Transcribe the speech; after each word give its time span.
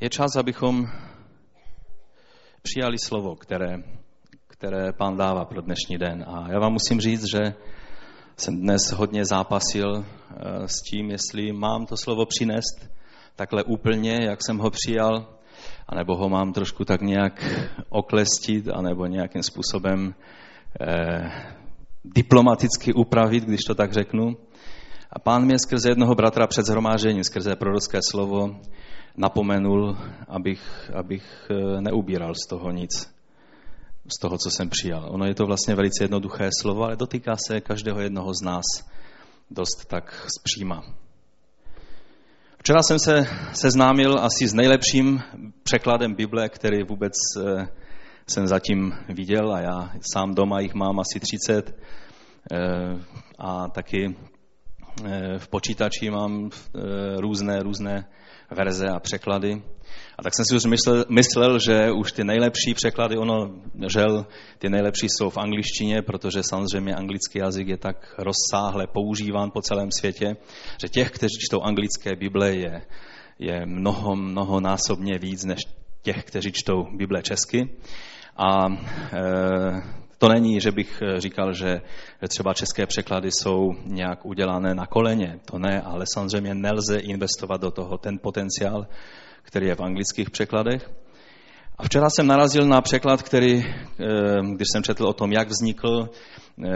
Je 0.00 0.10
čas, 0.10 0.36
abychom 0.36 0.86
přijali 2.62 2.98
slovo, 2.98 3.36
které, 3.36 3.76
které 4.46 4.92
pán 4.92 5.16
dává 5.16 5.44
pro 5.44 5.60
dnešní 5.60 5.98
den. 5.98 6.24
A 6.28 6.52
já 6.52 6.58
vám 6.58 6.72
musím 6.72 7.00
říct, 7.00 7.24
že 7.34 7.54
jsem 8.36 8.60
dnes 8.60 8.92
hodně 8.92 9.24
zápasil 9.24 10.04
eh, 10.04 10.68
s 10.68 10.82
tím, 10.90 11.10
jestli 11.10 11.52
mám 11.52 11.86
to 11.86 11.96
slovo 11.96 12.26
přinést 12.26 12.90
takhle 13.36 13.64
úplně, 13.64 14.18
jak 14.22 14.38
jsem 14.46 14.58
ho 14.58 14.70
přijal, 14.70 15.26
anebo 15.88 16.16
ho 16.16 16.28
mám 16.28 16.52
trošku 16.52 16.84
tak 16.84 17.00
nějak 17.00 17.44
oklestit, 17.88 18.68
anebo 18.68 19.06
nějakým 19.06 19.42
způsobem 19.42 20.14
eh, 20.80 21.30
diplomaticky 22.04 22.92
upravit, 22.92 23.44
když 23.44 23.60
to 23.66 23.74
tak 23.74 23.92
řeknu. 23.92 24.36
A 25.12 25.18
pán 25.18 25.44
mě 25.44 25.58
skrze 25.58 25.88
jednoho 25.88 26.14
bratra 26.14 26.46
před 26.46 26.66
zhromážením, 26.66 27.24
skrze 27.24 27.56
prorocké 27.56 27.98
slovo, 28.10 28.56
napomenul, 29.16 29.96
abych, 30.28 30.90
abych 30.94 31.50
eh, 31.50 31.80
neubíral 31.80 32.34
z 32.34 32.48
toho 32.48 32.70
nic, 32.70 33.14
z 34.16 34.20
toho, 34.20 34.38
co 34.38 34.50
jsem 34.50 34.68
přijal. 34.68 35.06
Ono 35.10 35.26
je 35.26 35.34
to 35.34 35.46
vlastně 35.46 35.74
velice 35.74 36.04
jednoduché 36.04 36.48
slovo, 36.60 36.84
ale 36.84 36.96
dotýká 36.96 37.36
se 37.46 37.60
každého 37.60 38.00
jednoho 38.00 38.34
z 38.34 38.42
nás 38.42 38.64
dost 39.50 39.84
tak 39.88 40.26
zpříma. 40.38 40.82
Včera 42.58 42.82
jsem 42.82 42.98
se 42.98 43.26
seznámil 43.52 44.18
asi 44.18 44.48
s 44.48 44.54
nejlepším 44.54 45.22
překladem 45.62 46.14
Bible, 46.14 46.48
který 46.48 46.82
vůbec 46.82 47.12
eh, 47.40 47.68
jsem 48.26 48.46
zatím 48.46 48.94
viděl 49.08 49.52
a 49.52 49.60
já 49.60 49.92
sám 50.12 50.34
doma 50.34 50.60
jich 50.60 50.74
mám 50.74 51.00
asi 51.00 51.20
30 51.20 51.76
eh, 52.52 52.56
a 53.38 53.68
taky 53.68 54.16
v 55.38 55.48
počítači 55.48 56.10
mám 56.10 56.50
různé, 57.18 57.62
různé 57.62 58.06
verze 58.50 58.88
a 58.88 59.00
překlady. 59.00 59.62
A 60.18 60.22
tak 60.22 60.34
jsem 60.34 60.44
si 60.44 60.56
už 60.56 60.64
myslel, 60.64 61.04
myslel, 61.08 61.58
že 61.58 61.92
už 61.92 62.12
ty 62.12 62.24
nejlepší 62.24 62.74
překlady, 62.74 63.16
ono, 63.16 63.50
žel, 63.88 64.26
ty 64.58 64.68
nejlepší 64.68 65.06
jsou 65.08 65.30
v 65.30 65.38
angličtině, 65.38 66.02
protože 66.02 66.42
samozřejmě 66.42 66.94
anglický 66.94 67.38
jazyk 67.38 67.68
je 67.68 67.76
tak 67.76 68.14
rozsáhle 68.18 68.86
používán 68.86 69.50
po 69.50 69.62
celém 69.62 69.88
světě, 69.92 70.36
že 70.82 70.88
těch, 70.88 71.10
kteří 71.10 71.38
čtou 71.48 71.60
anglické 71.60 72.16
Bible, 72.16 72.54
je, 72.54 72.82
je 73.38 73.66
mnoho, 73.66 74.16
mnoho 74.16 74.60
násobně 74.60 75.18
víc 75.18 75.44
než 75.44 75.60
těch, 76.02 76.24
kteří 76.24 76.52
čtou 76.52 76.84
Bible 76.96 77.22
česky. 77.22 77.68
A 78.36 78.66
e, 78.68 80.03
to 80.24 80.28
není, 80.28 80.60
že 80.60 80.72
bych 80.72 81.02
eh, 81.02 81.20
říkal, 81.20 81.52
že 81.52 81.80
třeba 82.28 82.54
české 82.54 82.86
překlady 82.86 83.28
jsou 83.30 83.72
nějak 83.84 84.26
udělané 84.26 84.74
na 84.74 84.86
koleně. 84.86 85.38
To 85.44 85.58
ne, 85.58 85.82
ale 85.82 86.04
samozřejmě 86.14 86.54
nelze 86.54 86.98
investovat 86.98 87.60
do 87.60 87.70
toho 87.70 87.98
ten 87.98 88.18
potenciál, 88.22 88.86
který 89.42 89.66
je 89.66 89.74
v 89.74 89.80
anglických 89.80 90.30
překladech. 90.30 90.90
A 91.78 91.82
včera 91.82 92.10
jsem 92.10 92.26
narazil 92.26 92.66
na 92.66 92.80
překlad, 92.80 93.22
který, 93.22 93.64
eh, 93.64 93.72
když 94.54 94.68
jsem 94.72 94.82
četl 94.82 95.06
o 95.06 95.12
tom, 95.12 95.32
jak 95.32 95.48
vznikl, 95.48 96.08
eh, 96.08 96.70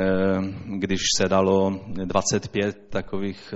když 0.79 1.01
se 1.17 1.29
dalo 1.29 1.81
25 2.05 2.77
takových 2.91 3.55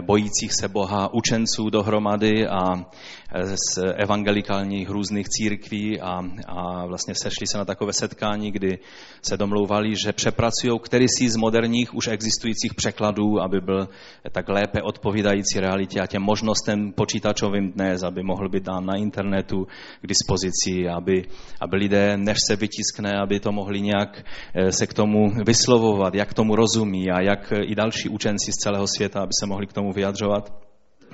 bojících 0.00 0.52
se 0.52 0.68
Boha 0.68 1.14
učenců 1.14 1.70
dohromady 1.70 2.46
a 2.46 2.86
z 3.32 3.78
evangelikálních 3.96 4.90
různých 4.90 5.28
církví 5.28 6.00
a, 6.00 6.20
a 6.46 6.86
vlastně 6.86 7.14
sešli 7.14 7.46
se 7.46 7.58
na 7.58 7.64
takové 7.64 7.92
setkání, 7.92 8.52
kdy 8.52 8.78
se 9.22 9.36
domlouvali, 9.36 9.96
že 10.04 10.12
přepracují 10.12 10.78
který 10.82 11.06
si 11.08 11.28
z 11.28 11.36
moderních 11.36 11.94
už 11.94 12.08
existujících 12.08 12.74
překladů, 12.74 13.40
aby 13.40 13.60
byl 13.60 13.88
tak 14.32 14.48
lépe 14.48 14.82
odpovídající 14.82 15.60
realitě 15.60 16.00
a 16.00 16.06
těm 16.06 16.22
možnostem 16.22 16.92
počítačovým 16.92 17.72
dnes, 17.72 18.02
aby 18.02 18.22
mohl 18.22 18.48
být 18.48 18.62
dán 18.62 18.86
na 18.86 18.96
internetu 18.96 19.66
k 20.00 20.06
dispozici, 20.06 20.88
aby, 20.88 21.24
aby 21.60 21.76
lidé, 21.76 22.16
než 22.16 22.36
se 22.46 22.56
vytiskne, 22.56 23.12
aby 23.22 23.40
to 23.40 23.52
mohli 23.52 23.80
nějak 23.80 24.24
eh, 24.54 24.72
se 24.72 24.86
k 24.86 24.94
tomu 24.94 25.30
vyslovovat, 25.46 26.14
jak 26.14 26.34
tomu 26.34 26.56
rozumí 26.56 27.10
a 27.10 27.20
jak 27.20 27.52
i 27.62 27.74
další 27.74 28.08
učenci 28.08 28.52
z 28.52 28.62
celého 28.62 28.86
světa, 28.86 29.20
aby 29.20 29.32
se 29.40 29.46
mohli 29.46 29.66
k 29.66 29.72
tomu 29.72 29.92
vyjadřovat. 29.92 30.52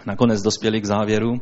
Nakonec 0.07 0.43
dospěli 0.43 0.81
k 0.81 0.85
závěru, 0.85 1.41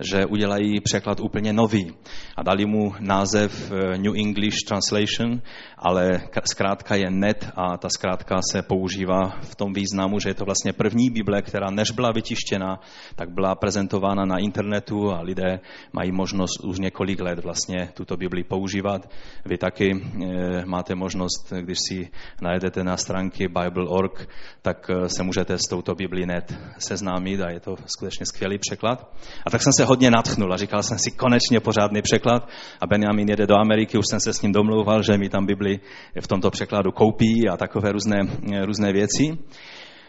že 0.00 0.26
udělají 0.26 0.80
překlad 0.80 1.20
úplně 1.20 1.52
nový 1.52 1.94
a 2.36 2.42
dali 2.42 2.66
mu 2.66 2.94
název 3.00 3.72
eh, 3.72 3.98
New 3.98 4.16
English 4.16 4.56
Translation, 4.68 5.40
ale 5.78 6.20
zkrátka 6.44 6.94
je 6.94 7.10
net 7.10 7.50
a 7.56 7.76
ta 7.76 7.88
zkrátka 7.88 8.36
se 8.52 8.62
používá 8.62 9.28
v 9.40 9.54
tom 9.54 9.72
významu, 9.72 10.18
že 10.20 10.28
je 10.28 10.34
to 10.34 10.44
vlastně 10.44 10.72
první 10.72 11.10
Bible, 11.10 11.42
která 11.42 11.70
než 11.70 11.90
byla 11.90 12.12
vytištěna, 12.12 12.80
tak 13.16 13.30
byla 13.30 13.54
prezentována 13.54 14.24
na 14.24 14.38
internetu 14.38 15.12
a 15.12 15.20
lidé 15.20 15.60
mají 15.92 16.12
možnost 16.12 16.64
už 16.64 16.78
několik 16.78 17.20
let 17.20 17.38
vlastně 17.38 17.88
tuto 17.94 18.16
Bibli 18.16 18.44
používat. 18.44 19.10
Vy 19.44 19.58
taky 19.58 19.92
eh, 19.94 20.64
máte 20.66 20.94
možnost, 20.94 21.52
když 21.60 21.78
si 21.88 22.10
najedete 22.42 22.84
na 22.84 22.96
stránky 22.96 23.48
Bible.org, 23.48 24.28
tak 24.62 24.90
eh, 24.90 25.08
se 25.08 25.22
můžete 25.22 25.58
s 25.58 25.68
touto 25.70 25.94
Bibli 25.94 26.26
net 26.26 26.58
seznámit 26.78 27.40
a 27.40 27.50
je 27.50 27.60
to 27.60 27.76
skutečně 27.86 28.26
skvělý 28.26 28.58
překlad. 28.58 29.12
A 29.46 29.50
tak 29.50 29.62
jsem 29.62 29.72
se 29.72 29.84
hodně 29.90 30.10
natchnul 30.10 30.52
a 30.52 30.56
říkal 30.56 30.82
jsem 30.82 30.98
si 30.98 31.10
konečně 31.10 31.60
pořádný 31.60 32.02
překlad 32.02 32.48
a 32.80 32.86
Benjamin 32.86 33.28
jede 33.28 33.46
do 33.46 33.54
Ameriky, 33.56 33.98
už 33.98 34.04
jsem 34.10 34.20
se 34.20 34.32
s 34.32 34.42
ním 34.42 34.52
domlouval, 34.52 35.02
že 35.02 35.18
mi 35.18 35.28
tam 35.28 35.46
Bibli 35.46 35.80
v 36.20 36.28
tomto 36.28 36.50
překladu 36.50 36.92
koupí 36.92 37.48
a 37.48 37.56
takové 37.56 37.92
různé, 37.92 38.18
různé 38.64 38.92
věci. 38.92 39.38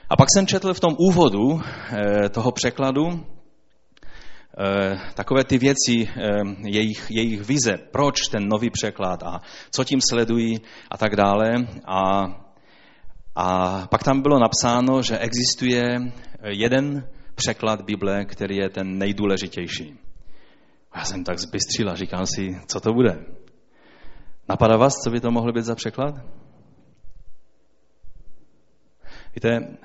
A 0.09 0.15
pak 0.15 0.27
jsem 0.33 0.47
četl 0.47 0.73
v 0.73 0.79
tom 0.79 0.95
úvodu 0.99 1.61
eh, 1.61 2.29
toho 2.29 2.51
překladu 2.51 3.09
eh, 3.09 4.99
takové 5.13 5.43
ty 5.43 5.57
věci, 5.57 6.07
eh, 6.07 6.41
jejich, 6.65 7.11
jejich 7.11 7.41
vize, 7.41 7.77
proč 7.91 8.15
ten 8.31 8.47
nový 8.47 8.69
překlad 8.69 9.23
a 9.23 9.41
co 9.71 9.83
tím 9.83 9.99
sledují 10.09 10.61
a 10.91 10.97
tak 10.97 11.15
dále. 11.15 11.51
A, 11.85 12.01
a 13.35 13.87
pak 13.87 14.03
tam 14.03 14.21
bylo 14.21 14.39
napsáno, 14.39 15.01
že 15.01 15.17
existuje 15.17 15.83
jeden 16.47 17.03
překlad 17.35 17.81
Bible, 17.81 18.25
který 18.25 18.55
je 18.55 18.69
ten 18.69 18.97
nejdůležitější. 18.97 19.99
Já 20.95 21.05
jsem 21.05 21.23
tak 21.23 21.39
zbystřil 21.39 21.89
a 21.89 21.95
říkám 21.95 22.25
si, 22.25 22.61
co 22.67 22.79
to 22.79 22.93
bude? 22.93 23.25
Napadá 24.49 24.77
vás, 24.77 24.93
co 25.03 25.09
by 25.09 25.19
to 25.19 25.31
mohlo 25.31 25.53
být 25.53 25.63
za 25.63 25.75
překlad? 25.75 26.15
Víte, 29.35 29.77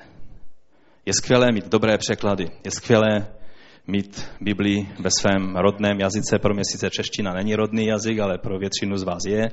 je 1.06 1.12
skvělé 1.15 1.53
mít 1.53 1.69
dobré 1.69 1.99
překlady. 1.99 2.51
Je 2.65 2.71
skvělé 2.71 3.27
mít 3.87 4.31
Biblii 4.41 4.89
ve 5.01 5.11
svém 5.21 5.56
rodném 5.56 6.01
jazyce. 6.01 6.39
Pro 6.39 6.55
mě 6.55 6.65
sice 6.65 6.91
čeština 6.91 7.33
není 7.33 7.55
rodný 7.55 7.87
jazyk, 7.87 8.19
ale 8.19 8.39
pro 8.39 8.59
většinu 8.59 8.97
z 8.97 9.03
vás 9.03 9.23
je. 9.29 9.49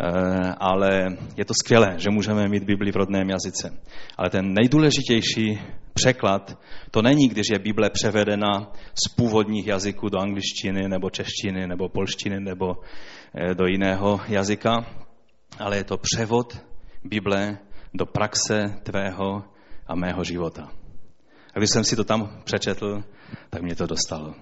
Eh, 0.00 0.54
ale 0.58 1.16
je 1.36 1.44
to 1.44 1.54
skvělé, 1.62 1.94
že 1.96 2.10
můžeme 2.10 2.48
mít 2.48 2.64
Bibli 2.64 2.92
v 2.92 2.96
rodném 2.96 3.30
jazyce. 3.30 3.78
Ale 4.16 4.30
ten 4.30 4.54
nejdůležitější 4.54 5.60
překlad, 5.94 6.58
to 6.90 7.02
není, 7.02 7.28
když 7.28 7.46
je 7.52 7.58
Bible 7.58 7.90
převedena 7.90 8.72
z 8.94 9.14
původních 9.14 9.66
jazyků 9.66 10.08
do 10.08 10.18
angličtiny, 10.18 10.88
nebo 10.88 11.10
češtiny, 11.10 11.66
nebo 11.66 11.88
polštiny, 11.88 12.40
nebo 12.40 12.76
eh, 13.34 13.54
do 13.54 13.66
jiného 13.66 14.20
jazyka, 14.28 14.86
ale 15.58 15.76
je 15.76 15.84
to 15.84 15.96
převod 15.96 16.58
Bible 17.04 17.58
do 17.94 18.06
praxe 18.06 18.80
tvého 18.82 19.44
a 19.86 19.94
mého 19.94 20.24
života. 20.24 20.68
A 21.54 21.58
když 21.58 21.70
jsem 21.70 21.84
si 21.84 21.96
to 21.96 22.04
tam 22.04 22.40
přečetl, 22.44 23.02
tak 23.50 23.62
mě 23.62 23.74
to 23.74 23.86
dostalo. 23.86 24.34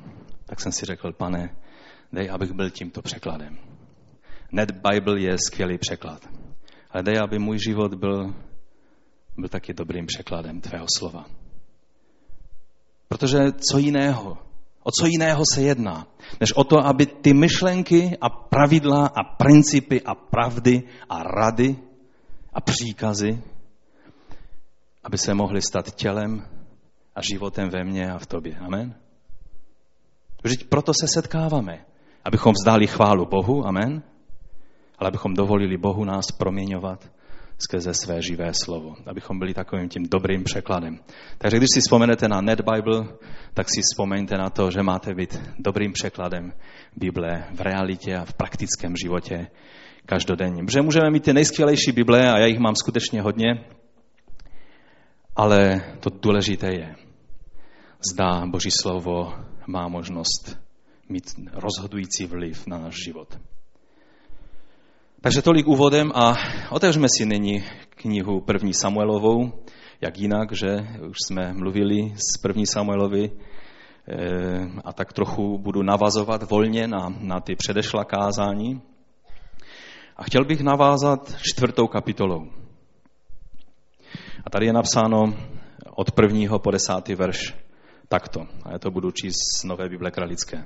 Tak 0.47 0.61
jsem 0.61 0.73
si 0.73 0.87
řekl, 0.87 1.13
pane, 1.13 1.57
dej, 2.13 2.31
abych 2.31 2.53
byl 2.53 2.71
tímto 2.71 3.03
překladem. 3.03 3.66
Net 4.53 4.71
Bible 4.71 5.21
je 5.21 5.39
skvělý 5.39 5.79
překlad. 5.79 6.29
Ale 6.91 7.03
dej, 7.03 7.19
aby 7.19 7.39
můj 7.39 7.59
život 7.59 7.95
byl, 7.95 8.35
byl 9.37 9.49
taky 9.49 9.75
dobrým 9.75 10.07
překladem 10.07 10.61
tvého 10.61 10.87
slova. 10.97 11.25
Protože 13.09 13.39
co 13.71 13.79
jiného, 13.79 14.39
o 14.83 14.91
co 15.01 15.07
jiného 15.07 15.43
se 15.55 15.63
jedná, 15.63 16.07
než 16.41 16.53
o 16.53 16.65
to, 16.65 16.87
aby 16.87 17.07
ty 17.07 17.35
myšlenky 17.35 18.19
a 18.21 18.29
pravidla 18.29 19.07
a 19.07 19.25
principy 19.25 20.03
a 20.03 20.15
pravdy 20.15 20.83
a 21.09 21.23
rady 21.23 21.77
a 22.53 22.61
příkazy, 22.61 23.43
aby 25.05 25.19
se 25.19 25.35
mohly 25.35 25.63
stát 25.63 25.95
tělem 25.95 26.49
a 27.15 27.23
životem 27.23 27.69
ve 27.69 27.85
mně 27.85 28.11
a 28.13 28.19
v 28.19 28.27
tobě. 28.27 28.57
Amen? 28.57 28.95
Protože 30.43 30.57
proto 30.69 30.93
se 31.01 31.09
setkáváme, 31.09 31.85
abychom 32.25 32.53
vzdali 32.53 32.87
chválu 32.87 33.27
Bohu, 33.27 33.67
amen, 33.67 34.03
ale 34.99 35.09
abychom 35.09 35.35
dovolili 35.35 35.77
Bohu 35.77 36.05
nás 36.05 36.27
proměňovat 36.33 37.11
skrze 37.59 37.95
své 37.95 38.23
živé 38.23 38.55
slovo, 38.55 38.95
abychom 39.07 39.39
byli 39.39 39.55
takovým 39.55 39.89
tím 39.89 40.03
dobrým 40.11 40.45
překladem. 40.45 40.99
Takže 41.39 41.57
když 41.57 41.69
si 41.75 41.81
vzpomenete 41.81 42.29
na 42.29 42.41
Net 42.41 42.61
Bible, 42.61 43.05
tak 43.55 43.67
si 43.75 43.81
vzpomeňte 43.83 44.37
na 44.37 44.51
to, 44.51 44.71
že 44.71 44.83
máte 44.83 45.15
být 45.15 45.41
dobrým 45.59 45.93
překladem 45.93 46.53
Bible 46.97 47.45
v 47.55 47.61
realitě 47.61 48.17
a 48.17 48.25
v 48.25 48.35
praktickém 48.35 48.97
životě 48.97 49.47
každodenním. 50.07 50.67
Protože 50.67 50.83
můžeme 50.83 51.11
mít 51.11 51.25
ty 51.25 51.33
nejskvělejší 51.33 51.93
Bible 51.93 52.33
a 52.33 52.39
já 52.39 52.47
jich 52.47 52.59
mám 52.59 52.75
skutečně 52.77 53.23
hodně, 53.23 53.65
ale 55.37 55.83
to 56.01 56.11
důležité 56.11 56.67
je, 56.67 56.95
zdá 58.13 58.47
Boží 58.47 58.71
slovo 58.71 59.35
má 59.67 59.89
možnost 59.89 60.59
mít 61.09 61.25
rozhodující 61.53 62.27
vliv 62.27 62.67
na 62.67 62.79
náš 62.79 62.95
život. 63.05 63.39
Takže 65.27 65.43
tolik 65.43 65.67
úvodem 65.67 66.13
a 66.15 66.35
otevřeme 66.71 67.09
si 67.09 67.27
nyní 67.27 67.65
knihu 67.91 68.41
první 68.41 68.75
Samuelovou, 68.75 69.53
jak 70.01 70.19
jinak, 70.19 70.53
že 70.53 70.87
už 71.09 71.17
jsme 71.27 71.53
mluvili 71.53 72.15
z 72.15 72.39
první 72.43 72.67
Samuelovi 72.67 73.31
eh, 73.31 74.71
a 74.85 74.93
tak 74.93 75.13
trochu 75.13 75.59
budu 75.59 75.83
navazovat 75.83 76.51
volně 76.51 76.89
na, 76.89 77.15
na 77.21 77.41
ty 77.41 77.57
předešla 77.57 78.05
kázání. 78.05 78.83
A 80.17 80.23
chtěl 80.25 80.45
bych 80.45 80.61
navázat 80.61 81.35
čtvrtou 81.43 81.87
kapitolou. 81.87 82.47
A 84.45 84.51
tady 84.51 84.67
je 84.67 84.73
napsáno 84.73 85.35
od 85.91 86.11
prvního 86.11 86.59
po 86.59 86.71
desátý 86.71 87.15
verš 87.15 87.55
takto. 88.09 88.41
A 88.65 88.73
já 88.73 88.79
to 88.79 88.91
budu 88.91 89.11
číst 89.11 89.61
z 89.61 89.65
Nové 89.65 89.89
Bible 89.89 90.11
Kralické. 90.11 90.65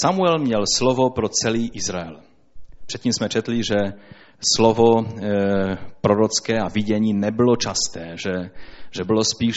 Samuel 0.00 0.38
měl 0.38 0.64
slovo 0.76 1.10
pro 1.10 1.28
celý 1.28 1.70
Izrael. 1.74 2.31
Předtím 2.92 3.12
jsme 3.12 3.28
četli, 3.28 3.64
že 3.64 3.76
slovo 4.56 5.00
e, 5.00 5.06
prorocké 6.00 6.58
a 6.58 6.68
vidění 6.68 7.12
nebylo 7.14 7.56
časté, 7.56 8.16
že, 8.16 8.50
že 8.90 9.04
bylo 9.04 9.24
spíš 9.24 9.56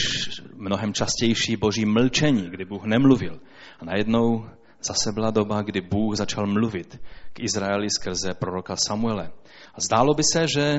mnohem 0.54 0.92
častější 0.92 1.56
boží 1.56 1.84
mlčení, 1.84 2.50
kdy 2.50 2.64
Bůh 2.64 2.84
nemluvil. 2.84 3.40
A 3.80 3.84
najednou 3.84 4.46
zase 4.82 5.12
byla 5.12 5.30
doba, 5.30 5.62
kdy 5.62 5.80
Bůh 5.80 6.16
začal 6.16 6.46
mluvit 6.46 7.00
k 7.32 7.40
Izraeli 7.40 7.90
skrze 7.90 8.34
proroka 8.34 8.76
Samuele. 8.76 9.30
A 9.74 9.80
zdálo 9.80 10.14
by 10.14 10.22
se, 10.32 10.48
že, 10.48 10.78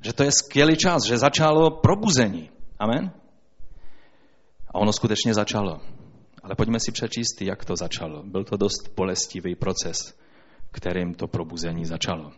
že 0.00 0.12
to 0.12 0.22
je 0.22 0.30
skvělý 0.32 0.76
čas, 0.76 1.02
že 1.04 1.18
začalo 1.18 1.70
probuzení. 1.70 2.50
Amen? 2.78 3.10
A 4.68 4.74
ono 4.74 4.92
skutečně 4.92 5.34
začalo. 5.34 5.80
Ale 6.42 6.54
pojďme 6.54 6.80
si 6.80 6.92
přečíst, 6.92 7.42
jak 7.42 7.64
to 7.64 7.76
začalo. 7.76 8.22
Byl 8.22 8.44
to 8.44 8.56
dost 8.56 8.92
bolestivý 8.96 9.54
proces, 9.54 9.96
kterým 10.76 11.14
to 11.14 11.26
probuzení 11.26 11.84
začalo. 11.84 12.32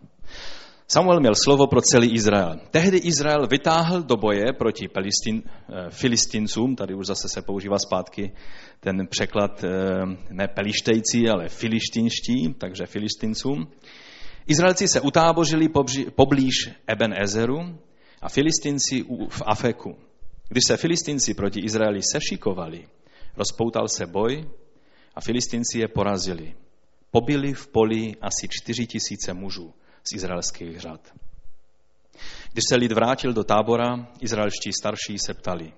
Samuel 0.88 1.20
měl 1.20 1.35
slovo 1.44 1.67
pro 1.67 1.81
celý 1.81 2.14
Izrael. 2.14 2.61
Tehdy 2.70 2.99
Izrael 2.99 3.46
vytáhl 3.46 4.02
do 4.02 4.17
boje 4.17 4.52
proti 4.52 4.88
Filistin, 4.88 5.43
eh, 5.44 5.90
filistincům, 5.90 6.76
tady 6.76 6.94
už 6.94 7.06
zase 7.06 7.29
se 7.29 7.43
používá 7.43 7.79
zpátky 7.79 8.32
ten 8.81 9.06
překlad 9.06 9.64
eh, 9.64 9.69
ne 10.31 10.49
pelištejci, 10.49 11.29
ale 11.29 11.49
filištinští, 11.49 12.55
takže 12.58 12.87
filistincům. 12.87 13.69
Izraelci 14.46 14.88
se 14.88 15.00
utábořili 15.00 15.69
poblíž 16.14 16.70
Eben 16.87 17.14
Ezeru 17.23 17.79
a 18.23 18.29
filistinci 18.29 19.05
v 19.29 19.43
Afeku. 19.46 19.96
Když 20.49 20.64
se 20.67 20.76
filistinci 20.76 21.34
proti 21.34 21.61
Izraeli 21.61 22.00
sešikovali, 22.02 22.88
rozpoutal 23.37 23.88
se 23.88 24.06
boj 24.06 24.49
a 25.14 25.20
filistinci 25.20 25.79
je 25.79 25.88
porazili. 25.88 26.55
Pobili 27.10 27.55
v 27.55 27.69
poli 27.69 28.16
asi 28.20 28.49
čtyři 28.50 28.87
tisíce 28.87 29.34
mužů 29.34 29.75
z 30.05 30.12
izraelských 30.12 30.81
řad. 30.81 31.00
Když 32.52 32.64
se 32.69 32.76
lid 32.76 32.93
vrátil 32.93 33.32
do 33.32 33.44
tábora, 33.44 34.08
izraelští 34.20 34.72
starší 34.72 35.19
se 35.19 35.34
ptali, 35.34 35.72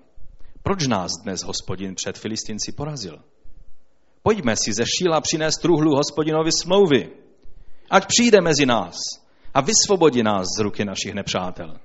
proč 0.63 0.87
nás 0.87 1.11
dnes 1.23 1.43
hospodin 1.43 1.95
před 1.95 2.17
Filistinci 2.17 2.71
porazil? 2.71 3.19
Pojďme 4.23 4.55
si 4.55 4.73
ze 4.73 4.83
Šíla 4.85 5.21
přinést 5.21 5.57
truhlu 5.57 5.95
hospodinovi 5.95 6.51
smlouvy, 6.51 7.09
ať 7.89 8.05
přijde 8.05 8.41
mezi 8.41 8.65
nás 8.65 8.95
a 9.53 9.61
vysvobodí 9.61 10.23
nás 10.23 10.47
z 10.57 10.63
ruky 10.63 10.85
našich 10.85 11.13
nepřátel. 11.13 11.79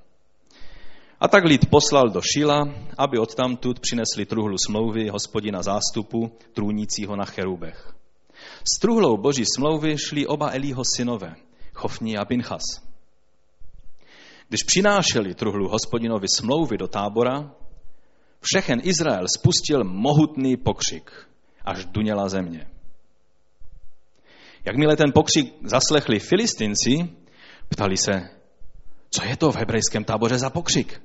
A 1.19 1.27
tak 1.27 1.43
lid 1.43 1.69
poslal 1.69 2.09
do 2.09 2.21
Šila, 2.21 2.63
aby 2.97 3.19
odtamtud 3.19 3.79
přinesli 3.79 4.25
truhlu 4.25 4.55
smlouvy 4.67 5.09
hospodina 5.09 5.61
zástupu, 5.61 6.31
trůnícího 6.53 7.15
na 7.15 7.25
cherubech. 7.25 7.96
S 8.63 8.79
truhlou 8.79 9.17
boží 9.17 9.43
smlouvy 9.55 9.97
šli 9.97 10.27
oba 10.27 10.51
Elího 10.51 10.83
synové, 10.95 11.35
Chofní 11.73 12.17
a 12.17 12.25
Pinchas. 12.25 12.61
Když 14.49 14.63
přinášeli 14.63 15.35
truhlu 15.35 15.69
hospodinovi 15.69 16.27
smlouvy 16.35 16.77
do 16.77 16.87
tábora, 16.87 17.51
všechen 18.41 18.79
Izrael 18.83 19.25
spustil 19.37 19.83
mohutný 19.83 20.57
pokřik, 20.57 21.11
až 21.65 21.85
duněla 21.85 22.29
země. 22.29 22.67
Jakmile 24.65 24.95
ten 24.95 25.11
pokřik 25.13 25.53
zaslechli 25.63 26.19
filistinci, 26.19 27.09
ptali 27.69 27.97
se, 27.97 28.29
co 29.09 29.23
je 29.23 29.37
to 29.37 29.51
v 29.51 29.55
hebrejském 29.55 30.03
táboře 30.03 30.37
za 30.37 30.49
pokřik? 30.49 31.01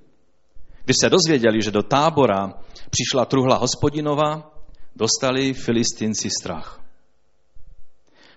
Když 0.84 0.96
se 1.00 1.10
dozvěděli, 1.10 1.62
že 1.62 1.70
do 1.70 1.82
tábora 1.82 2.54
přišla 2.90 3.24
truhla 3.24 3.56
hospodinova, 3.56 4.52
dostali 4.96 5.54
filistinci 5.54 6.28
strach. 6.40 6.81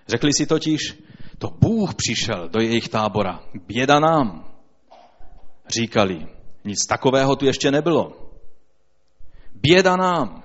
Řekli 0.08 0.30
si 0.38 0.46
totiž, 0.46 0.80
to 1.38 1.50
Bůh 1.60 1.94
přišel 1.94 2.48
do 2.48 2.60
jejich 2.60 2.88
tábora. 2.88 3.40
Běda 3.66 4.00
nám. 4.00 4.52
Říkali, 5.68 6.26
nic 6.64 6.78
takového 6.88 7.36
tu 7.36 7.46
ještě 7.46 7.70
nebylo. 7.70 8.30
Běda 9.54 9.96
nám. 9.96 10.42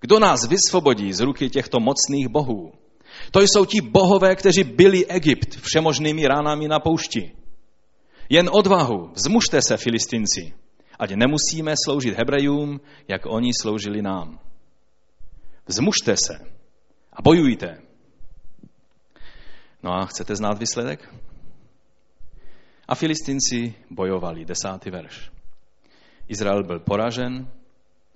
Kdo 0.00 0.18
nás 0.18 0.46
vysvobodí 0.48 1.12
z 1.12 1.20
ruky 1.20 1.50
těchto 1.50 1.80
mocných 1.80 2.28
bohů? 2.28 2.72
To 3.30 3.40
jsou 3.40 3.64
ti 3.64 3.80
bohové, 3.80 4.36
kteří 4.36 4.64
byli 4.64 5.06
Egypt 5.06 5.58
všemožnými 5.62 6.26
ránami 6.26 6.68
na 6.68 6.78
poušti. 6.78 7.32
Jen 8.28 8.50
odvahu, 8.52 9.10
zmužte 9.14 9.62
se, 9.62 9.76
filistinci, 9.76 10.54
ať 10.98 11.10
nemusíme 11.10 11.74
sloužit 11.84 12.18
Hebrejům, 12.18 12.80
jak 13.08 13.26
oni 13.26 13.50
sloužili 13.60 14.02
nám. 14.02 14.38
Vzmužte 15.66 16.16
se 16.16 16.34
a 17.12 17.22
bojujte. 17.22 17.85
No 19.82 19.92
a 19.92 20.06
chcete 20.06 20.36
znát 20.36 20.58
výsledek? 20.58 21.14
A 22.88 22.94
filistinci 22.94 23.74
bojovali, 23.90 24.44
desátý 24.44 24.90
verš. 24.90 25.30
Izrael 26.28 26.64
byl 26.64 26.80
poražen 26.80 27.50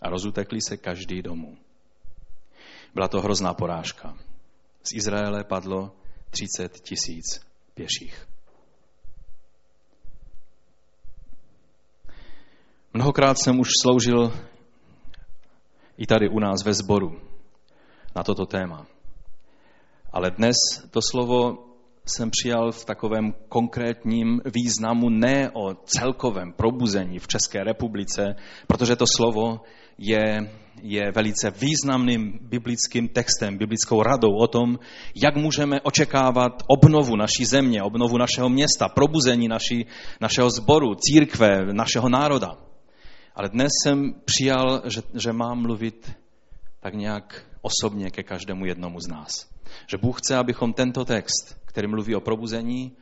a 0.02 0.08
rozutekli 0.08 0.60
se 0.60 0.76
každý 0.76 1.22
domů. 1.22 1.56
Byla 2.94 3.08
to 3.08 3.20
hrozná 3.20 3.54
porážka. 3.54 4.18
Z 4.82 4.92
Izraele 4.92 5.44
padlo 5.44 5.92
30 6.30 6.80
tisíc 6.80 7.40
pěších. 7.74 8.26
Mnohokrát 12.94 13.38
jsem 13.38 13.60
už 13.60 13.68
sloužil 13.82 14.32
i 15.96 16.06
tady 16.06 16.28
u 16.28 16.38
nás 16.38 16.64
ve 16.64 16.74
sboru 16.74 17.20
na 18.16 18.22
toto 18.22 18.46
téma. 18.46 18.86
Ale 20.12 20.30
dnes 20.30 20.56
to 20.90 21.00
slovo 21.02 21.58
jsem 22.06 22.30
přijal 22.30 22.72
v 22.72 22.84
takovém 22.84 23.34
konkrétním 23.48 24.40
významu 24.54 25.08
ne 25.08 25.50
o 25.50 25.74
celkovém 25.74 26.52
probuzení 26.52 27.18
v 27.18 27.28
České 27.28 27.64
republice, 27.64 28.34
protože 28.66 28.96
to 28.96 29.04
slovo 29.16 29.60
je, 29.98 30.50
je 30.82 31.12
velice 31.12 31.50
významným 31.50 32.38
biblickým 32.42 33.08
textem, 33.08 33.58
biblickou 33.58 34.02
radou 34.02 34.36
o 34.36 34.46
tom, 34.46 34.78
jak 35.22 35.36
můžeme 35.36 35.80
očekávat 35.80 36.62
obnovu 36.66 37.16
naší 37.16 37.44
země, 37.44 37.82
obnovu 37.82 38.18
našeho 38.18 38.48
města, 38.48 38.88
probuzení 38.88 39.48
naší, 39.48 39.86
našeho 40.20 40.50
sboru, 40.50 40.94
církve, 40.94 41.72
našeho 41.72 42.08
národa. 42.08 42.56
Ale 43.34 43.48
dnes 43.48 43.70
jsem 43.82 44.14
přijal, 44.24 44.82
že, 44.84 45.02
že 45.14 45.32
mám 45.32 45.62
mluvit 45.62 46.12
tak 46.80 46.94
nějak 46.94 47.44
osobně 47.62 48.10
ke 48.10 48.22
každému 48.22 48.66
jednomu 48.66 49.00
z 49.00 49.08
nás. 49.08 49.50
Že 49.86 49.98
Bůh 49.98 50.18
chce, 50.18 50.36
abychom 50.36 50.72
tento 50.72 51.04
text, 51.04 51.60
který 51.64 51.88
mluví 51.88 52.14
o 52.14 52.20
probuzení, 52.20 52.92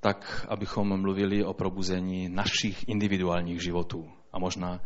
tak 0.00 0.46
abychom 0.48 1.00
mluvili 1.00 1.44
o 1.44 1.52
probuzení 1.54 2.28
našich 2.28 2.88
individuálních 2.88 3.62
životů 3.62 4.10
a 4.32 4.38
možná 4.38 4.80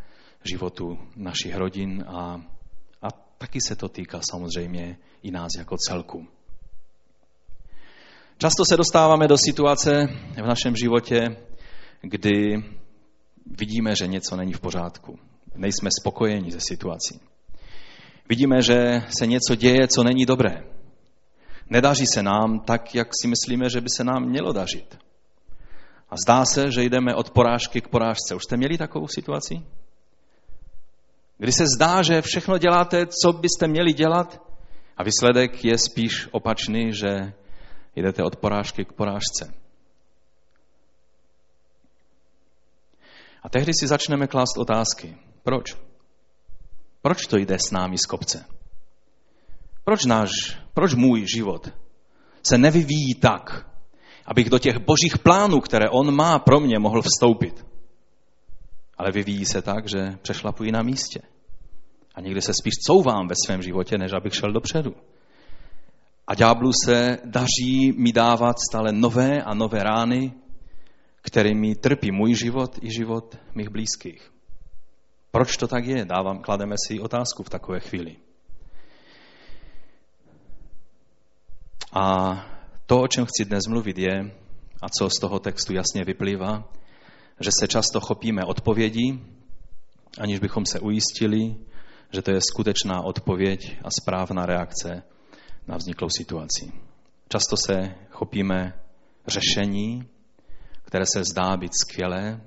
životu 0.44 0.98
našich 1.16 1.56
rodin 1.56 2.04
a, 2.08 2.42
a 3.02 3.10
taky 3.38 3.60
se 3.60 3.76
to 3.76 3.88
týká 3.88 4.20
samozřejmě 4.30 4.96
i 5.22 5.30
nás 5.30 5.50
jako 5.58 5.76
celku. 5.76 6.26
Často 8.38 8.64
se 8.64 8.76
dostáváme 8.76 9.28
do 9.28 9.36
situace 9.38 10.06
v 10.42 10.46
našem 10.46 10.76
životě, 10.76 11.36
kdy 12.00 12.64
vidíme, 13.46 13.96
že 13.96 14.06
něco 14.06 14.36
není 14.36 14.52
v 14.52 14.60
pořádku. 14.60 15.18
Nejsme 15.56 15.90
spokojeni 16.00 16.52
se 16.52 16.58
situací. 16.60 17.20
Vidíme, 18.28 18.62
že 18.62 19.02
se 19.18 19.26
něco 19.26 19.54
děje, 19.54 19.88
co 19.88 20.02
není 20.02 20.26
dobré. 20.26 20.64
Nedaří 21.70 22.06
se 22.06 22.22
nám 22.22 22.60
tak, 22.60 22.94
jak 22.94 23.08
si 23.22 23.28
myslíme, 23.28 23.70
že 23.70 23.80
by 23.80 23.88
se 23.96 24.04
nám 24.04 24.24
mělo 24.24 24.52
dařit. 24.52 24.98
A 26.10 26.16
zdá 26.16 26.44
se, 26.44 26.70
že 26.70 26.82
jdeme 26.82 27.14
od 27.14 27.30
porážky 27.30 27.80
k 27.80 27.88
porážce. 27.88 28.34
Už 28.34 28.42
jste 28.42 28.56
měli 28.56 28.78
takovou 28.78 29.08
situaci? 29.08 29.62
Kdy 31.38 31.52
se 31.52 31.64
zdá, 31.76 32.02
že 32.02 32.22
všechno 32.22 32.58
děláte, 32.58 33.06
co 33.06 33.32
byste 33.32 33.68
měli 33.68 33.92
dělat, 33.92 34.42
a 34.96 35.02
výsledek 35.02 35.64
je 35.64 35.78
spíš 35.78 36.28
opačný, 36.30 36.92
že 36.92 37.32
jdete 37.96 38.22
od 38.22 38.36
porážky 38.36 38.84
k 38.84 38.92
porážce. 38.92 39.54
A 43.42 43.48
tehdy 43.48 43.72
si 43.74 43.86
začneme 43.86 44.26
klást 44.26 44.58
otázky. 44.58 45.16
Proč? 45.42 45.76
Proč 47.02 47.26
to 47.26 47.36
jde 47.36 47.58
s 47.58 47.70
námi 47.70 47.98
z 47.98 48.06
kopce? 48.06 48.44
Proč 49.84 50.04
náš, 50.04 50.30
proč 50.74 50.94
můj 50.94 51.26
život 51.34 51.72
se 52.46 52.58
nevyvíjí 52.58 53.14
tak, 53.14 53.70
abych 54.26 54.50
do 54.50 54.58
těch 54.58 54.78
božích 54.78 55.18
plánů, 55.18 55.60
které 55.60 55.90
on 55.90 56.14
má 56.14 56.38
pro 56.38 56.60
mě, 56.60 56.78
mohl 56.78 57.02
vstoupit. 57.02 57.66
Ale 58.98 59.12
vyvíjí 59.12 59.44
se 59.44 59.62
tak, 59.62 59.88
že 59.88 60.18
přešlapují 60.22 60.72
na 60.72 60.82
místě. 60.82 61.20
A 62.14 62.20
někdy 62.20 62.42
se 62.42 62.52
spíš 62.60 62.72
couvám 62.86 63.28
ve 63.28 63.34
svém 63.46 63.62
životě, 63.62 63.98
než 63.98 64.12
abych 64.12 64.34
šel 64.34 64.52
dopředu. 64.52 64.94
A 66.26 66.34
ďáblu 66.34 66.70
se 66.84 67.18
daří 67.24 67.92
mi 67.96 68.12
dávat 68.12 68.56
stále 68.70 68.92
nové 68.92 69.42
a 69.42 69.54
nové 69.54 69.82
rány, 69.82 70.32
kterými 71.20 71.74
trpí 71.74 72.10
můj 72.10 72.34
život 72.34 72.78
i 72.82 72.92
život 72.92 73.38
mých 73.54 73.68
blízkých. 73.68 74.30
Proč 75.30 75.56
to 75.56 75.68
tak 75.68 75.84
je? 75.84 76.04
Dávám, 76.04 76.38
klademe 76.38 76.74
si 76.86 77.00
otázku 77.00 77.42
v 77.42 77.50
takové 77.50 77.80
chvíli. 77.80 78.16
A 81.94 82.34
to, 82.86 83.00
o 83.00 83.08
čem 83.08 83.26
chci 83.26 83.44
dnes 83.44 83.66
mluvit, 83.68 83.98
je, 83.98 84.34
a 84.82 84.86
co 84.98 85.10
z 85.10 85.20
toho 85.20 85.38
textu 85.38 85.74
jasně 85.74 86.04
vyplývá, 86.04 86.72
že 87.40 87.50
se 87.60 87.68
často 87.68 88.00
chopíme 88.00 88.44
odpovědí, 88.44 89.24
aniž 90.20 90.38
bychom 90.38 90.66
se 90.66 90.80
ujistili, 90.80 91.56
že 92.12 92.22
to 92.22 92.30
je 92.30 92.40
skutečná 92.40 93.02
odpověď 93.02 93.78
a 93.84 93.88
správná 94.00 94.46
reakce 94.46 95.02
na 95.66 95.76
vzniklou 95.76 96.08
situaci. 96.16 96.72
Často 97.28 97.56
se 97.66 97.94
chopíme 98.10 98.80
řešení, 99.26 100.08
které 100.82 101.04
se 101.14 101.24
zdá 101.24 101.56
být 101.56 101.72
skvělé, 101.82 102.40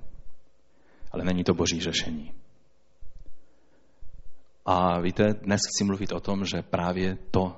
ale 1.11 1.23
není 1.23 1.43
to 1.43 1.53
boží 1.53 1.81
řešení. 1.81 2.31
A 4.65 5.01
víte, 5.01 5.23
dnes 5.33 5.61
chci 5.67 5.83
mluvit 5.83 6.11
o 6.11 6.19
tom, 6.19 6.45
že 6.45 6.61
právě 6.61 7.17
to 7.31 7.55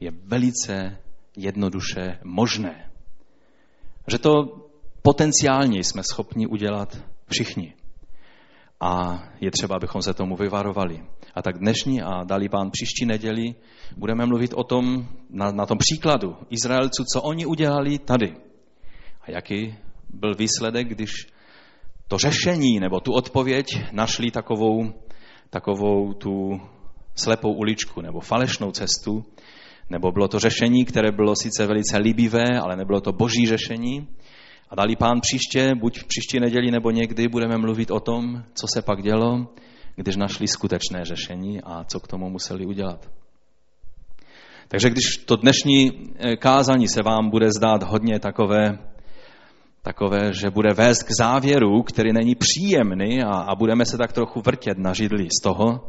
je 0.00 0.10
velice 0.10 0.98
jednoduše 1.38 2.18
možné. 2.24 2.90
Že 4.10 4.18
to 4.18 4.32
potenciálně 5.02 5.84
jsme 5.84 6.02
schopni 6.02 6.46
udělat 6.46 6.98
všichni. 7.30 7.74
A 8.80 9.22
je 9.40 9.50
třeba, 9.50 9.76
abychom 9.76 10.02
se 10.02 10.14
tomu 10.14 10.36
vyvarovali. 10.36 11.04
A 11.34 11.42
tak 11.42 11.58
dnešní 11.58 12.02
a 12.02 12.24
dali 12.24 12.48
pán 12.48 12.70
příští 12.70 13.06
neděli 13.06 13.54
budeme 13.96 14.26
mluvit 14.26 14.54
o 14.54 14.64
tom, 14.64 15.08
na, 15.30 15.52
na 15.52 15.66
tom 15.66 15.78
příkladu 15.78 16.36
Izraelců, 16.50 17.04
co 17.12 17.22
oni 17.22 17.46
udělali 17.46 17.98
tady. 17.98 18.36
A 19.22 19.30
jaký 19.30 19.74
byl 20.08 20.34
výsledek, 20.34 20.88
když 20.88 21.10
to 22.08 22.18
řešení 22.18 22.80
nebo 22.80 23.00
tu 23.00 23.12
odpověď 23.12 23.66
našli 23.92 24.30
takovou, 24.30 24.92
takovou 25.50 26.12
tu 26.12 26.60
slepou 27.14 27.52
uličku 27.52 28.00
nebo 28.00 28.20
falešnou 28.20 28.70
cestu, 28.70 29.24
nebo 29.90 30.12
bylo 30.12 30.28
to 30.28 30.38
řešení, 30.38 30.84
které 30.84 31.12
bylo 31.12 31.36
sice 31.36 31.66
velice 31.66 31.98
líbivé, 31.98 32.60
ale 32.62 32.76
nebylo 32.76 33.00
to 33.00 33.12
boží 33.12 33.46
řešení. 33.46 34.08
A 34.70 34.74
dali 34.74 34.96
pán 34.96 35.20
příště, 35.20 35.74
buď 35.74 35.98
v 35.98 36.06
příští 36.06 36.40
neděli 36.40 36.70
nebo 36.70 36.90
někdy, 36.90 37.28
budeme 37.28 37.58
mluvit 37.58 37.90
o 37.90 38.00
tom, 38.00 38.42
co 38.54 38.66
se 38.74 38.82
pak 38.82 39.02
dělo, 39.02 39.46
když 39.96 40.16
našli 40.16 40.48
skutečné 40.48 41.04
řešení 41.04 41.60
a 41.62 41.84
co 41.84 42.00
k 42.00 42.08
tomu 42.08 42.30
museli 42.30 42.66
udělat. 42.66 43.10
Takže 44.68 44.90
když 44.90 45.16
to 45.26 45.36
dnešní 45.36 45.90
eh, 46.18 46.36
kázání 46.36 46.88
se 46.88 47.02
vám 47.02 47.30
bude 47.30 47.50
zdát 47.50 47.82
hodně 47.82 48.18
takové, 48.20 48.78
takové 49.82 50.32
že 50.32 50.50
bude 50.50 50.74
vést 50.74 51.02
k 51.02 51.10
závěru, 51.18 51.82
který 51.82 52.12
není 52.12 52.34
příjemný 52.34 53.22
a, 53.22 53.30
a 53.30 53.54
budeme 53.54 53.84
se 53.84 53.98
tak 53.98 54.12
trochu 54.12 54.40
vrtět 54.40 54.78
na 54.78 54.92
židli 54.92 55.28
z 55.40 55.42
toho, 55.42 55.88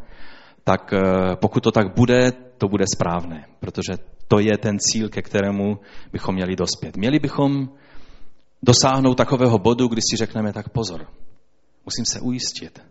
tak 0.69 0.93
eh, 0.93 1.35
pokud 1.35 1.63
to 1.63 1.71
tak 1.71 1.95
bude, 1.95 2.31
to 2.57 2.67
bude 2.67 2.85
správné, 2.95 3.45
protože 3.59 3.97
to 4.27 4.39
je 4.39 4.57
ten 4.57 4.77
cíl, 4.79 5.09
ke 5.09 5.21
kterému 5.21 5.79
bychom 6.11 6.35
měli 6.35 6.55
dospět. 6.55 6.97
Měli 6.97 7.19
bychom 7.19 7.69
dosáhnout 8.63 9.15
takového 9.15 9.59
bodu, 9.59 9.87
kdy 9.87 10.01
si 10.01 10.17
řekneme 10.17 10.53
tak 10.53 10.69
pozor, 10.69 11.07
musím 11.85 12.05
se 12.05 12.19
ujistit, 12.19 12.81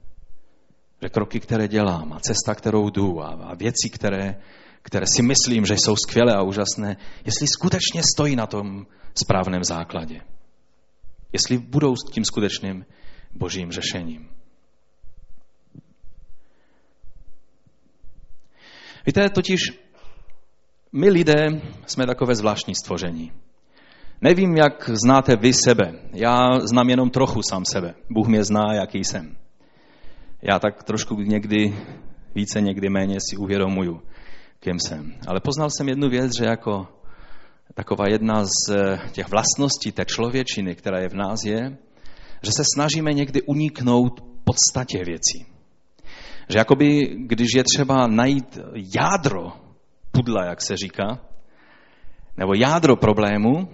že 1.03 1.09
kroky, 1.09 1.41
které 1.41 1.69
dělám 1.69 2.13
a 2.13 2.21
cesta, 2.21 2.55
kterou 2.55 2.91
jdu 2.91 3.23
a, 3.23 3.55
věci, 3.55 3.91
které, 3.91 4.43
které 4.83 5.07
si 5.17 5.23
myslím, 5.23 5.67
že 5.67 5.75
jsou 5.75 5.97
skvělé 5.97 6.35
a 6.35 6.43
úžasné, 6.43 6.97
jestli 7.25 7.47
skutečně 7.47 8.03
stojí 8.15 8.37
na 8.37 8.47
tom 8.47 8.87
správném 9.15 9.65
základě. 9.65 10.21
Jestli 11.33 11.59
budou 11.59 11.95
tím 12.13 12.25
skutečným 12.25 12.85
božím 13.35 13.73
řešením. 13.73 14.38
Víte, 19.09 19.31
totiž 19.31 19.61
my 20.93 21.09
lidé 21.09 21.47
jsme 21.87 22.07
takové 22.07 22.35
zvláštní 22.35 22.75
stvoření. 22.75 23.33
Nevím, 24.21 24.57
jak 24.57 24.91
znáte 25.05 25.37
vy 25.37 25.53
sebe. 25.53 25.93
Já 26.13 26.61
znám 26.61 26.91
jenom 26.91 27.11
trochu 27.11 27.43
sám 27.43 27.65
sebe. 27.65 27.95
Bůh 28.11 28.29
mě 28.29 28.45
zná, 28.45 28.75
jaký 28.75 29.05
jsem. 29.05 29.37
Já 30.43 30.59
tak 30.59 30.83
trošku 30.83 31.15
někdy 31.15 31.77
více, 32.35 32.61
někdy 32.61 32.89
méně 32.89 33.17
si 33.31 33.37
uvědomuju, 33.37 34.03
kým 34.61 34.81
jsem. 34.81 35.13
Ale 35.27 35.41
poznal 35.41 35.69
jsem 35.71 35.89
jednu 35.89 36.09
věc, 36.09 36.33
že 36.39 36.45
jako 36.45 36.87
taková 37.75 38.05
jedna 38.09 38.45
z 38.45 38.71
eh, 38.71 39.01
těch 39.13 39.29
vlastností 39.29 39.93
té 39.93 40.05
člověčiny, 40.05 40.75
která 40.75 40.99
je 40.99 41.09
v 41.09 41.15
nás, 41.15 41.45
je, 41.45 41.79
že 42.43 42.53
se 42.53 42.63
snažíme 42.75 43.13
někdy 43.13 43.43
uniknout 43.43 44.21
podstatě 44.45 45.05
věcí. 45.05 45.58
Že 46.49 46.59
jakoby, 46.59 47.17
když 47.17 47.49
je 47.57 47.65
třeba 47.65 48.07
najít 48.07 48.59
jádro 48.95 49.53
pudla, 50.11 50.45
jak 50.45 50.63
se 50.63 50.77
říká, 50.77 51.19
nebo 52.37 52.55
jádro 52.55 52.97
problému, 52.97 53.69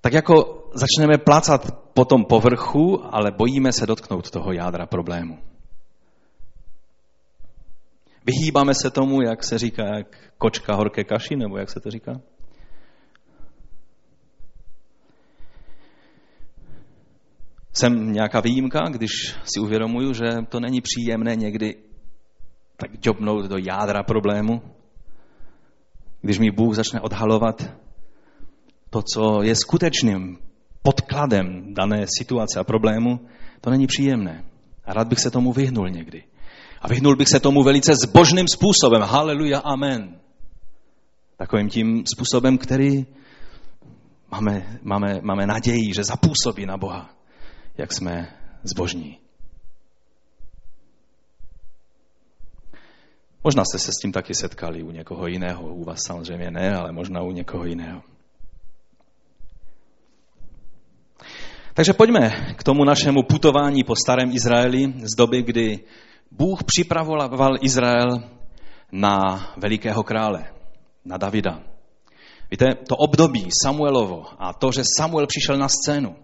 tak 0.00 0.12
jako 0.12 0.64
začneme 0.74 1.18
placat 1.18 1.84
po 1.94 2.04
tom 2.04 2.24
povrchu, 2.24 3.00
ale 3.14 3.30
bojíme 3.30 3.72
se 3.72 3.86
dotknout 3.86 4.30
toho 4.30 4.52
jádra 4.52 4.86
problému. 4.86 5.38
Vyhýbáme 8.26 8.74
se 8.74 8.90
tomu, 8.90 9.22
jak 9.22 9.44
se 9.44 9.58
říká, 9.58 9.82
jak 9.96 10.16
kočka 10.38 10.74
horké 10.74 11.04
kaši, 11.04 11.36
nebo 11.36 11.58
jak 11.58 11.70
se 11.70 11.80
to 11.80 11.90
říká? 11.90 12.12
Jsem 17.76 18.12
nějaká 18.12 18.40
výjimka, 18.40 18.80
když 18.88 19.10
si 19.44 19.60
uvědomuju, 19.60 20.12
že 20.12 20.24
to 20.48 20.60
není 20.60 20.80
příjemné 20.80 21.36
někdy 21.36 21.76
tak 22.76 22.90
džobnout 23.00 23.44
do 23.44 23.56
jádra 23.58 24.02
problému, 24.02 24.62
když 26.20 26.38
mi 26.38 26.50
Bůh 26.50 26.74
začne 26.74 27.00
odhalovat 27.00 27.70
to, 28.90 29.02
co 29.02 29.42
je 29.42 29.54
skutečným 29.54 30.38
podkladem 30.82 31.74
dané 31.74 32.06
situace 32.18 32.60
a 32.60 32.64
problému, 32.64 33.20
to 33.60 33.70
není 33.70 33.86
příjemné. 33.86 34.44
A 34.84 34.92
rád 34.92 35.08
bych 35.08 35.20
se 35.20 35.30
tomu 35.30 35.52
vyhnul 35.52 35.90
někdy. 35.90 36.24
A 36.80 36.88
vyhnul 36.88 37.16
bych 37.16 37.28
se 37.28 37.40
tomu 37.40 37.62
velice 37.62 37.94
zbožným 37.94 38.48
způsobem. 38.48 39.02
Haleluja, 39.02 39.58
amen. 39.58 40.20
Takovým 41.36 41.68
tím 41.68 42.04
způsobem, 42.14 42.58
který 42.58 43.06
máme, 44.30 44.78
máme, 44.82 45.20
máme 45.22 45.46
naději, 45.46 45.94
že 45.94 46.04
zapůsobí 46.04 46.66
na 46.66 46.76
Boha, 46.76 47.10
jak 47.78 47.92
jsme 47.92 48.28
zbožní. 48.62 49.18
Možná 53.44 53.64
jste 53.64 53.78
se 53.78 53.92
s 53.92 54.00
tím 54.02 54.12
taky 54.12 54.34
setkali 54.34 54.82
u 54.82 54.90
někoho 54.90 55.26
jiného. 55.26 55.74
U 55.74 55.84
vás 55.84 55.98
samozřejmě 56.06 56.50
ne, 56.50 56.76
ale 56.76 56.92
možná 56.92 57.22
u 57.22 57.30
někoho 57.30 57.64
jiného. 57.64 58.02
Takže 61.74 61.92
pojďme 61.92 62.54
k 62.56 62.62
tomu 62.62 62.84
našemu 62.84 63.22
putování 63.22 63.84
po 63.84 63.94
starém 63.96 64.30
Izraeli 64.30 64.92
z 65.02 65.16
doby, 65.16 65.42
kdy 65.42 65.78
Bůh 66.30 66.64
připravoval 66.64 67.56
Izrael 67.60 68.08
na 68.92 69.46
velikého 69.56 70.02
krále, 70.02 70.44
na 71.04 71.16
Davida. 71.16 71.60
Víte, 72.50 72.74
to 72.88 72.96
období 72.96 73.48
Samuelovo 73.64 74.24
a 74.38 74.52
to, 74.52 74.72
že 74.72 74.82
Samuel 74.98 75.26
přišel 75.26 75.58
na 75.58 75.68
scénu, 75.68 76.16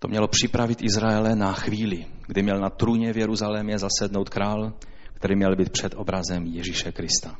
to 0.00 0.08
mělo 0.08 0.28
připravit 0.28 0.82
Izraele 0.82 1.36
na 1.36 1.52
chvíli, 1.52 2.06
kdy 2.26 2.42
měl 2.42 2.60
na 2.60 2.70
trůně 2.70 3.12
v 3.12 3.16
Jeruzalémě 3.16 3.78
zasednout 3.78 4.28
král, 4.28 4.72
který 5.14 5.36
měl 5.36 5.56
být 5.56 5.70
před 5.70 5.94
obrazem 5.96 6.46
Ježíše 6.46 6.92
Krista. 6.92 7.36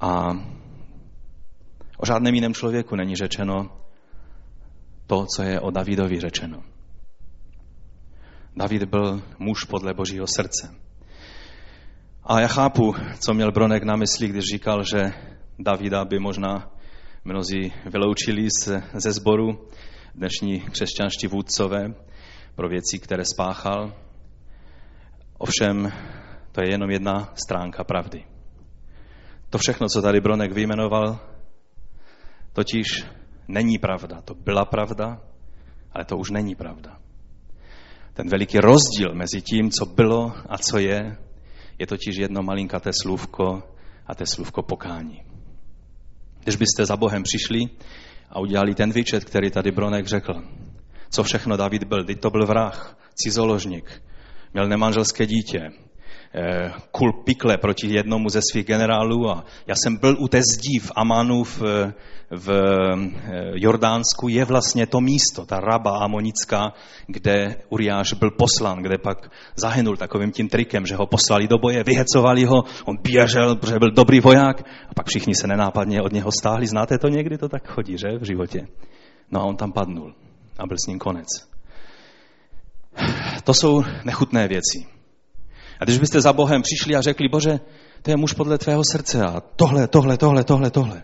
A 0.00 0.30
o 1.98 2.06
žádném 2.06 2.34
jiném 2.34 2.54
člověku 2.54 2.96
není 2.96 3.16
řečeno 3.16 3.70
to, 5.06 5.26
co 5.36 5.42
je 5.42 5.60
o 5.60 5.70
Davidovi 5.70 6.20
řečeno. 6.20 6.62
David 8.56 8.84
byl 8.84 9.22
muž 9.38 9.64
podle 9.64 9.94
božího 9.94 10.26
srdce. 10.26 10.74
A 12.24 12.40
já 12.40 12.48
chápu, 12.48 12.94
co 13.18 13.34
měl 13.34 13.52
Bronek 13.52 13.82
na 13.82 13.96
mysli, 13.96 14.28
když 14.28 14.44
říkal, 14.52 14.84
že 14.84 15.12
Davida 15.58 16.04
by 16.04 16.18
možná 16.18 16.70
mnozí 17.24 17.72
vyloučili 17.92 18.48
ze 18.94 19.12
sboru 19.12 19.68
dnešní 20.14 20.60
křesťanští 20.60 21.26
vůdcové 21.26 21.94
pro 22.54 22.68
věci, 22.68 22.98
které 22.98 23.24
spáchal. 23.24 23.94
Ovšem, 25.38 25.92
to 26.52 26.60
je 26.60 26.70
jenom 26.70 26.90
jedna 26.90 27.32
stránka 27.34 27.84
pravdy. 27.84 28.24
To 29.50 29.58
všechno, 29.58 29.88
co 29.88 30.02
tady 30.02 30.20
Bronek 30.20 30.52
vyjmenoval, 30.52 31.18
totiž 32.52 33.04
není 33.48 33.78
pravda. 33.78 34.20
To 34.20 34.34
byla 34.34 34.64
pravda, 34.64 35.20
ale 35.92 36.04
to 36.04 36.16
už 36.16 36.30
není 36.30 36.54
pravda. 36.54 36.98
Ten 38.12 38.28
veliký 38.28 38.58
rozdíl 38.58 39.14
mezi 39.14 39.42
tím, 39.42 39.70
co 39.70 39.86
bylo 39.86 40.32
a 40.48 40.58
co 40.58 40.78
je, 40.78 41.16
je 41.78 41.86
totiž 41.86 42.16
jedno 42.16 42.42
malinkaté 42.42 42.90
slůvko 43.02 43.62
a 44.06 44.14
to 44.14 44.26
slůvko 44.26 44.62
pokání. 44.62 45.22
Když 46.44 46.56
byste 46.56 46.86
za 46.86 46.96
Bohem 46.96 47.22
přišli 47.22 47.60
a 48.30 48.40
udělali 48.40 48.74
ten 48.74 48.92
výčet, 48.92 49.24
který 49.24 49.50
tady 49.50 49.70
Bronek 49.70 50.06
řekl, 50.06 50.42
co 51.10 51.22
všechno 51.22 51.56
David 51.56 51.84
byl, 51.84 52.04
teď 52.04 52.20
to 52.20 52.30
byl 52.30 52.46
vrah, 52.46 52.98
cizoložník, 53.14 54.02
měl 54.54 54.68
nemanželské 54.68 55.26
dítě, 55.26 55.70
kul 56.90 57.12
pikle 57.12 57.58
proti 57.58 57.94
jednomu 57.94 58.28
ze 58.28 58.40
svých 58.52 58.66
generálů 58.66 59.30
a 59.30 59.44
já 59.66 59.74
jsem 59.74 59.96
byl 59.96 60.16
u 60.18 60.28
té 60.28 60.38
zdí 60.38 60.78
v 60.78 60.92
Amanu 60.96 61.44
v, 61.44 61.62
v 62.30 62.50
eh, 62.50 63.52
Jordánsku, 63.54 64.28
je 64.28 64.44
vlastně 64.44 64.86
to 64.86 65.00
místo, 65.00 65.46
ta 65.46 65.60
raba 65.60 65.98
amonická, 65.98 66.72
kde 67.06 67.56
Uriáš 67.68 68.12
byl 68.12 68.30
poslan, 68.30 68.82
kde 68.82 68.98
pak 68.98 69.30
zahynul 69.56 69.96
takovým 69.96 70.32
tím 70.32 70.48
trikem, 70.48 70.86
že 70.86 70.96
ho 70.96 71.06
poslali 71.06 71.48
do 71.48 71.58
boje, 71.58 71.84
vyhecovali 71.84 72.44
ho, 72.44 72.62
on 72.84 72.96
běžel, 73.02 73.56
protože 73.56 73.78
byl 73.78 73.90
dobrý 73.90 74.20
voják 74.20 74.62
a 74.90 74.94
pak 74.94 75.06
všichni 75.06 75.34
se 75.34 75.46
nenápadně 75.46 76.02
od 76.02 76.12
něho 76.12 76.30
stáhli. 76.32 76.66
Znáte 76.66 76.98
to 76.98 77.08
někdy? 77.08 77.38
To 77.38 77.48
tak 77.48 77.68
chodí, 77.68 77.98
že, 77.98 78.18
v 78.18 78.24
životě. 78.24 78.66
No 79.30 79.40
a 79.40 79.44
on 79.44 79.56
tam 79.56 79.72
padnul 79.72 80.14
a 80.58 80.66
byl 80.66 80.76
s 80.84 80.86
ním 80.86 80.98
konec. 80.98 81.26
To 83.44 83.54
jsou 83.54 83.82
nechutné 84.04 84.48
věci. 84.48 84.99
A 85.80 85.84
když 85.84 85.98
byste 85.98 86.20
za 86.20 86.32
Bohem 86.32 86.62
přišli 86.62 86.96
a 86.96 87.00
řekli, 87.00 87.28
Bože, 87.28 87.60
to 88.02 88.10
je 88.10 88.16
muž 88.16 88.32
podle 88.32 88.58
tvého 88.58 88.82
srdce 88.92 89.22
a 89.22 89.40
tohle, 89.40 89.88
tohle, 89.88 90.16
tohle, 90.16 90.44
tohle, 90.44 90.70
tohle. 90.70 91.02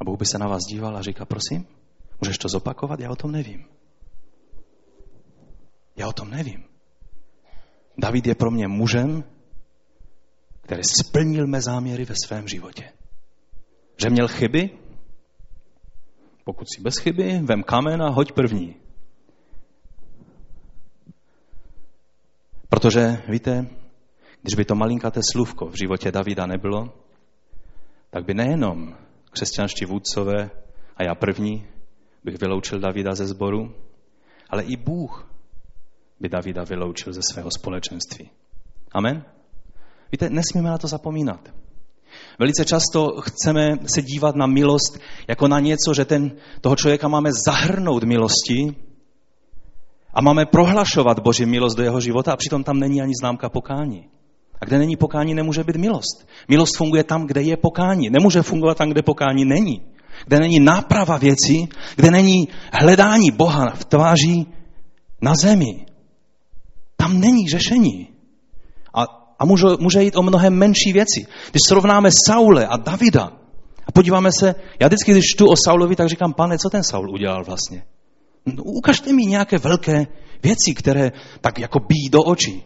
A 0.00 0.04
Bůh 0.04 0.18
by 0.18 0.26
se 0.26 0.38
na 0.38 0.48
vás 0.48 0.62
díval 0.70 0.96
a 0.96 1.02
říkal, 1.02 1.26
prosím, 1.26 1.66
můžeš 2.20 2.38
to 2.38 2.48
zopakovat? 2.48 3.00
Já 3.00 3.10
o 3.10 3.16
tom 3.16 3.32
nevím. 3.32 3.64
Já 5.96 6.08
o 6.08 6.12
tom 6.12 6.30
nevím. 6.30 6.64
David 7.98 8.26
je 8.26 8.34
pro 8.34 8.50
mě 8.50 8.68
mužem, 8.68 9.24
který 10.62 10.82
splnil 10.84 11.46
mé 11.46 11.60
záměry 11.60 12.04
ve 12.04 12.14
svém 12.24 12.48
životě. 12.48 12.92
Že 14.02 14.10
měl 14.10 14.28
chyby? 14.28 14.70
Pokud 16.44 16.66
si 16.74 16.82
bez 16.82 16.94
chyby, 16.96 17.40
vem 17.42 17.62
kamen 17.62 18.02
a 18.02 18.10
hoď 18.10 18.32
první. 18.32 18.79
Protože, 22.70 23.22
víte, 23.28 23.66
když 24.42 24.54
by 24.54 24.64
to 24.64 24.74
malinkaté 24.74 25.20
slůvko 25.32 25.66
v 25.66 25.78
životě 25.82 26.12
Davida 26.12 26.46
nebylo, 26.46 26.92
tak 28.10 28.24
by 28.24 28.34
nejenom 28.34 28.96
křesťanští 29.30 29.84
vůdcové 29.84 30.50
a 30.96 31.04
já 31.04 31.14
první 31.14 31.66
bych 32.24 32.40
vyloučil 32.40 32.80
Davida 32.80 33.14
ze 33.14 33.26
sboru, 33.26 33.74
ale 34.50 34.62
i 34.62 34.76
Bůh 34.76 35.30
by 36.20 36.28
Davida 36.28 36.64
vyloučil 36.64 37.12
ze 37.12 37.20
svého 37.30 37.50
společenství. 37.50 38.30
Amen? 38.92 39.24
Víte, 40.12 40.30
nesmíme 40.30 40.70
na 40.70 40.78
to 40.78 40.88
zapomínat. 40.88 41.48
Velice 42.38 42.64
často 42.64 43.20
chceme 43.20 43.68
se 43.94 44.02
dívat 44.02 44.36
na 44.36 44.46
milost 44.46 44.98
jako 45.28 45.48
na 45.48 45.60
něco, 45.60 45.94
že 45.94 46.04
ten, 46.04 46.32
toho 46.60 46.76
člověka 46.76 47.08
máme 47.08 47.30
zahrnout 47.46 48.04
milosti, 48.04 48.76
a 50.14 50.20
máme 50.20 50.46
prohlašovat 50.46 51.18
Boží 51.18 51.46
milost 51.46 51.76
do 51.76 51.82
jeho 51.82 52.00
života 52.00 52.32
a 52.32 52.36
přitom 52.36 52.64
tam 52.64 52.78
není 52.78 53.02
ani 53.02 53.12
známka 53.20 53.48
pokání. 53.48 54.08
A 54.60 54.64
kde 54.64 54.78
není 54.78 54.96
pokání, 54.96 55.34
nemůže 55.34 55.64
být 55.64 55.76
milost. 55.76 56.28
Milost 56.48 56.76
funguje 56.76 57.04
tam, 57.04 57.26
kde 57.26 57.42
je 57.42 57.56
pokání. 57.56 58.10
Nemůže 58.10 58.42
fungovat 58.42 58.78
tam, 58.78 58.90
kde 58.90 59.02
pokání 59.02 59.44
není. 59.44 59.82
Kde 60.26 60.38
není 60.40 60.60
náprava 60.60 61.16
věcí, 61.16 61.68
kde 61.96 62.10
není 62.10 62.48
hledání 62.72 63.30
Boha 63.30 63.70
v 63.74 63.84
tváří 63.84 64.46
na 65.22 65.34
zemi. 65.34 65.86
Tam 66.96 67.20
není 67.20 67.48
řešení. 67.48 68.08
A, 68.94 69.04
a 69.38 69.44
může, 69.44 69.66
může 69.80 70.02
jít 70.02 70.16
o 70.16 70.22
mnohem 70.22 70.54
menší 70.54 70.92
věci. 70.92 71.26
Když 71.50 71.60
srovnáme 71.68 72.10
Saule 72.26 72.66
a 72.66 72.76
Davida 72.76 73.32
a 73.86 73.92
podíváme 73.92 74.30
se, 74.38 74.54
já 74.80 74.86
vždycky, 74.86 75.10
když 75.10 75.24
čtu 75.24 75.48
o 75.48 75.54
Saulovi, 75.64 75.96
tak 75.96 76.08
říkám, 76.08 76.32
pane, 76.32 76.58
co 76.58 76.70
ten 76.70 76.82
Saul 76.82 77.10
udělal 77.10 77.44
vlastně? 77.44 77.82
Ukažte 78.64 79.12
mi 79.12 79.22
nějaké 79.22 79.58
velké 79.58 80.06
věci, 80.42 80.74
které 80.74 81.12
tak 81.40 81.58
jako 81.58 81.78
bíjí 81.80 82.08
do 82.10 82.22
očí. 82.22 82.64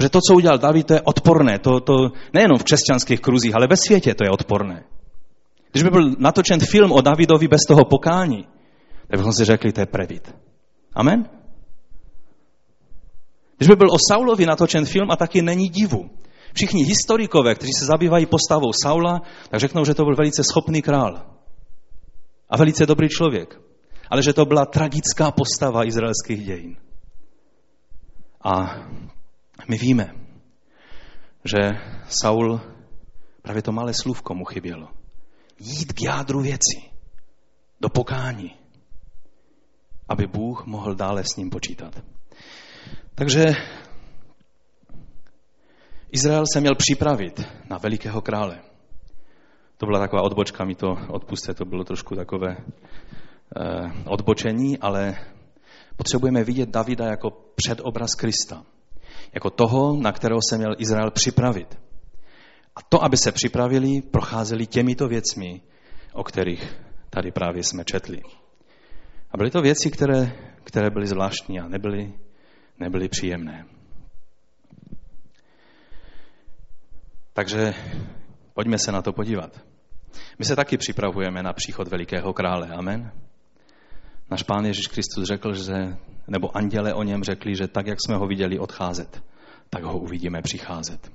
Že 0.00 0.08
to, 0.08 0.20
co 0.28 0.34
udělal 0.34 0.58
David, 0.58 0.86
to 0.86 0.94
je 0.94 1.02
odporné. 1.02 1.58
To, 1.58 1.80
to 1.80 1.94
nejenom 2.34 2.58
v 2.58 2.64
křesťanských 2.64 3.20
kruzích, 3.20 3.54
ale 3.54 3.66
ve 3.70 3.76
světě 3.76 4.14
to 4.14 4.24
je 4.24 4.30
odporné. 4.30 4.84
Když 5.72 5.82
by 5.82 5.90
byl 5.90 6.14
natočen 6.18 6.60
film 6.60 6.92
o 6.92 7.00
Davidovi 7.00 7.48
bez 7.48 7.60
toho 7.68 7.84
pokání, 7.84 8.46
tak 9.08 9.20
bychom 9.20 9.32
si 9.32 9.44
řekli, 9.44 9.72
to 9.72 9.80
je 9.80 9.86
previt. 9.86 10.34
Amen? 10.94 11.28
Když 13.56 13.68
by 13.68 13.76
byl 13.76 13.90
o 13.90 13.98
Saulovi 14.12 14.46
natočen 14.46 14.84
film 14.84 15.10
a 15.10 15.16
taky 15.16 15.42
není 15.42 15.68
divu. 15.68 16.10
Všichni 16.54 16.84
historikové, 16.84 17.54
kteří 17.54 17.72
se 17.72 17.84
zabývají 17.84 18.26
postavou 18.26 18.72
Saula, 18.82 19.22
tak 19.50 19.60
řeknou, 19.60 19.84
že 19.84 19.94
to 19.94 20.04
byl 20.04 20.14
velice 20.16 20.42
schopný 20.44 20.82
král. 20.82 21.22
A 22.50 22.56
velice 22.56 22.86
dobrý 22.86 23.08
člověk 23.08 23.60
ale 24.10 24.22
že 24.22 24.32
to 24.32 24.44
byla 24.44 24.66
tragická 24.66 25.30
postava 25.30 25.84
izraelských 25.84 26.46
dějin. 26.46 26.76
A 28.44 28.76
my 29.68 29.78
víme, 29.78 30.14
že 31.44 31.58
Saul 32.08 32.60
právě 33.42 33.62
to 33.62 33.72
malé 33.72 33.94
slůvko 33.94 34.34
mu 34.34 34.44
chybělo. 34.44 34.88
Jít 35.58 35.92
k 35.92 36.02
jádru 36.02 36.40
věci, 36.40 36.90
do 37.80 37.88
pokání, 37.88 38.56
aby 40.08 40.26
Bůh 40.26 40.66
mohl 40.66 40.94
dále 40.94 41.24
s 41.24 41.36
ním 41.36 41.50
počítat. 41.50 42.02
Takže 43.14 43.44
Izrael 46.10 46.44
se 46.52 46.60
měl 46.60 46.74
připravit 46.74 47.42
na 47.70 47.78
velikého 47.78 48.20
krále. 48.20 48.58
To 49.76 49.86
byla 49.86 49.98
taková 49.98 50.22
odbočka, 50.22 50.64
mi 50.64 50.74
to 50.74 50.96
odpuste, 51.08 51.54
to 51.54 51.64
bylo 51.64 51.84
trošku 51.84 52.14
takové 52.14 52.56
odbočení, 54.04 54.78
ale 54.78 55.16
potřebujeme 55.96 56.44
vidět 56.44 56.68
Davida 56.68 57.06
jako 57.06 57.30
předobraz 57.54 58.14
Krista. 58.14 58.62
Jako 59.32 59.50
toho, 59.50 59.96
na 59.96 60.12
kterého 60.12 60.40
se 60.48 60.58
měl 60.58 60.74
Izrael 60.78 61.10
připravit. 61.10 61.78
A 62.76 62.82
to, 62.88 63.04
aby 63.04 63.16
se 63.16 63.32
připravili, 63.32 64.02
procházeli 64.02 64.66
těmito 64.66 65.08
věcmi, 65.08 65.60
o 66.12 66.24
kterých 66.24 66.76
tady 67.10 67.32
právě 67.32 67.62
jsme 67.62 67.84
četli. 67.84 68.22
A 69.30 69.36
byly 69.36 69.50
to 69.50 69.62
věci, 69.62 69.90
které, 69.90 70.32
které 70.64 70.90
byly 70.90 71.06
zvláštní 71.06 71.60
a 71.60 71.68
nebyly, 71.68 72.12
nebyly 72.78 73.08
příjemné. 73.08 73.66
Takže 77.32 77.74
pojďme 78.54 78.78
se 78.78 78.92
na 78.92 79.02
to 79.02 79.12
podívat. 79.12 79.60
My 80.38 80.44
se 80.44 80.56
taky 80.56 80.76
připravujeme 80.76 81.42
na 81.42 81.52
příchod 81.52 81.88
velikého 81.88 82.32
krále. 82.32 82.68
Amen. 82.68 83.12
Náš 84.30 84.42
pán 84.42 84.64
Ježíš 84.64 84.86
Kristus 84.86 85.24
řekl, 85.24 85.54
že, 85.54 85.96
nebo 86.28 86.56
anděle 86.56 86.94
o 86.94 87.02
něm 87.02 87.24
řekli, 87.24 87.56
že 87.56 87.68
tak, 87.68 87.86
jak 87.86 87.98
jsme 88.00 88.16
ho 88.16 88.26
viděli 88.26 88.58
odcházet, 88.58 89.22
tak 89.70 89.84
ho 89.84 89.98
uvidíme 89.98 90.42
přicházet. 90.42 91.12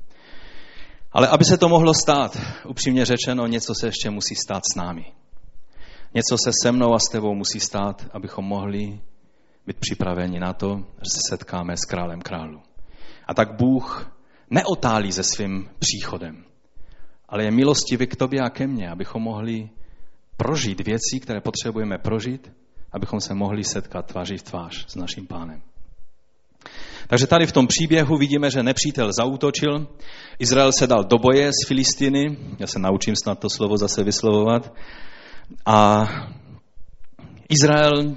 Ale 1.12 1.28
aby 1.28 1.46
se 1.46 1.58
to 1.58 1.70
mohlo 1.70 1.94
stát, 1.94 2.38
upřímně 2.68 3.06
řečeno, 3.06 3.48
něco 3.48 3.74
se 3.80 3.88
ještě 3.88 4.10
musí 4.10 4.36
stát 4.36 4.64
s 4.74 4.76
námi. 4.76 5.06
Něco 6.14 6.38
se 6.38 6.52
se 6.64 6.72
mnou 6.72 6.94
a 6.94 7.00
s 7.00 7.12
tebou 7.12 7.36
musí 7.36 7.60
stát, 7.60 8.10
abychom 8.12 8.46
mohli 8.46 9.02
být 9.68 9.78
připraveni 9.80 10.40
na 10.40 10.54
to, 10.54 10.78
že 10.78 11.10
se 11.14 11.20
setkáme 11.30 11.78
s 11.78 11.86
králem 11.86 12.22
králu. 12.22 12.62
A 13.28 13.34
tak 13.34 13.56
Bůh 13.58 14.12
neotálí 14.50 15.12
se 15.12 15.24
svým 15.24 15.70
příchodem, 15.80 16.46
ale 17.30 17.44
je 17.44 17.52
milostivý 17.52 18.08
k 18.08 18.16
tobě 18.16 18.42
a 18.42 18.50
ke 18.50 18.68
mně, 18.68 18.90
abychom 18.90 19.22
mohli 19.22 19.70
prožít 20.38 20.86
věci, 20.86 21.20
které 21.22 21.42
potřebujeme 21.42 21.98
prožít, 21.98 22.52
abychom 22.94 23.22
se 23.22 23.34
mohli 23.34 23.64
setkat 23.64 24.06
tváří 24.06 24.38
v 24.38 24.44
tvář 24.44 24.86
s 24.88 24.96
naším 24.96 25.28
pánem. 25.28 25.62
Takže 27.08 27.28
tady 27.28 27.48
v 27.48 27.52
tom 27.52 27.68
příběhu 27.68 28.18
vidíme, 28.18 28.52
že 28.52 28.64
nepřítel 28.64 29.10
zautočil, 29.20 29.88
Izrael 30.40 30.72
se 30.72 30.88
dal 30.88 31.04
do 31.04 31.18
boje 31.18 31.52
s 31.52 31.68
Filistiny, 31.68 32.38
já 32.60 32.68
se 32.68 32.80
naučím 32.80 33.16
snad 33.16 33.40
to 33.40 33.50
slovo 33.50 33.78
zase 33.78 34.04
vyslovovat, 34.04 34.74
a 35.66 36.08
Izrael 37.50 38.16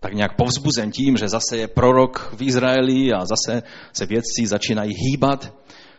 tak 0.00 0.12
nějak 0.14 0.36
povzbuzen 0.36 0.90
tím, 0.90 1.16
že 1.16 1.28
zase 1.28 1.56
je 1.56 1.68
prorok 1.68 2.34
v 2.38 2.42
Izraeli 2.42 3.12
a 3.12 3.20
zase 3.24 3.62
se 3.92 4.06
vědci 4.06 4.46
začínají 4.46 4.94
hýbat, 4.94 5.54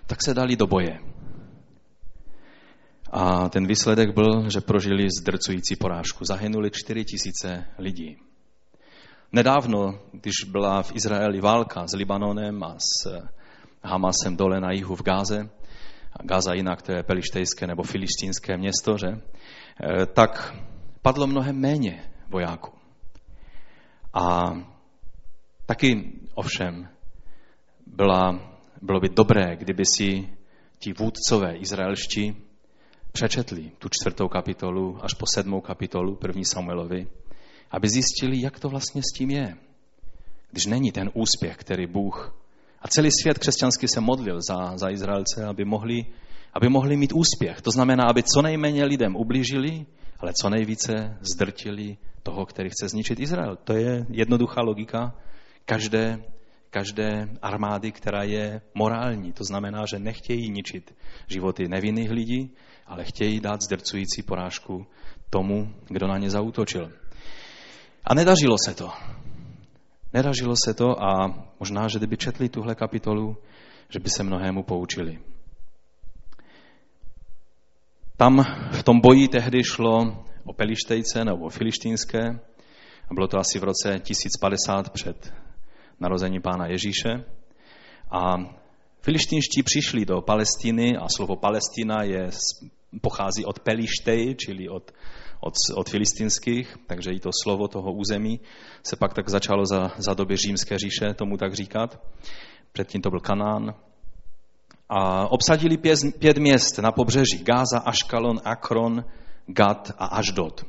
tak 0.08 0.24
se 0.24 0.34
dali 0.34 0.56
do 0.56 0.68
boje. 0.68 1.00
A 3.12 3.50
ten 3.50 3.68
výsledek 3.68 4.14
byl, 4.14 4.50
že 4.50 4.62
prožili 4.62 5.08
zdrcující 5.22 5.76
porážku. 5.76 6.26
Zahynuli 6.26 6.72
4 6.72 7.06
tisíce 7.06 7.66
lidí. 7.78 8.18
Nedávno, 9.32 10.00
když 10.12 10.34
byla 10.52 10.84
v 10.84 10.96
Izraeli 10.96 11.42
válka 11.42 11.88
s 11.88 11.96
Libanonem 11.96 12.64
a 12.64 12.76
s 12.76 13.22
Hamasem 13.84 14.38
dole 14.38 14.60
na 14.60 14.72
jihu 14.72 14.96
v 14.96 15.04
Gáze, 15.04 15.50
Gaza 16.24 16.54
jinak, 16.54 16.82
to 16.82 16.92
je 16.92 17.04
pelištejské 17.04 17.68
nebo 17.68 17.84
filištínské 17.84 18.58
město, 18.58 18.98
že? 18.98 19.08
Eh, 19.08 20.06
tak 20.06 20.56
padlo 21.02 21.28
mnohem 21.28 21.60
méně 21.60 22.04
vojáků. 22.30 22.72
A 24.14 24.54
taky 25.66 26.12
ovšem 26.34 26.90
byla, 27.88 28.40
bylo 28.82 29.00
by 29.00 29.10
dobré, 29.10 29.56
kdyby 29.56 29.84
si 29.98 30.30
ti 30.80 30.94
vůdcové 30.94 31.56
izraelští 31.56 32.49
přečetli 33.12 33.72
tu 33.78 33.90
čtvrtou 33.90 34.28
kapitolu 34.28 34.98
až 35.02 35.14
po 35.14 35.26
sedmou 35.34 35.62
kapitolu 35.62 36.16
první 36.16 36.46
Samuelovi, 36.46 37.08
aby 37.72 37.90
zjistili, 37.90 38.42
jak 38.42 38.60
to 38.60 38.70
vlastně 38.70 39.02
s 39.02 39.18
tím 39.18 39.30
je. 39.30 39.58
Když 40.52 40.66
není 40.66 40.92
ten 40.92 41.10
úspěch, 41.14 41.58
který 41.58 41.88
Bůh 41.88 42.40
a 42.82 42.88
celý 42.88 43.10
svět 43.22 43.40
křesťanský 43.40 43.88
se 43.88 44.02
modlil 44.02 44.40
za, 44.50 44.78
za 44.78 44.90
Izraelce, 44.90 45.46
aby 45.46 45.66
mohli, 45.66 46.06
aby 46.54 46.70
mohli 46.70 46.98
mít 46.98 47.14
úspěch. 47.14 47.62
To 47.62 47.72
znamená, 47.72 48.04
aby 48.04 48.24
co 48.24 48.42
nejméně 48.42 48.86
lidem 48.86 49.16
ublížili, 49.16 49.86
ale 50.20 50.34
co 50.42 50.50
nejvíce 50.50 51.18
zdrtili 51.34 51.98
toho, 52.24 52.46
který 52.46 52.70
chce 52.70 52.90
zničit 52.90 53.20
Izrael. 53.20 53.56
To 53.64 53.74
je 53.74 54.06
jednoduchá 54.10 54.62
logika 54.62 55.16
každé, 55.66 56.24
každé 56.70 57.30
armády, 57.42 57.92
která 57.92 58.24
je 58.24 58.62
morální. 58.74 59.34
To 59.34 59.44
znamená, 59.44 59.86
že 59.86 60.00
nechtějí 60.00 60.52
ničit 60.52 60.96
životy 61.28 61.68
nevinných 61.68 62.12
lidí, 62.12 62.52
ale 62.90 63.06
chtějí 63.06 63.40
dát 63.40 63.62
zdrcující 63.62 64.24
porážku 64.24 64.88
tomu, 65.30 65.74
kdo 65.88 66.08
na 66.08 66.18
ně 66.18 66.30
zautočil. 66.30 66.92
A 68.04 68.14
nedařilo 68.14 68.56
se 68.66 68.74
to. 68.74 68.92
Nedařilo 70.14 70.56
se 70.66 70.74
to 70.74 71.04
a 71.04 71.34
možná, 71.60 71.88
že 71.88 72.00
kdyby 72.00 72.18
četli 72.18 72.50
tuhle 72.50 72.76
kapitolu, 72.76 73.38
že 73.90 74.00
by 74.00 74.10
se 74.10 74.24
mnohému 74.24 74.64
poučili. 74.64 75.20
Tam 78.18 78.44
v 78.72 78.84
tom 78.84 79.00
boji 79.00 79.28
tehdy 79.28 79.64
šlo 79.64 80.26
o 80.46 80.54
Pelištejce 80.54 81.26
nebo 81.26 81.46
o 81.46 81.50
Filištínské 81.50 82.40
a 83.10 83.14
bylo 83.14 83.28
to 83.28 83.38
asi 83.38 83.60
v 83.60 83.64
roce 83.64 84.00
1050 84.00 84.90
před 84.90 85.34
narození 86.00 86.40
pána 86.40 86.68
Ježíše. 86.68 87.24
A 88.12 88.36
filištínští 89.02 89.64
přišli 89.64 90.06
do 90.06 90.22
Palestiny 90.22 90.98
a 90.98 91.08
slovo 91.16 91.36
Palestina 91.36 92.04
je, 92.04 92.30
pochází 93.02 93.46
od 93.46 93.60
Pelištej, 93.60 94.36
čili 94.36 94.70
od, 94.70 94.92
od, 95.40 95.54
od 95.76 95.90
filistinských, 95.90 96.78
takže 96.88 97.12
i 97.12 97.20
to 97.20 97.30
slovo 97.44 97.68
toho 97.68 97.94
území 97.94 98.40
se 98.84 98.96
pak 98.96 99.14
tak 99.14 99.30
začalo 99.30 99.66
za, 99.66 99.92
za 99.98 100.14
doby 100.14 100.38
římské 100.38 100.78
říše 100.78 101.14
tomu 101.14 101.38
tak 101.38 101.54
říkat. 101.54 102.00
Předtím 102.72 103.02
to 103.02 103.10
byl 103.10 103.20
Kanán. 103.20 103.76
A 104.90 105.28
obsadili 105.28 105.78
pět, 105.78 106.00
pět 106.20 106.38
měst 106.38 106.80
na 106.80 106.92
pobřeží. 106.92 107.44
Gáza, 107.44 107.80
Aškalon, 107.86 108.42
Akron, 108.44 109.06
Gad 109.48 109.92
a 109.98 110.06
Aždod. 110.06 110.66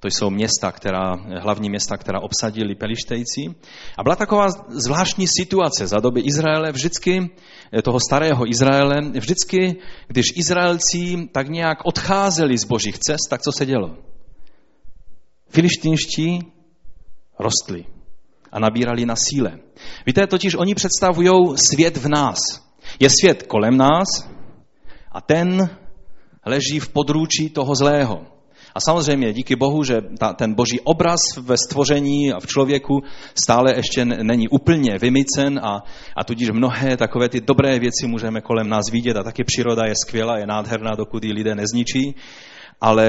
To 0.00 0.08
jsou 0.08 0.30
města, 0.30 0.72
která, 0.72 1.12
hlavní 1.40 1.70
města, 1.70 1.96
která 1.96 2.20
obsadili 2.20 2.74
pelištejci. 2.74 3.54
A 3.98 4.02
byla 4.02 4.16
taková 4.16 4.48
zvláštní 4.68 5.26
situace 5.38 5.86
za 5.86 6.00
doby 6.00 6.20
Izraele, 6.20 6.72
vždycky, 6.72 7.30
eh, 7.78 7.82
toho 7.82 8.00
starého 8.00 8.48
Izraele, 8.48 9.00
vždycky, 9.00 9.76
když 10.08 10.26
Izraelci 10.34 11.28
tak 11.32 11.48
nějak 11.48 11.78
odcházeli 11.84 12.58
z 12.58 12.64
božích 12.64 12.98
cest, 12.98 13.28
tak 13.30 13.42
co 13.42 13.52
se 13.52 13.66
dělo? 13.66 13.96
Filištinští 15.48 16.38
rostli 17.38 17.84
a 18.52 18.58
nabírali 18.58 19.06
na 19.06 19.16
síle. 19.16 19.58
Víte, 20.06 20.26
totiž 20.26 20.54
oni 20.54 20.74
představují 20.74 21.56
svět 21.70 21.96
v 21.96 22.08
nás. 22.08 22.38
Je 23.00 23.10
svět 23.10 23.42
kolem 23.42 23.76
nás 23.76 24.08
a 25.12 25.20
ten 25.20 25.76
leží 26.46 26.80
v 26.80 26.88
područí 26.88 27.50
toho 27.50 27.74
zlého. 27.74 28.39
A 28.74 28.80
samozřejmě 28.80 29.32
díky 29.32 29.56
Bohu, 29.56 29.84
že 29.84 30.00
ta, 30.18 30.32
ten 30.32 30.54
boží 30.54 30.80
obraz 30.80 31.20
ve 31.40 31.56
stvoření 31.56 32.32
a 32.32 32.40
v 32.40 32.46
člověku 32.46 33.02
stále 33.34 33.74
ještě 33.76 34.04
není 34.04 34.48
úplně 34.48 34.98
vymycen 34.98 35.60
a, 35.62 35.82
a 36.16 36.24
tudíž 36.24 36.50
mnohé 36.50 36.96
takové 36.96 37.28
ty 37.28 37.40
dobré 37.40 37.78
věci 37.78 38.06
můžeme 38.06 38.40
kolem 38.40 38.68
nás 38.68 38.90
vidět 38.92 39.16
a 39.16 39.22
taky 39.22 39.44
příroda 39.44 39.86
je 39.86 39.94
skvělá, 40.06 40.38
je 40.38 40.46
nádherná, 40.46 40.90
dokud 40.94 41.24
ji 41.24 41.32
lidé 41.32 41.54
nezničí. 41.54 42.14
Ale, 42.80 43.08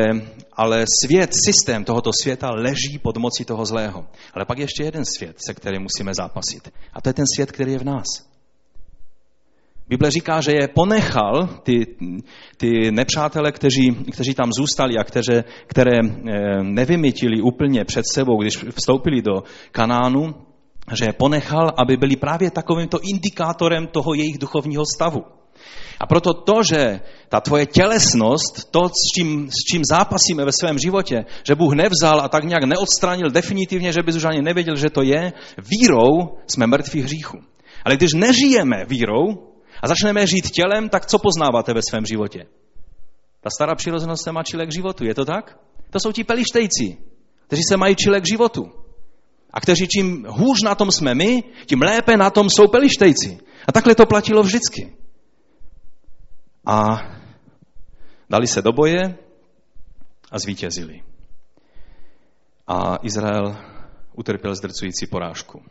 ale 0.54 0.86
svět, 1.04 1.34
systém 1.46 1.84
tohoto 1.84 2.12
světa 2.22 2.52
leží 2.52 3.00
pod 3.04 3.18
mocí 3.18 3.46
toho 3.46 3.66
zlého. 3.66 4.06
Ale 4.34 4.46
pak 4.46 4.58
ještě 4.58 4.84
jeden 4.84 5.04
svět, 5.06 5.36
se 5.48 5.54
kterým 5.54 5.82
musíme 5.82 6.14
zápasit. 6.14 6.70
A 6.94 7.02
to 7.02 7.10
je 7.10 7.14
ten 7.14 7.26
svět, 7.36 7.52
který 7.52 7.72
je 7.72 7.80
v 7.80 7.84
nás. 7.84 8.31
Bible 9.88 10.12
říká, 10.12 10.42
že 10.42 10.52
je 10.52 10.68
ponechal 10.68 11.50
ty, 11.64 11.86
ty 12.58 12.92
nepřátele, 12.92 13.52
kteří, 13.52 13.96
kteří 14.12 14.34
tam 14.34 14.50
zůstali 14.58 14.98
a 14.98 15.04
kteře, 15.04 15.44
které 15.68 16.00
eh, 16.00 16.64
nevymytili 16.64 17.42
úplně 17.42 17.86
před 17.86 18.06
sebou, 18.14 18.42
když 18.42 18.58
vstoupili 18.58 19.22
do 19.22 19.44
Kanánu, 19.72 20.36
že 20.94 21.06
je 21.06 21.14
ponechal, 21.14 21.74
aby 21.78 21.98
byli 21.98 22.16
právě 22.16 22.52
takovýmto 22.52 23.00
indikátorem 23.14 23.88
toho 23.88 24.14
jejich 24.14 24.38
duchovního 24.38 24.84
stavu. 24.96 25.24
A 26.00 26.06
proto 26.06 26.34
to, 26.34 26.64
že 26.64 27.00
ta 27.30 27.40
tvoje 27.40 27.66
tělesnost, 27.66 28.72
to, 28.72 28.90
s 28.90 29.14
čím, 29.16 29.50
s 29.50 29.64
čím 29.72 29.82
zápasíme 29.90 30.46
ve 30.46 30.52
svém 30.52 30.80
životě, 30.80 31.26
že 31.48 31.56
Bůh 31.56 31.74
nevzal 31.74 32.22
a 32.22 32.30
tak 32.30 32.44
nějak 32.44 32.64
neodstranil 32.64 33.30
definitivně, 33.30 33.94
že 33.94 34.04
bys 34.04 34.16
už 34.16 34.26
ani 34.26 34.42
nevěděl, 34.42 34.76
že 34.76 34.90
to 34.90 35.02
je, 35.02 35.34
vírou 35.58 36.38
jsme 36.48 36.68
mrtví 36.68 37.02
hříchu. 37.02 37.38
Ale 37.86 37.98
když 37.98 38.14
nežijeme 38.14 38.86
vírou, 38.86 39.51
a 39.82 39.88
začneme 39.88 40.28
žít 40.28 40.52
tělem, 40.52 40.90
tak 40.90 41.06
co 41.06 41.20
poznáváte 41.20 41.74
ve 41.74 41.82
svém 41.90 42.06
životě? 42.06 42.46
Ta 43.42 43.50
stará 43.50 43.76
přirozenost 43.76 44.24
se 44.24 44.32
má 44.32 44.44
čile 44.44 44.66
k 44.66 44.72
životu, 44.72 45.06
je 45.06 45.16
to 45.16 45.26
tak? 45.26 45.60
To 45.90 46.00
jsou 46.00 46.12
ti 46.12 46.24
pelištejci, 46.24 46.98
kteří 47.48 47.62
se 47.70 47.78
mají 47.78 47.96
čile 47.96 48.22
k 48.22 48.28
životu. 48.28 48.72
A 49.54 49.62
kteří 49.62 49.88
čím 49.88 50.26
hůř 50.30 50.64
na 50.64 50.76
tom 50.76 50.92
jsme 50.92 51.16
my, 51.16 51.44
tím 51.66 51.82
lépe 51.82 52.18
na 52.18 52.30
tom 52.30 52.50
jsou 52.50 52.68
pelištejci. 52.68 53.40
A 53.68 53.72
takhle 53.72 53.96
to 53.96 54.06
platilo 54.06 54.44
vždycky. 54.44 54.96
A 56.66 56.88
dali 58.30 58.48
se 58.48 58.62
do 58.62 58.72
boje 58.72 59.18
a 60.32 60.40
zvítězili. 60.40 61.02
A 62.68 62.96
Izrael 63.04 63.58
utrpěl 64.14 64.56
zdrcující 64.56 65.08
porážku. 65.08 65.64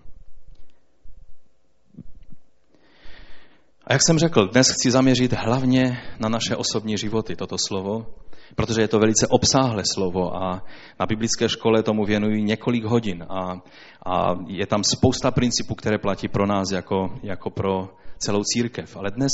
A 3.90 3.92
jak 3.92 4.02
jsem 4.06 4.18
řekl, 4.18 4.48
dnes 4.48 4.70
chci 4.70 4.90
zaměřit 4.90 5.32
hlavně 5.32 6.00
na 6.20 6.28
naše 6.28 6.56
osobní 6.56 6.98
životy, 6.98 7.36
toto 7.36 7.56
slovo, 7.68 8.06
protože 8.54 8.80
je 8.80 8.88
to 8.88 8.98
velice 8.98 9.26
obsáhlé 9.26 9.82
slovo 9.94 10.36
a 10.36 10.62
na 11.00 11.06
biblické 11.06 11.48
škole 11.48 11.82
tomu 11.82 12.04
věnují 12.04 12.42
několik 12.42 12.84
hodin 12.84 13.24
a, 13.28 13.62
a 14.06 14.34
je 14.46 14.66
tam 14.66 14.84
spousta 14.84 15.30
principů, 15.30 15.74
které 15.74 15.98
platí 15.98 16.28
pro 16.28 16.46
nás 16.46 16.70
jako, 16.70 17.18
jako 17.22 17.50
pro 17.50 17.88
celou 18.18 18.42
církev. 18.44 18.96
Ale 18.96 19.10
dnes 19.10 19.32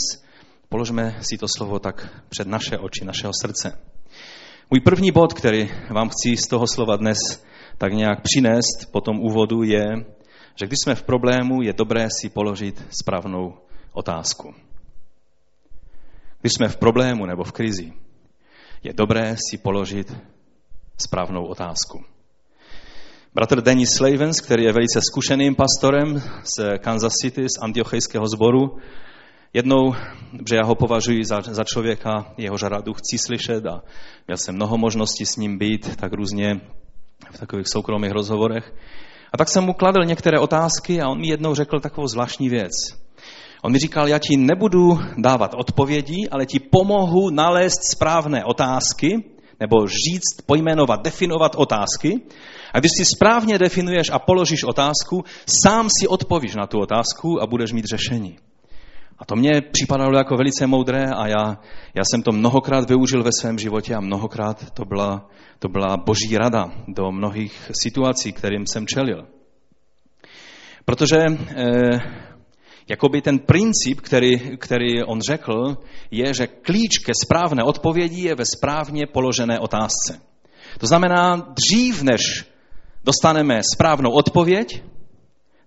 položme 0.68 1.18
si 1.20 1.38
to 1.38 1.46
slovo 1.56 1.78
tak 1.78 2.08
před 2.28 2.48
naše 2.48 2.78
oči, 2.78 3.04
našeho 3.04 3.32
srdce. 3.40 3.78
Můj 4.70 4.80
první 4.80 5.12
bod, 5.12 5.34
který 5.34 5.68
vám 5.90 6.08
chci 6.08 6.36
z 6.36 6.48
toho 6.48 6.66
slova 6.66 6.96
dnes 6.96 7.18
tak 7.78 7.92
nějak 7.92 8.22
přinést 8.22 8.92
po 8.92 9.00
tom 9.00 9.20
úvodu, 9.20 9.62
je, 9.62 9.84
že 10.60 10.66
když 10.66 10.78
jsme 10.84 10.94
v 10.94 11.02
problému, 11.02 11.62
je 11.62 11.72
dobré 11.72 12.08
si 12.20 12.28
položit 12.28 12.84
správnou 13.00 13.65
otázku. 13.96 14.54
Když 16.40 16.52
jsme 16.52 16.68
v 16.68 16.76
problému 16.76 17.26
nebo 17.26 17.44
v 17.44 17.52
krizi, 17.52 17.92
je 18.82 18.92
dobré 18.92 19.37
si 19.50 19.59
položit 19.59 20.16
správnou 20.98 21.46
otázku. 21.46 22.04
Bratr 23.35 23.61
Denis 23.61 23.94
Slavens, 23.94 24.40
který 24.40 24.64
je 24.64 24.72
velice 24.72 25.00
zkušeným 25.11 25.54
pastorem 25.54 26.22
z 26.56 26.78
Kansas 26.78 27.12
City, 27.12 27.48
z 27.48 27.62
antiochejského 27.62 28.28
sboru, 28.28 28.78
jednou, 29.52 29.94
že 30.48 30.56
já 30.56 30.64
ho 30.64 30.74
považuji 30.74 31.24
za, 31.24 31.40
za 31.40 31.64
člověka, 31.64 32.35
jeho 32.37 32.56
radu 32.56 32.92
chci 32.92 33.18
slyšet 33.18 33.66
a 33.66 33.82
měl 34.26 34.37
jsem 34.37 34.54
mnoho 34.54 34.78
možností 34.78 35.26
s 35.26 35.37
ním 35.37 35.59
být 35.59 35.96
tak 35.96 36.12
různě 36.12 36.61
v 37.30 37.38
takových 37.38 37.68
soukromých 37.68 38.12
rozhovorech. 38.12 38.74
A 39.32 39.37
tak 39.37 39.48
jsem 39.48 39.64
mu 39.64 39.72
kladl 39.72 40.04
některé 40.04 40.40
otázky 40.40 41.00
a 41.00 41.09
on 41.09 41.20
mi 41.20 41.28
jednou 41.28 41.54
řekl 41.54 41.80
takovou 41.80 42.06
zvláštní 42.06 42.48
věc. 42.48 42.72
On 43.66 43.72
mi 43.72 43.79
říkal, 43.79 44.09
já 44.09 44.18
ti 44.18 44.37
nebudu 44.37 44.98
dávat 45.18 45.55
odpovědi, 45.55 46.29
ale 46.31 46.46
ti 46.46 46.61
pomohu 46.61 47.31
nalézt 47.31 47.81
správné 47.92 48.44
otázky, 48.44 49.24
nebo 49.61 49.87
říct, 49.87 50.46
pojmenovat, 50.46 51.05
definovat 51.05 51.55
otázky. 51.57 52.20
A 52.72 52.79
když 52.81 52.92
si 52.98 53.05
správně 53.05 53.59
definuješ 53.59 54.11
a 54.11 54.18
položíš 54.18 54.64
otázku, 54.64 55.24
sám 55.64 55.88
si 56.00 56.09
odpovíš 56.09 56.55
na 56.55 56.66
tu 56.66 56.79
otázku 56.79 57.42
a 57.42 57.46
budeš 57.46 57.72
mít 57.72 57.85
řešení. 57.85 58.38
A 59.18 59.24
to 59.24 59.37
mě 59.37 59.61
připadalo 59.72 60.18
jako 60.18 60.37
velice 60.37 60.66
moudré 60.66 61.05
a 61.05 61.26
já, 61.26 61.59
já 61.94 62.02
jsem 62.11 62.22
to 62.22 62.33
mnohokrát 62.33 62.88
využil 62.88 63.22
ve 63.22 63.31
svém 63.40 63.59
životě 63.59 63.94
a 63.94 64.00
mnohokrát 64.00 64.70
to 64.70 64.85
byla, 64.85 65.29
to 65.59 65.68
byla 65.68 65.96
boží 65.96 66.38
rada 66.38 66.70
do 66.88 67.12
mnohých 67.12 67.70
situací, 67.81 68.33
kterým 68.33 68.66
jsem 68.66 68.87
čelil. 68.87 69.26
Protože 70.85 71.18
eh, 71.57 72.26
Jakoby 72.88 73.22
ten 73.22 73.38
princip, 73.38 74.01
který, 74.01 74.57
který 74.57 75.03
on 75.03 75.20
řekl, 75.20 75.77
je, 76.11 76.35
že 76.35 76.46
klíč 76.46 76.99
ke 76.99 77.12
správné 77.25 77.62
odpovědi 77.62 78.22
je 78.22 78.35
ve 78.35 78.44
správně 78.44 79.07
položené 79.07 79.59
otázce. 79.59 80.20
To 80.79 80.87
znamená, 80.87 81.37
dřív 81.37 82.03
než 82.03 82.44
dostaneme 83.05 83.61
správnou 83.75 84.11
odpověď, 84.11 84.83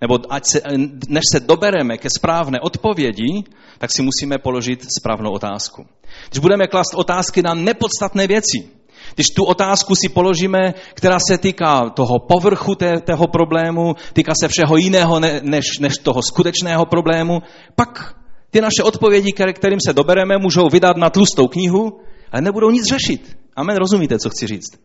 nebo 0.02 0.20
ať 0.30 0.46
se, 0.46 0.62
než 1.10 1.24
se 1.34 1.40
dobereme 1.40 1.98
ke 1.98 2.10
správné 2.10 2.60
odpovědi, 2.60 3.44
tak 3.78 3.92
si 3.92 4.02
musíme 4.02 4.38
položit 4.38 4.86
správnou 5.00 5.32
otázku. 5.32 5.86
Když 6.30 6.40
budeme 6.40 6.68
klást 6.68 6.94
otázky 6.96 7.42
na 7.42 7.54
nepodstatné 7.54 8.28
věci, 8.28 8.79
když 9.15 9.28
tu 9.28 9.43
otázku 9.43 9.95
si 9.95 10.10
položíme, 10.10 10.74
která 10.93 11.17
se 11.28 11.38
týká 11.38 11.89
toho 11.89 12.19
povrchu 12.19 12.76
té, 12.76 13.00
tého 13.00 13.28
problému, 13.28 13.95
týká 14.13 14.34
se 14.41 14.48
všeho 14.48 14.78
jiného 14.78 15.19
ne, 15.19 15.41
než, 15.43 15.80
než 15.80 15.93
toho 15.98 16.22
skutečného 16.22 16.86
problému, 16.86 17.41
pak 17.76 18.15
ty 18.52 18.62
naše 18.62 18.84
odpovědi, 18.84 19.34
kterým 19.54 19.80
se 19.88 19.93
dobereme, 19.93 20.38
můžou 20.38 20.69
vydat 20.72 20.98
na 20.98 21.10
tlustou 21.10 21.48
knihu, 21.48 22.00
ale 22.32 22.41
nebudou 22.41 22.69
nic 22.69 22.86
řešit. 22.86 23.38
Amen, 23.56 23.78
rozumíte, 23.78 24.19
co 24.19 24.30
chci 24.30 24.48
říct? 24.48 24.80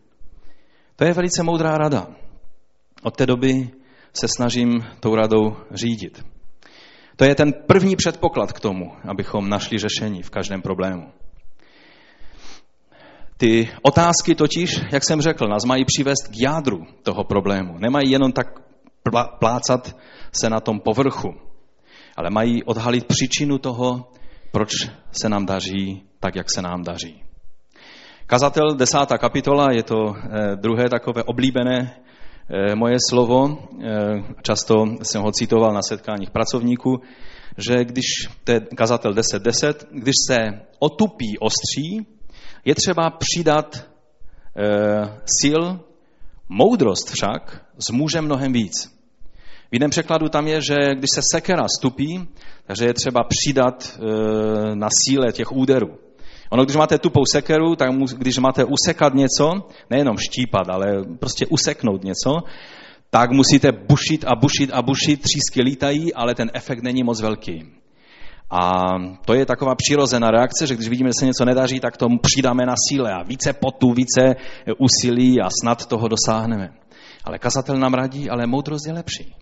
To 0.95 1.05
je 1.05 1.13
velice 1.13 1.43
moudrá 1.43 1.77
rada. 1.77 2.07
Od 3.03 3.15
té 3.15 3.25
doby 3.25 3.69
se 4.13 4.27
snažím 4.27 4.83
tou 4.99 5.15
radou 5.15 5.57
řídit. 5.71 6.25
To 7.15 7.25
je 7.25 7.35
ten 7.35 7.53
první 7.67 7.95
předpoklad 7.95 8.53
k 8.53 8.59
tomu, 8.59 8.91
abychom 9.09 9.49
našli 9.49 9.77
řešení 9.77 10.23
v 10.23 10.29
každém 10.29 10.61
problému. 10.61 11.11
Ty 13.37 13.69
otázky 13.81 14.35
totiž, 14.35 14.81
jak 14.91 15.03
jsem 15.03 15.21
řekl, 15.21 15.47
nás 15.47 15.65
mají 15.65 15.85
přivést 15.85 16.27
k 16.27 16.41
jádru 16.41 16.85
toho 17.03 17.23
problému. 17.23 17.77
Nemají 17.77 18.11
jenom 18.11 18.31
tak 18.31 18.47
plácat 19.39 19.95
se 20.31 20.49
na 20.49 20.59
tom 20.59 20.79
povrchu, 20.79 21.33
ale 22.17 22.29
mají 22.29 22.63
odhalit 22.63 23.05
příčinu 23.05 23.57
toho, 23.57 24.11
proč 24.51 24.71
se 25.11 25.29
nám 25.29 25.45
daří 25.45 26.03
tak, 26.19 26.35
jak 26.35 26.47
se 26.51 26.61
nám 26.61 26.83
daří. 26.83 27.23
Kazatel, 28.27 28.75
desátá 28.75 29.17
kapitola, 29.17 29.71
je 29.71 29.83
to 29.83 30.15
eh, 30.15 30.55
druhé 30.55 30.89
takové 30.89 31.23
oblíbené 31.23 31.91
eh, 31.91 32.75
moje 32.75 32.97
slovo. 33.09 33.57
Eh, 33.83 34.23
často 34.41 34.85
jsem 35.01 35.21
ho 35.21 35.31
citoval 35.31 35.73
na 35.73 35.81
setkáních 35.81 36.31
pracovníků, 36.31 37.01
že 37.57 37.85
když, 37.85 38.05
to 38.43 38.51
je 38.51 38.59
kazatel 38.59 39.13
10.10, 39.13 39.39
10, 39.39 39.87
když 39.91 40.13
se 40.27 40.37
otupí 40.79 41.37
ostří, 41.39 42.14
je 42.65 42.75
třeba 42.75 43.09
přidat 43.09 43.75
e, 43.75 43.85
sil, 45.39 45.61
moudrost 46.49 47.11
však 47.15 47.65
zmůže 47.89 48.21
mnohem 48.21 48.53
víc. 48.53 48.95
V 49.71 49.73
jiném 49.73 49.89
překladu 49.89 50.29
tam 50.29 50.47
je, 50.47 50.61
že 50.61 50.75
když 50.95 51.09
se 51.15 51.21
sekera 51.31 51.65
stupí, 51.79 52.27
takže 52.65 52.85
je 52.85 52.93
třeba 52.93 53.23
přidat 53.23 53.99
e, 53.99 54.75
na 54.75 54.87
síle 55.03 55.31
těch 55.31 55.51
úderů. 55.51 55.97
Ono, 56.49 56.63
když 56.63 56.75
máte 56.75 56.97
tupou 56.97 57.21
sekeru, 57.31 57.75
tak 57.75 57.89
když 58.17 58.37
máte 58.37 58.63
usekat 58.63 59.13
něco, 59.13 59.67
nejenom 59.89 60.17
štípat, 60.17 60.69
ale 60.69 60.85
prostě 61.19 61.45
useknout 61.45 62.03
něco, 62.03 62.43
tak 63.09 63.31
musíte 63.31 63.71
bušit 63.71 64.25
a 64.27 64.35
bušit 64.35 64.71
a 64.73 64.81
bušit, 64.81 65.21
třísky 65.21 65.61
lítají, 65.61 66.13
ale 66.13 66.35
ten 66.35 66.51
efekt 66.53 66.83
není 66.83 67.03
moc 67.03 67.21
velký. 67.21 67.63
A 68.49 68.71
to 69.25 69.33
je 69.33 69.45
taková 69.45 69.75
přirozená 69.75 70.31
reakce, 70.31 70.67
že 70.67 70.75
když 70.75 70.89
vidíme, 70.89 71.09
že 71.09 71.19
se 71.19 71.25
něco 71.25 71.45
nedaří, 71.45 71.79
tak 71.79 71.97
tomu 71.97 72.19
přidáme 72.19 72.65
na 72.65 72.75
síle 72.89 73.13
a 73.13 73.23
více 73.23 73.53
potu, 73.53 73.93
více 73.93 74.35
úsilí 74.77 75.41
a 75.41 75.49
snad 75.61 75.85
toho 75.85 76.07
dosáhneme. 76.07 76.73
Ale 77.23 77.39
kazatel 77.39 77.77
nám 77.77 77.93
radí, 77.93 78.29
ale 78.29 78.47
moudrost 78.47 78.87
je 78.87 78.93
lepší. 78.93 79.35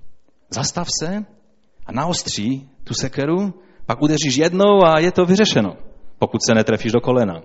Zastav 0.49 0.87
se 0.99 1.25
a 1.85 1.91
naostří 1.91 2.69
tu 2.83 2.93
sekeru, 2.93 3.53
pak 3.85 4.01
udeříš 4.01 4.35
jednou 4.35 4.85
a 4.85 4.99
je 4.99 5.11
to 5.11 5.25
vyřešeno, 5.25 5.77
pokud 6.19 6.39
se 6.47 6.53
netrefíš 6.55 6.91
do 6.91 7.01
kolena. 7.01 7.41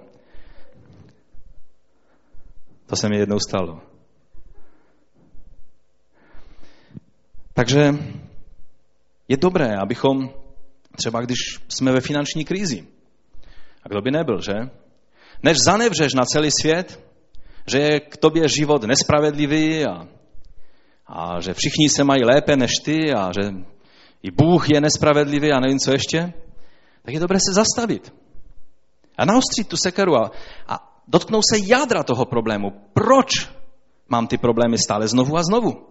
To 2.86 2.96
se 2.96 3.08
mi 3.08 3.16
jednou 3.18 3.38
stalo. 3.38 3.80
Takže 7.54 7.94
je 9.28 9.36
dobré, 9.36 9.76
abychom 9.76 10.30
Třeba 10.98 11.20
když 11.20 11.38
jsme 11.68 11.92
ve 11.92 12.00
finanční 12.00 12.44
krizi. 12.44 12.86
A 13.82 13.88
kdo 13.88 14.00
by 14.02 14.10
nebyl, 14.10 14.40
že? 14.40 14.54
Než 15.42 15.56
zanevřeš 15.64 16.14
na 16.14 16.24
celý 16.24 16.50
svět, 16.60 17.00
že 17.66 17.78
je 17.78 18.00
k 18.00 18.16
tobě 18.16 18.48
život 18.48 18.82
nespravedlivý 18.82 19.86
a, 19.86 20.08
a 21.06 21.40
že 21.40 21.54
všichni 21.54 21.88
se 21.88 22.04
mají 22.04 22.24
lépe 22.24 22.56
než 22.56 22.70
ty 22.84 23.12
a 23.14 23.32
že 23.32 23.50
i 24.22 24.30
Bůh 24.30 24.70
je 24.70 24.80
nespravedlivý 24.80 25.52
a 25.52 25.60
nevím 25.60 25.78
co 25.78 25.92
ještě, 25.92 26.32
tak 27.02 27.14
je 27.14 27.20
dobré 27.20 27.38
se 27.38 27.54
zastavit 27.54 28.12
a 29.18 29.24
naostřit 29.24 29.68
tu 29.68 29.76
sekeru 29.76 30.16
a, 30.16 30.30
a 30.68 31.02
dotknout 31.08 31.42
se 31.50 31.56
jádra 31.66 32.02
toho 32.02 32.24
problému. 32.24 32.70
Proč 32.92 33.50
mám 34.08 34.26
ty 34.26 34.38
problémy 34.38 34.78
stále 34.78 35.08
znovu 35.08 35.36
a 35.36 35.42
znovu? 35.42 35.86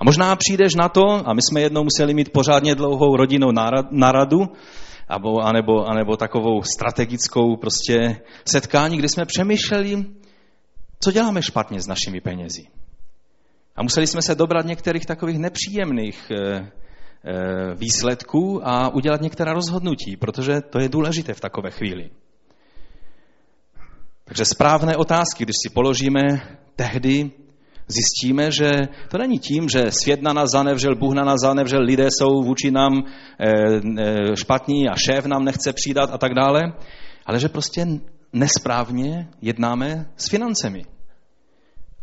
A 0.00 0.04
možná 0.04 0.36
přijdeš 0.36 0.74
na 0.74 0.88
to, 0.88 1.28
a 1.28 1.34
my 1.34 1.40
jsme 1.42 1.60
jednou 1.60 1.84
museli 1.84 2.14
mít 2.14 2.32
pořádně 2.32 2.74
dlouhou 2.74 3.16
rodinou 3.16 3.52
naradu, 3.90 4.40
anebo, 5.08 5.40
anebo, 5.40 5.86
anebo 5.86 6.16
takovou 6.16 6.62
strategickou 6.62 7.56
prostě 7.56 8.20
setkání, 8.44 8.98
kde 8.98 9.08
jsme 9.08 9.24
přemýšleli, 9.24 10.04
co 11.00 11.12
děláme 11.12 11.42
špatně 11.42 11.80
s 11.80 11.86
našimi 11.86 12.20
penězi. 12.20 12.66
A 13.76 13.82
museli 13.82 14.06
jsme 14.06 14.22
se 14.22 14.34
dobrat 14.34 14.66
některých 14.66 15.06
takových 15.06 15.38
nepříjemných 15.38 16.30
e, 16.30 16.36
e, 16.36 16.64
výsledků 17.74 18.60
a 18.68 18.88
udělat 18.88 19.20
některá 19.20 19.52
rozhodnutí, 19.52 20.16
protože 20.16 20.60
to 20.60 20.80
je 20.80 20.88
důležité 20.88 21.34
v 21.34 21.40
takové 21.40 21.70
chvíli. 21.70 22.10
Takže 24.24 24.44
správné 24.44 24.96
otázky, 24.96 25.44
když 25.44 25.56
si 25.62 25.70
položíme 25.70 26.20
tehdy, 26.76 27.30
zjistíme, 27.90 28.50
že 28.52 28.72
to 29.08 29.18
není 29.18 29.38
tím, 29.38 29.68
že 29.68 29.90
svět 29.90 30.22
na 30.22 30.32
nás 30.32 30.50
zanevřel, 30.50 30.94
Bůh 30.94 31.14
na 31.14 31.24
nás 31.24 31.40
zanevřel, 31.40 31.82
lidé 31.82 32.08
jsou 32.10 32.42
vůči 32.42 32.70
nám 32.70 33.02
eh, 33.02 33.52
eh, 33.98 34.36
špatní 34.36 34.88
a 34.88 34.96
šéf 34.96 35.26
nám 35.26 35.44
nechce 35.44 35.72
přidat 35.72 36.10
a 36.12 36.18
tak 36.18 36.34
dále, 36.34 36.72
ale 37.26 37.40
že 37.40 37.48
prostě 37.48 37.86
nesprávně 38.32 39.28
jednáme 39.42 40.06
s 40.16 40.28
financemi. 40.28 40.84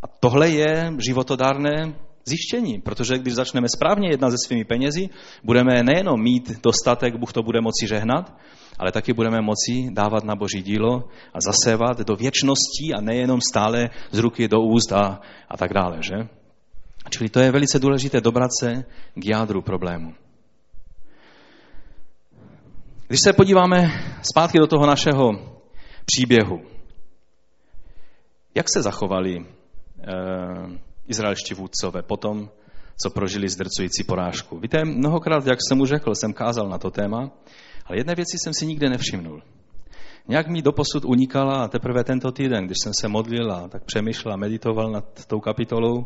A 0.03 0.07
tohle 0.19 0.49
je 0.49 0.93
životodárné 1.05 1.93
zjištění, 2.27 2.81
protože 2.81 3.17
když 3.17 3.33
začneme 3.33 3.67
správně 3.75 4.09
jednat 4.09 4.31
se 4.31 4.37
svými 4.45 4.65
penězi, 4.65 5.09
budeme 5.43 5.83
nejenom 5.83 6.21
mít 6.21 6.59
dostatek, 6.63 7.15
Bůh 7.15 7.33
to 7.33 7.43
bude 7.43 7.61
moci 7.61 7.87
žehnat, 7.87 8.37
ale 8.79 8.91
taky 8.91 9.13
budeme 9.13 9.41
moci 9.41 9.89
dávat 9.91 10.23
na 10.23 10.35
boží 10.35 10.61
dílo 10.61 11.09
a 11.33 11.37
zasévat 11.41 11.99
do 11.99 12.15
věčností 12.15 12.93
a 12.93 13.01
nejenom 13.01 13.39
stále 13.41 13.89
z 14.11 14.19
ruky 14.19 14.47
do 14.47 14.61
úst 14.61 14.91
a, 14.91 15.21
a 15.49 15.57
tak 15.57 15.73
dále. 15.73 15.97
Že? 16.01 16.15
Čili 17.09 17.29
to 17.29 17.39
je 17.39 17.51
velice 17.51 17.79
důležité 17.79 18.21
dobrat 18.21 18.49
se 18.59 18.83
k 19.15 19.25
jádru 19.25 19.61
problému. 19.61 20.13
Když 23.07 23.19
se 23.23 23.33
podíváme 23.33 23.91
zpátky 24.21 24.59
do 24.59 24.67
toho 24.67 24.85
našeho 24.85 25.31
příběhu, 26.05 26.61
jak 28.55 28.65
se 28.73 28.81
zachovali 28.81 29.37
e, 29.37 29.43
izraelští 31.07 31.53
vůdcové 31.53 32.01
potom, 32.01 32.49
co 33.01 33.09
prožili 33.09 33.49
zdrcující 33.49 34.03
porážku? 34.03 34.59
Víte, 34.59 34.85
mnohokrát, 34.85 35.47
jak 35.47 35.59
jsem 35.67 35.81
už 35.81 35.89
řekl, 35.89 36.15
jsem 36.15 36.33
kázal 36.33 36.69
na 36.69 36.77
to 36.77 36.91
téma, 36.91 37.31
ale 37.85 37.97
jedné 37.97 38.15
věci 38.15 38.37
jsem 38.43 38.53
si 38.53 38.65
nikde 38.65 38.89
nevšimnul. 38.89 39.41
Nějak 40.27 40.47
mi 40.47 40.61
doposud 40.61 41.05
unikala 41.05 41.63
a 41.63 41.67
teprve 41.67 42.03
tento 42.03 42.31
týden, 42.31 42.65
když 42.65 42.77
jsem 42.83 42.93
se 42.93 43.07
modlil 43.07 43.51
a 43.51 43.67
tak 43.67 43.83
přemýšlel 43.85 44.33
a 44.33 44.37
meditoval 44.37 44.91
nad 44.91 45.25
tou 45.25 45.39
kapitolou, 45.39 46.05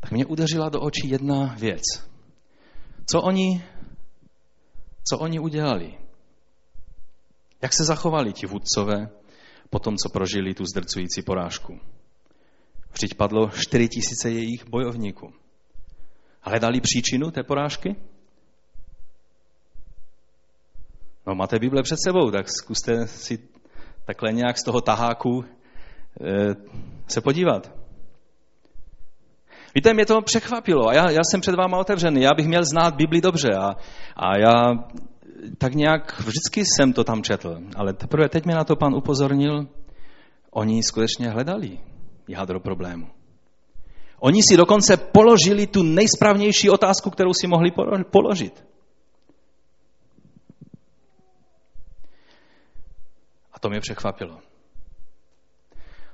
tak 0.00 0.10
mě 0.10 0.26
udeřila 0.26 0.68
do 0.68 0.80
očí 0.80 1.08
jedna 1.08 1.54
věc. 1.58 1.82
Co 3.10 3.22
oni, 3.22 3.64
co 5.10 5.18
oni 5.18 5.38
udělali? 5.38 5.94
Jak 7.62 7.72
se 7.72 7.84
zachovali 7.84 8.32
ti 8.32 8.46
vůdcové 8.46 9.08
po 9.70 9.78
tom, 9.78 9.96
co 9.96 10.08
prožili 10.08 10.54
tu 10.54 10.64
zdrcující 10.64 11.22
porážku? 11.22 11.80
Vždyť 12.98 13.14
padlo 13.14 13.48
4 13.48 13.88
tisíce 13.88 14.30
jejich 14.30 14.68
bojovníků. 14.68 15.32
Hledali 16.42 16.80
příčinu 16.80 17.30
té 17.30 17.42
porážky? 17.42 17.96
No, 21.26 21.34
máte 21.34 21.58
Bible 21.58 21.82
před 21.82 21.96
sebou, 22.04 22.30
tak 22.30 22.48
zkuste 22.48 23.06
si 23.06 23.38
takhle 24.04 24.32
nějak 24.32 24.58
z 24.58 24.62
toho 24.64 24.80
taháku 24.80 25.44
e, 25.44 26.54
se 27.06 27.20
podívat. 27.20 27.72
Víte, 29.74 29.94
mě 29.94 30.06
to 30.06 30.22
překvapilo 30.22 30.88
a 30.88 30.94
já, 30.94 31.10
já 31.10 31.20
jsem 31.30 31.40
před 31.40 31.54
váma 31.54 31.78
otevřený. 31.78 32.22
Já 32.22 32.34
bych 32.34 32.46
měl 32.46 32.64
znát 32.64 32.94
Bibli 32.94 33.20
dobře 33.20 33.54
a, 33.54 33.76
a 34.16 34.38
já 34.38 34.74
tak 35.58 35.74
nějak 35.74 36.20
vždycky 36.20 36.64
jsem 36.64 36.92
to 36.92 37.04
tam 37.04 37.22
četl. 37.22 37.60
Ale 37.76 37.92
teprve 37.92 38.28
teď 38.28 38.44
mě 38.44 38.54
na 38.54 38.64
to 38.64 38.76
pan 38.76 38.94
upozornil, 38.94 39.68
oni 40.50 40.82
skutečně 40.82 41.30
hledali 41.30 41.87
jádro 42.28 42.60
problému. 42.60 43.06
Oni 44.20 44.42
si 44.42 44.56
dokonce 44.56 44.96
položili 44.96 45.66
tu 45.66 45.82
nejsprávnější 45.82 46.70
otázku, 46.70 47.10
kterou 47.10 47.32
si 47.32 47.46
mohli 47.46 47.70
položit. 48.10 48.64
A 53.52 53.58
to 53.60 53.68
mě 53.70 53.80
překvapilo. 53.80 54.38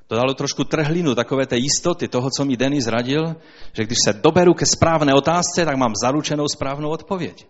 To 0.07 0.15
dalo 0.15 0.35
trošku 0.35 0.65
trhlinu 0.65 1.15
takové 1.15 1.47
té 1.47 1.57
jistoty 1.57 2.09
toho, 2.09 2.31
co 2.31 2.45
mi 2.45 2.57
Denis 2.57 2.87
radil, 2.87 3.37
že 3.73 3.85
když 3.85 3.99
se 4.05 4.13
doberu 4.13 4.55
ke 4.55 4.67
správné 4.67 5.15
otázce, 5.15 5.65
tak 5.65 5.77
mám 5.77 5.93
zaručenou 6.03 6.49
správnou 6.49 6.91
odpověď. 6.91 7.47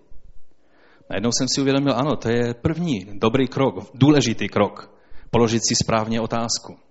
Najednou 1.10 1.30
jsem 1.38 1.46
si 1.54 1.60
uvědomil, 1.60 1.94
ano, 1.96 2.16
to 2.16 2.28
je 2.28 2.54
první 2.54 3.06
dobrý 3.12 3.48
krok, 3.48 3.90
důležitý 3.94 4.48
krok, 4.48 4.90
položit 5.30 5.60
si 5.68 5.74
správně 5.74 6.20
otázku. 6.20 6.83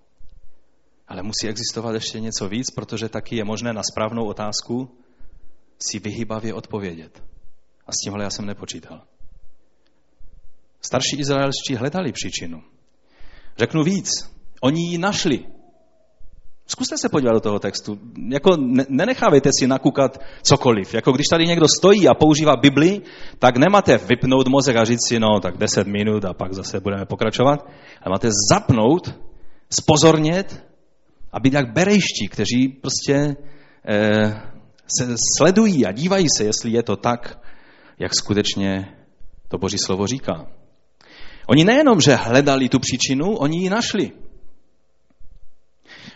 Ale 1.07 1.23
musí 1.23 1.47
existovat 1.47 1.93
ještě 1.93 2.19
něco 2.19 2.49
víc, 2.49 2.71
protože 2.75 3.09
taky 3.09 3.35
je 3.35 3.43
možné 3.43 3.73
na 3.73 3.81
správnou 3.91 4.25
otázku 4.25 4.97
si 5.79 5.99
vyhýbavě 5.99 6.53
odpovědět. 6.53 7.23
A 7.87 7.91
s 7.91 7.95
tímhle 8.03 8.23
já 8.23 8.29
jsem 8.29 8.45
nepočítal. 8.45 9.01
Starší 10.81 11.19
izraelští 11.19 11.75
hledali 11.75 12.11
příčinu. 12.11 12.63
Řeknu 13.57 13.83
víc, 13.83 14.09
oni 14.61 14.81
ji 14.91 14.97
našli. 14.97 15.45
Zkuste 16.67 16.97
se 16.97 17.09
podívat 17.09 17.33
do 17.33 17.39
toho 17.39 17.59
textu. 17.59 17.99
Jako 18.29 18.57
nenechávejte 18.89 19.49
si 19.59 19.67
nakukat 19.67 20.21
cokoliv. 20.41 20.93
Jako 20.93 21.11
když 21.11 21.27
tady 21.27 21.45
někdo 21.47 21.67
stojí 21.67 22.07
a 22.07 22.13
používá 22.13 22.55
Bibli, 22.55 23.01
tak 23.39 23.57
nemáte 23.57 23.97
vypnout 23.97 24.47
mozek 24.47 24.75
a 24.75 24.85
říct 24.85 25.07
si, 25.07 25.19
no 25.19 25.39
tak 25.39 25.57
10 25.57 25.87
minut 25.87 26.25
a 26.25 26.33
pak 26.33 26.53
zase 26.53 26.79
budeme 26.79 27.05
pokračovat. 27.05 27.67
Ale 28.01 28.11
máte 28.11 28.29
zapnout, 28.51 29.19
spozornět 29.69 30.72
a 31.33 31.39
být 31.39 31.53
jak 31.53 31.73
berejští, 31.73 32.27
kteří 32.29 32.67
prostě 32.67 33.35
eh, 33.89 34.41
se 34.97 35.15
sledují 35.37 35.85
a 35.85 35.91
dívají 35.91 36.27
se, 36.37 36.43
jestli 36.43 36.71
je 36.71 36.83
to 36.83 36.95
tak, 36.95 37.39
jak 37.99 38.11
skutečně 38.15 38.95
to 39.47 39.57
Boží 39.57 39.77
slovo 39.85 40.07
říká. 40.07 40.47
Oni 41.47 41.65
nejenom, 41.65 42.01
že 42.01 42.15
hledali 42.15 42.69
tu 42.69 42.79
příčinu, 42.79 43.35
oni 43.35 43.57
ji 43.63 43.69
našli. 43.69 44.11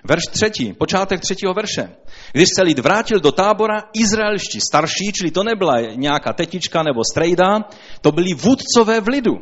Verš 0.03 0.23
třetí, 0.31 0.73
počátek 0.73 1.21
třetího 1.21 1.53
verše. 1.53 1.89
Když 2.31 2.49
se 2.55 2.61
lid 2.61 2.79
vrátil 2.79 3.19
do 3.19 3.31
tábora, 3.31 3.83
izraelští 3.93 4.59
starší, 4.61 5.11
čili 5.13 5.31
to 5.31 5.43
nebyla 5.43 5.81
nějaká 5.95 6.33
tetička 6.33 6.83
nebo 6.83 7.01
strejda, 7.11 7.65
to 8.01 8.11
byli 8.11 8.33
vůdcové 8.33 9.01
v 9.01 9.07
lidu. 9.07 9.33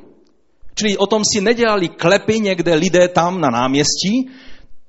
Čili 0.76 0.98
o 0.98 1.08
tom 1.08 1.22
si 1.34 1.42
nedělali 1.42 1.90
klepy 1.90 2.40
někde 2.40 2.76
lidé 2.76 3.08
tam 3.08 3.42
na 3.42 3.50
náměstí, 3.50 4.30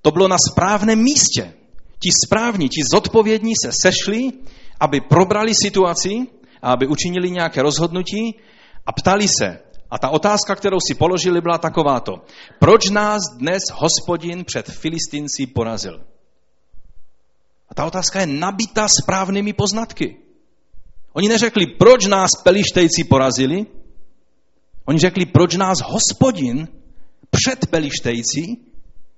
to 0.06 0.10
bylo 0.10 0.28
na 0.28 0.36
správném 0.50 1.02
místě. 1.02 1.54
Ti 1.98 2.10
správní, 2.26 2.68
ti 2.68 2.80
zodpovědní 2.92 3.52
se 3.64 3.70
sešli, 3.82 4.30
aby 4.80 5.00
probrali 5.00 5.54
situaci 5.54 6.26
a 6.62 6.72
aby 6.72 6.86
učinili 6.86 7.30
nějaké 7.30 7.62
rozhodnutí 7.62 8.34
a 8.86 8.92
ptali 8.92 9.28
se, 9.28 9.58
a 9.90 9.98
ta 9.98 10.08
otázka, 10.08 10.54
kterou 10.54 10.78
si 10.88 10.94
položili, 10.94 11.40
byla 11.40 11.58
takováto. 11.58 12.12
Proč 12.58 12.90
nás 12.90 13.22
dnes 13.38 13.62
hospodin 13.72 14.44
před 14.44 14.70
Filistinci 14.70 15.46
porazil? 15.46 16.04
A 17.68 17.74
ta 17.74 17.84
otázka 17.84 18.20
je 18.20 18.26
nabitá 18.26 18.86
správnými 19.02 19.52
poznatky. 19.52 20.16
Oni 21.12 21.28
neřekli, 21.28 21.66
proč 21.66 22.06
nás 22.06 22.30
pelištejci 22.44 23.04
porazili. 23.04 23.66
Oni 24.84 24.98
řekli, 24.98 25.26
proč 25.26 25.56
nás 25.56 25.78
hospodin 25.82 26.68
před 27.30 27.66
pelištejci 27.66 28.66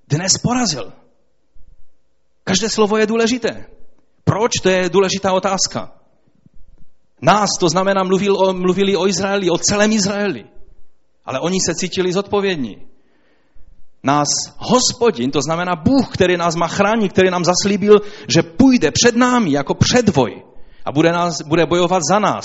dnes 0.08 0.32
porazil. 0.42 0.92
Každé 2.44 2.70
slovo 2.70 2.96
je 2.96 3.06
důležité. 3.06 3.66
Proč? 4.24 4.52
To 4.62 4.68
je 4.68 4.90
důležitá 4.90 5.32
otázka. 5.32 5.92
Nás, 7.22 7.50
to 7.60 7.68
znamená, 7.68 8.04
mluvil 8.04 8.36
o, 8.36 8.52
mluvili 8.52 8.96
o 8.96 9.06
Izraeli, 9.06 9.50
o 9.50 9.58
celém 9.58 9.92
Izraeli 9.92 10.44
ale 11.28 11.40
oni 11.40 11.60
se 11.60 11.74
cítili 11.74 12.12
zodpovědní. 12.12 12.88
Nás 14.02 14.28
hospodin, 14.56 15.30
to 15.30 15.42
znamená 15.42 15.76
Bůh, 15.76 16.08
který 16.12 16.36
nás 16.36 16.56
má 16.56 16.68
chránit, 16.68 17.12
který 17.12 17.30
nám 17.30 17.44
zaslíbil, 17.44 18.00
že 18.34 18.42
půjde 18.42 18.90
před 18.90 19.16
námi 19.16 19.52
jako 19.52 19.74
předvoj 19.74 20.42
a 20.84 20.92
bude, 20.92 21.12
nás, 21.12 21.42
bude 21.42 21.66
bojovat 21.66 22.02
za 22.10 22.18
nás. 22.18 22.44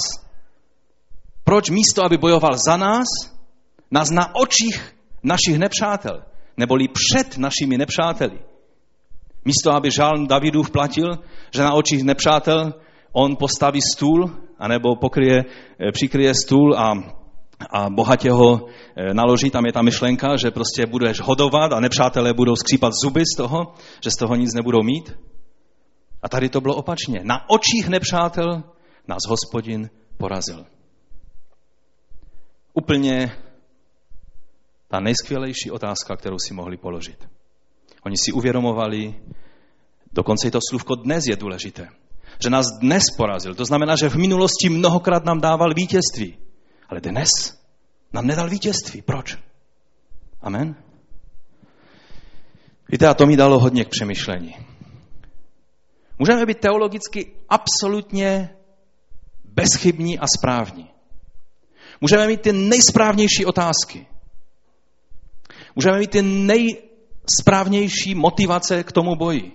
Proč 1.43 1.69
místo, 1.69 2.03
aby 2.03 2.17
bojoval 2.17 2.57
za 2.67 2.77
nás, 2.77 3.07
nás 3.91 4.09
na 4.09 4.35
očích 4.35 4.95
našich 5.23 5.59
nepřátel, 5.59 6.23
neboli 6.57 6.87
před 6.87 7.37
našimi 7.37 7.77
nepřáteli. 7.77 8.39
Místo, 9.45 9.75
aby 9.75 9.91
žál 9.91 10.27
Davidův 10.27 10.71
platil, 10.71 11.11
že 11.51 11.63
na 11.63 11.73
očích 11.73 12.03
nepřátel 12.03 12.73
on 13.11 13.35
postaví 13.35 13.79
stůl, 13.95 14.31
anebo 14.59 14.95
pokryje, 14.95 15.43
eh, 15.79 15.91
přikryje 15.91 16.33
stůl 16.45 16.75
a 16.77 16.93
a 17.69 17.89
bohatě 17.89 18.31
ho 18.31 18.67
eh, 18.95 19.13
naloží, 19.13 19.49
tam 19.49 19.65
je 19.65 19.73
ta 19.73 19.81
myšlenka, 19.81 20.37
že 20.37 20.51
prostě 20.51 20.85
budeš 20.85 21.21
hodovat 21.21 21.73
a 21.73 21.79
nepřátelé 21.79 22.33
budou 22.33 22.55
skřípat 22.55 22.93
zuby 23.03 23.23
z 23.33 23.37
toho, 23.37 23.73
že 24.03 24.11
z 24.11 24.15
toho 24.15 24.35
nic 24.35 24.53
nebudou 24.53 24.83
mít. 24.83 25.17
A 26.23 26.29
tady 26.29 26.49
to 26.49 26.61
bylo 26.61 26.75
opačně. 26.75 27.19
Na 27.23 27.49
očích 27.49 27.89
nepřátel 27.89 28.63
nás 29.07 29.21
hospodin 29.29 29.89
porazil. 30.17 30.65
Úplně 32.73 33.31
ta 34.93 34.99
nejskvělejší 34.99 35.71
otázka, 35.71 36.15
kterou 36.15 36.39
si 36.39 36.53
mohli 36.53 36.77
položit. 36.77 37.29
Oni 38.05 38.17
si 38.17 38.31
uvědomovali, 38.31 39.15
dokonce 40.11 40.47
i 40.47 40.51
to 40.51 40.59
slůvko 40.69 40.95
dnes 40.95 41.23
je 41.29 41.35
důležité, 41.35 41.89
že 42.43 42.49
nás 42.49 42.65
dnes 42.81 43.03
porazil. 43.17 43.55
To 43.55 43.65
znamená, 43.65 43.95
že 43.95 44.09
v 44.09 44.15
minulosti 44.15 44.69
mnohokrát 44.69 45.25
nám 45.25 45.41
dával 45.41 45.73
vítězství. 45.73 46.37
Ale 46.89 47.01
dnes 47.01 47.29
nám 48.13 48.27
nedal 48.27 48.49
vítězství. 48.49 49.01
Proč? 49.01 49.37
Amen? 50.41 50.75
Víte, 52.89 53.07
a 53.07 53.13
to 53.13 53.25
mi 53.25 53.37
dalo 53.37 53.59
hodně 53.59 53.85
k 53.85 53.89
přemýšlení. 53.89 54.55
Můžeme 56.19 56.45
být 56.45 56.59
teologicky 56.59 57.33
absolutně 57.49 58.49
bezchybní 59.43 60.19
a 60.19 60.25
správní. 60.37 60.89
Můžeme 62.01 62.27
mít 62.27 62.41
ty 62.41 62.53
nejsprávnější 62.53 63.45
otázky. 63.45 64.12
Můžeme 65.75 65.99
mít 65.99 66.11
ty 66.11 66.21
nejsprávnější 66.21 68.15
motivace 68.15 68.83
k 68.83 68.91
tomu 68.91 69.15
boji. 69.15 69.51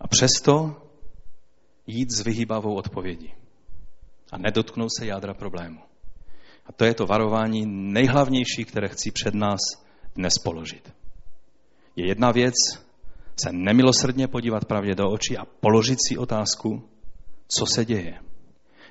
A 0.00 0.08
přesto 0.08 0.76
jít 1.86 2.10
s 2.10 2.20
vyhýbavou 2.20 2.74
odpovědí 2.74 3.34
a 4.32 4.38
nedotknout 4.38 4.88
se 4.98 5.06
jádra 5.06 5.34
problému. 5.34 5.80
A 6.66 6.72
to 6.72 6.84
je 6.84 6.94
to 6.94 7.06
varování 7.06 7.66
nejhlavnější, 7.66 8.64
které 8.64 8.88
chci 8.88 9.10
před 9.10 9.34
nás 9.34 9.60
dnes 10.16 10.32
položit. 10.44 10.92
Je 11.96 12.08
jedna 12.08 12.30
věc 12.30 12.54
se 13.44 13.52
nemilosrdně 13.52 14.28
podívat 14.28 14.64
pravdě 14.64 14.94
do 14.94 15.10
očí 15.10 15.38
a 15.38 15.44
položit 15.44 15.98
si 16.08 16.18
otázku, 16.18 16.88
co 17.48 17.66
se 17.66 17.84
děje. 17.84 18.18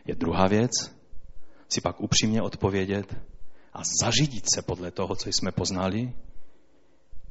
Je 0.06 0.16
druhá 0.16 0.48
věc 0.48 0.72
si 1.70 1.82
pak 1.82 2.02
upřímně 2.02 2.42
odpovědět 2.42 3.16
a 3.74 3.82
zařídit 4.04 4.46
se 4.56 4.62
podle 4.62 4.92
toho, 4.92 5.16
co 5.16 5.30
jsme 5.30 5.52
poznali 5.52 6.14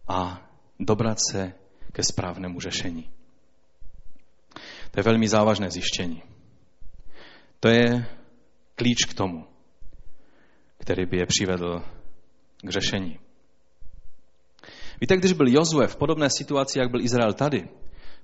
a 0.08 0.50
dobrat 0.80 1.18
se 1.30 1.52
ke 1.92 2.02
správnému 2.02 2.60
řešení. 2.60 3.10
To 4.90 5.00
je 5.00 5.04
velmi 5.04 5.28
závažné 5.28 5.70
zjištění. 5.70 6.22
To 7.60 7.68
je 7.68 8.06
klíč 8.74 9.04
k 9.04 9.14
tomu, 9.14 9.46
který 10.78 11.06
by 11.06 11.16
je 11.16 11.26
přivedl 11.26 11.82
k 12.62 12.70
řešení. 12.70 13.18
Víte, 15.00 15.16
když 15.16 15.32
byl 15.32 15.48
Jozue 15.48 15.86
v 15.86 15.96
podobné 15.96 16.30
situaci, 16.30 16.78
jak 16.78 16.90
byl 16.90 17.00
Izrael 17.00 17.32
tady, 17.32 17.68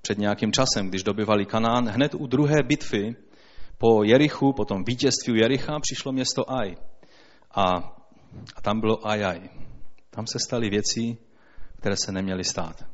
před 0.03 0.19
nějakým 0.19 0.53
časem, 0.53 0.89
když 0.89 1.03
dobyvali 1.03 1.47
Kanán, 1.47 1.89
hned 1.89 2.15
u 2.15 2.27
druhé 2.27 2.63
bitvy 2.63 3.17
po 3.79 4.05
Jerichu, 4.05 4.53
po 4.53 4.65
tom 4.65 4.85
vítězství 4.85 5.39
Jericha, 5.41 5.81
přišlo 5.81 6.13
město 6.13 6.53
Aj. 6.53 6.77
A, 7.55 7.98
a 8.57 8.61
tam 8.61 8.81
bylo 8.81 9.09
Aj, 9.09 9.25
Aj. 9.25 9.51
Tam 10.11 10.27
se 10.27 10.39
staly 10.39 10.71
věci, 10.71 11.17
které 11.77 11.97
se 11.97 12.13
neměly 12.13 12.45
stát. 12.45 12.87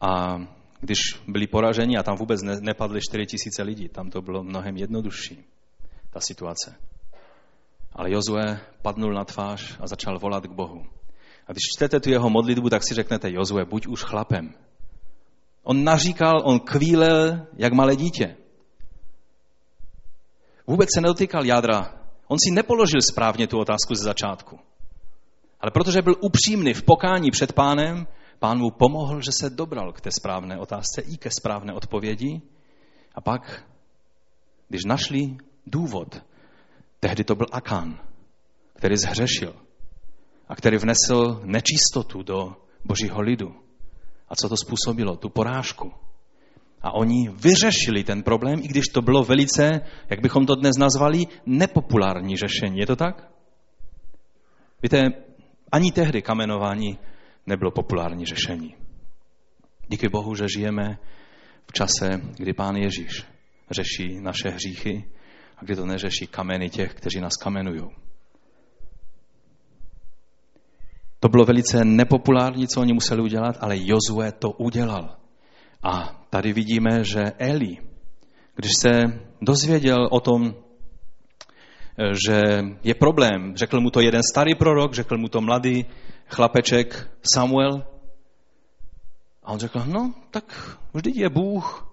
A 0.00 0.40
když 0.80 0.98
byli 1.28 1.46
poraženi 1.46 1.96
a 1.96 2.02
tam 2.02 2.16
vůbec 2.16 2.42
ne, 2.42 2.60
nepadly 2.60 3.00
4 3.00 3.26
tisíce 3.26 3.62
lidí, 3.62 3.88
tam 3.88 4.10
to 4.10 4.22
bylo 4.22 4.42
mnohem 4.42 4.76
jednodušší, 4.76 5.44
ta 6.10 6.20
situace. 6.20 6.74
Ale 7.92 8.12
Jozue 8.12 8.60
padnul 8.82 9.12
na 9.12 9.24
tvář 9.24 9.76
a 9.80 9.86
začal 9.86 10.18
volat 10.18 10.46
k 10.46 10.52
Bohu. 10.52 10.86
A 11.46 11.52
když 11.52 11.62
čtete 11.76 12.00
tu 12.00 12.10
jeho 12.10 12.30
modlitbu, 12.30 12.70
tak 12.70 12.82
si 12.88 12.94
řeknete, 12.94 13.30
Jozue, 13.30 13.64
buď 13.64 13.86
už 13.86 14.04
chlapem. 14.04 14.54
On 15.62 15.84
naříkal, 15.84 16.42
on 16.44 16.60
kvílel 16.60 17.46
jak 17.54 17.72
malé 17.72 17.96
dítě. 17.96 18.36
Vůbec 20.66 20.88
se 20.94 21.00
nedotýkal 21.00 21.46
jádra. 21.46 21.99
On 22.30 22.38
si 22.38 22.50
nepoložil 22.54 23.02
správně 23.02 23.46
tu 23.46 23.58
otázku 23.58 23.94
ze 23.94 24.04
začátku. 24.04 24.58
Ale 25.60 25.70
protože 25.70 26.02
byl 26.02 26.14
upřímný 26.20 26.74
v 26.74 26.82
pokání 26.82 27.30
před 27.30 27.52
pánem, 27.52 28.06
pán 28.38 28.58
mu 28.58 28.70
pomohl, 28.70 29.20
že 29.20 29.30
se 29.40 29.50
dobral 29.50 29.92
k 29.92 30.00
té 30.00 30.10
správné 30.10 30.58
otázce 30.58 31.02
i 31.02 31.16
ke 31.16 31.30
správné 31.40 31.72
odpovědi. 31.74 32.40
A 33.14 33.20
pak, 33.20 33.66
když 34.68 34.84
našli 34.84 35.36
důvod, 35.66 36.22
tehdy 37.00 37.24
to 37.24 37.34
byl 37.34 37.46
Akán, 37.52 37.98
který 38.74 38.96
zhřešil 38.96 39.54
a 40.48 40.56
který 40.56 40.76
vnesl 40.76 41.40
nečistotu 41.44 42.22
do 42.22 42.56
božího 42.84 43.20
lidu. 43.20 43.54
A 44.28 44.36
co 44.36 44.48
to 44.48 44.56
způsobilo? 44.56 45.16
Tu 45.16 45.28
porážku. 45.28 45.92
A 46.82 46.92
oni 46.94 47.28
vyřešili 47.28 48.04
ten 48.04 48.22
problém, 48.22 48.60
i 48.62 48.68
když 48.68 48.84
to 48.88 49.02
bylo 49.02 49.24
velice, 49.24 49.80
jak 50.10 50.20
bychom 50.20 50.46
to 50.46 50.54
dnes 50.54 50.76
nazvali, 50.78 51.26
nepopulární 51.46 52.36
řešení. 52.36 52.78
Je 52.78 52.86
to 52.86 52.96
tak? 52.96 53.30
Víte, 54.82 55.02
ani 55.72 55.92
tehdy 55.92 56.22
kamenování 56.22 56.98
nebylo 57.46 57.70
populární 57.70 58.26
řešení. 58.26 58.74
Díky 59.88 60.08
Bohu, 60.08 60.34
že 60.34 60.48
žijeme 60.48 60.98
v 61.66 61.72
čase, 61.72 62.08
kdy 62.36 62.52
Pán 62.52 62.76
Ježíš 62.76 63.24
řeší 63.70 64.20
naše 64.20 64.48
hříchy 64.48 65.04
a 65.56 65.64
kdy 65.64 65.76
to 65.76 65.86
neřeší 65.86 66.26
kameny 66.26 66.70
těch, 66.70 66.94
kteří 66.94 67.20
nás 67.20 67.36
kamenují. 67.42 67.82
To 71.20 71.28
bylo 71.28 71.44
velice 71.44 71.84
nepopulární, 71.84 72.68
co 72.68 72.80
oni 72.80 72.92
museli 72.92 73.22
udělat, 73.22 73.56
ale 73.60 73.76
Jozue 73.78 74.32
to 74.32 74.50
udělal. 74.50 75.16
A 75.82 76.19
tady 76.30 76.52
vidíme, 76.52 77.04
že 77.04 77.32
Eli, 77.38 77.78
když 78.54 78.72
se 78.80 78.90
dozvěděl 79.42 80.08
o 80.10 80.20
tom, 80.20 80.54
že 82.26 82.42
je 82.82 82.94
problém, 82.94 83.56
řekl 83.56 83.80
mu 83.80 83.90
to 83.90 84.00
jeden 84.00 84.22
starý 84.22 84.54
prorok, 84.54 84.94
řekl 84.94 85.18
mu 85.18 85.28
to 85.28 85.40
mladý 85.40 85.86
chlapeček 86.26 87.10
Samuel, 87.34 87.84
a 89.42 89.52
on 89.52 89.58
řekl, 89.58 89.82
no, 89.86 90.14
tak 90.30 90.78
vždyť 90.94 91.16
je 91.16 91.28
Bůh, 91.28 91.90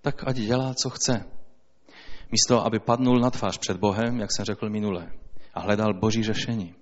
tak 0.00 0.28
ať 0.28 0.36
dělá, 0.36 0.74
co 0.74 0.90
chce. 0.90 1.24
Místo, 2.32 2.66
aby 2.66 2.78
padnul 2.78 3.20
na 3.20 3.30
tvář 3.30 3.58
před 3.58 3.76
Bohem, 3.76 4.20
jak 4.20 4.30
jsem 4.32 4.44
řekl 4.44 4.70
minule, 4.70 5.12
a 5.54 5.60
hledal 5.60 5.94
boží 5.94 6.22
řešení. 6.22 6.74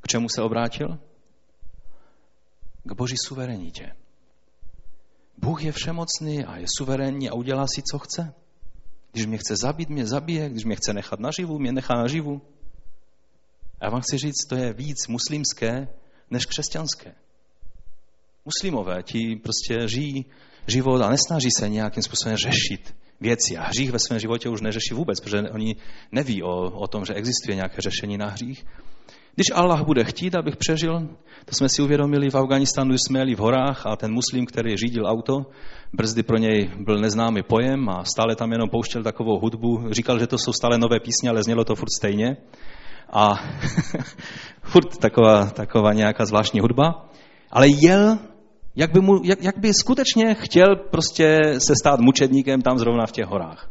K 0.00 0.08
čemu 0.08 0.28
se 0.28 0.42
obrátil? 0.42 0.98
K 2.84 2.92
boží 2.92 3.14
suverenitě. 3.26 3.92
Bůh 5.38 5.64
je 5.64 5.72
všemocný 5.72 6.44
a 6.44 6.56
je 6.56 6.66
suverénní 6.76 7.30
a 7.30 7.34
udělá 7.34 7.66
si, 7.74 7.82
co 7.92 7.98
chce. 7.98 8.34
Když 9.12 9.26
mě 9.26 9.38
chce 9.38 9.56
zabít, 9.56 9.88
mě 9.88 10.06
zabije. 10.06 10.50
Když 10.50 10.64
mě 10.64 10.76
chce 10.76 10.92
nechat 10.92 11.20
naživu, 11.20 11.58
mě 11.58 11.72
nechá 11.72 11.94
naživu. 11.94 12.42
A 13.80 13.84
já 13.84 13.90
vám 13.90 14.00
chci 14.00 14.18
říct, 14.18 14.46
to 14.48 14.56
je 14.56 14.72
víc 14.72 15.08
muslimské 15.08 15.88
než 16.30 16.46
křesťanské. 16.46 17.14
Muslimové, 18.44 19.02
ti 19.02 19.36
prostě 19.36 19.88
žijí 19.88 20.24
život 20.66 21.02
a 21.02 21.10
nesnaží 21.10 21.48
se 21.58 21.68
nějakým 21.68 22.02
způsobem 22.02 22.36
řešit 22.36 22.94
věci. 23.20 23.56
A 23.56 23.62
hřích 23.62 23.92
ve 23.92 23.98
svém 23.98 24.18
životě 24.18 24.48
už 24.48 24.60
neřeší 24.60 24.94
vůbec, 24.94 25.20
protože 25.20 25.50
oni 25.50 25.76
neví 26.12 26.42
o, 26.42 26.70
o 26.70 26.86
tom, 26.86 27.04
že 27.04 27.14
existuje 27.14 27.56
nějaké 27.56 27.80
řešení 27.80 28.18
na 28.18 28.28
hřích. 28.28 28.64
Když 29.34 29.46
Allah 29.54 29.84
bude 29.84 30.04
chtít, 30.04 30.34
abych 30.34 30.56
přežil, 30.56 31.08
to 31.44 31.54
jsme 31.54 31.68
si 31.68 31.82
uvědomili 31.82 32.30
v 32.30 32.34
Afganistánu, 32.34 32.94
jsme 32.94 33.18
jeli 33.18 33.34
v 33.34 33.38
horách 33.38 33.86
a 33.86 33.96
ten 33.96 34.12
muslim, 34.12 34.46
který 34.46 34.76
řídil 34.76 35.06
auto, 35.06 35.46
brzdy 35.92 36.22
pro 36.22 36.36
něj 36.36 36.70
byl 36.78 36.98
neznámý 36.98 37.42
pojem 37.42 37.88
a 37.88 38.04
stále 38.04 38.36
tam 38.36 38.52
jenom 38.52 38.68
pouštěl 38.68 39.02
takovou 39.02 39.38
hudbu. 39.38 39.84
Říkal, 39.90 40.18
že 40.18 40.26
to 40.26 40.38
jsou 40.38 40.52
stále 40.52 40.78
nové 40.78 41.00
písně, 41.00 41.30
ale 41.30 41.42
znělo 41.42 41.64
to 41.64 41.74
furt 41.74 41.92
stejně. 41.98 42.36
A 43.12 43.34
furt 44.62 44.98
taková, 44.98 45.46
taková 45.46 45.92
nějaká 45.92 46.24
zvláštní 46.24 46.60
hudba. 46.60 47.08
Ale 47.50 47.66
jel, 47.68 48.18
jak 48.76 48.92
by, 48.92 49.00
mu, 49.00 49.20
jak, 49.24 49.42
jak 49.42 49.58
by 49.58 49.74
skutečně 49.74 50.34
chtěl 50.34 50.76
prostě 50.76 51.38
se 51.58 51.74
stát 51.80 52.00
mučedníkem 52.00 52.62
tam 52.62 52.78
zrovna 52.78 53.06
v 53.06 53.12
těch 53.12 53.26
horách. 53.26 53.70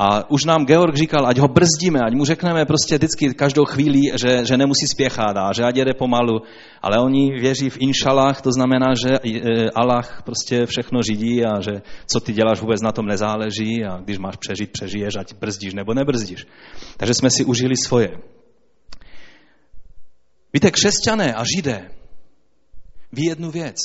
A 0.00 0.30
už 0.30 0.44
nám 0.44 0.66
Georg 0.66 0.94
říkal, 0.94 1.26
ať 1.26 1.38
ho 1.38 1.48
brzdíme, 1.48 2.00
ať 2.00 2.14
mu 2.14 2.24
řekneme 2.24 2.64
prostě 2.64 2.94
vždycky 2.98 3.34
každou 3.34 3.64
chvíli, 3.64 4.00
že, 4.22 4.44
že 4.46 4.56
nemusí 4.56 4.86
spěchat 4.86 5.36
a 5.36 5.52
že 5.52 5.64
ať 5.64 5.76
jede 5.76 5.94
pomalu. 5.94 6.42
Ale 6.82 6.98
oni 6.98 7.30
věří 7.40 7.70
v 7.70 7.80
inšalách, 7.80 8.42
to 8.42 8.52
znamená, 8.52 8.86
že 8.94 9.18
e, 9.18 9.70
Allah 9.70 10.22
prostě 10.22 10.66
všechno 10.66 11.02
řídí 11.02 11.44
a 11.44 11.60
že 11.60 11.82
co 12.06 12.20
ty 12.20 12.32
děláš 12.32 12.60
vůbec 12.60 12.80
na 12.82 12.92
tom 12.92 13.06
nezáleží 13.06 13.84
a 13.84 13.98
když 13.98 14.18
máš 14.18 14.36
přežít, 14.36 14.70
přežiješ, 14.72 15.16
ať 15.16 15.34
brzdíš 15.34 15.74
nebo 15.74 15.94
nebrzdíš. 15.94 16.46
Takže 16.96 17.14
jsme 17.14 17.30
si 17.30 17.44
užili 17.44 17.76
svoje. 17.76 18.08
Víte, 20.52 20.70
křesťané 20.70 21.34
a 21.34 21.44
židé 21.56 21.90
ví 23.12 23.24
jednu 23.24 23.50
věc. 23.50 23.76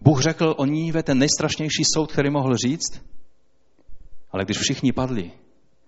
Bůh 0.00 0.22
řekl 0.22 0.54
o 0.56 0.64
Níve 0.64 1.02
ten 1.02 1.18
nejstrašnější 1.18 1.82
soud, 1.94 2.12
který 2.12 2.30
mohl 2.30 2.56
říct, 2.56 3.00
ale 4.30 4.44
když 4.44 4.58
všichni 4.58 4.92
padli 4.92 5.32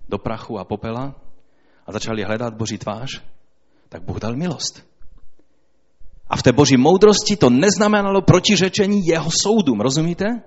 do 0.09 0.19
prachu 0.19 0.59
a 0.59 0.65
popela 0.65 1.15
a 1.87 1.93
začali 1.93 2.25
hledat 2.25 2.55
Boží 2.55 2.79
tvář, 2.79 3.23
tak 3.89 4.03
Bůh 4.03 4.21
dal 4.21 4.37
milost. 4.37 4.87
A 6.31 6.37
v 6.37 6.43
té 6.43 6.53
boží 6.53 6.77
moudrosti 6.77 7.37
to 7.37 7.51
neznamenalo 7.51 8.23
protiřečení 8.23 9.07
jeho 9.07 9.31
soudům, 9.43 9.81
rozumíte? 9.81 10.43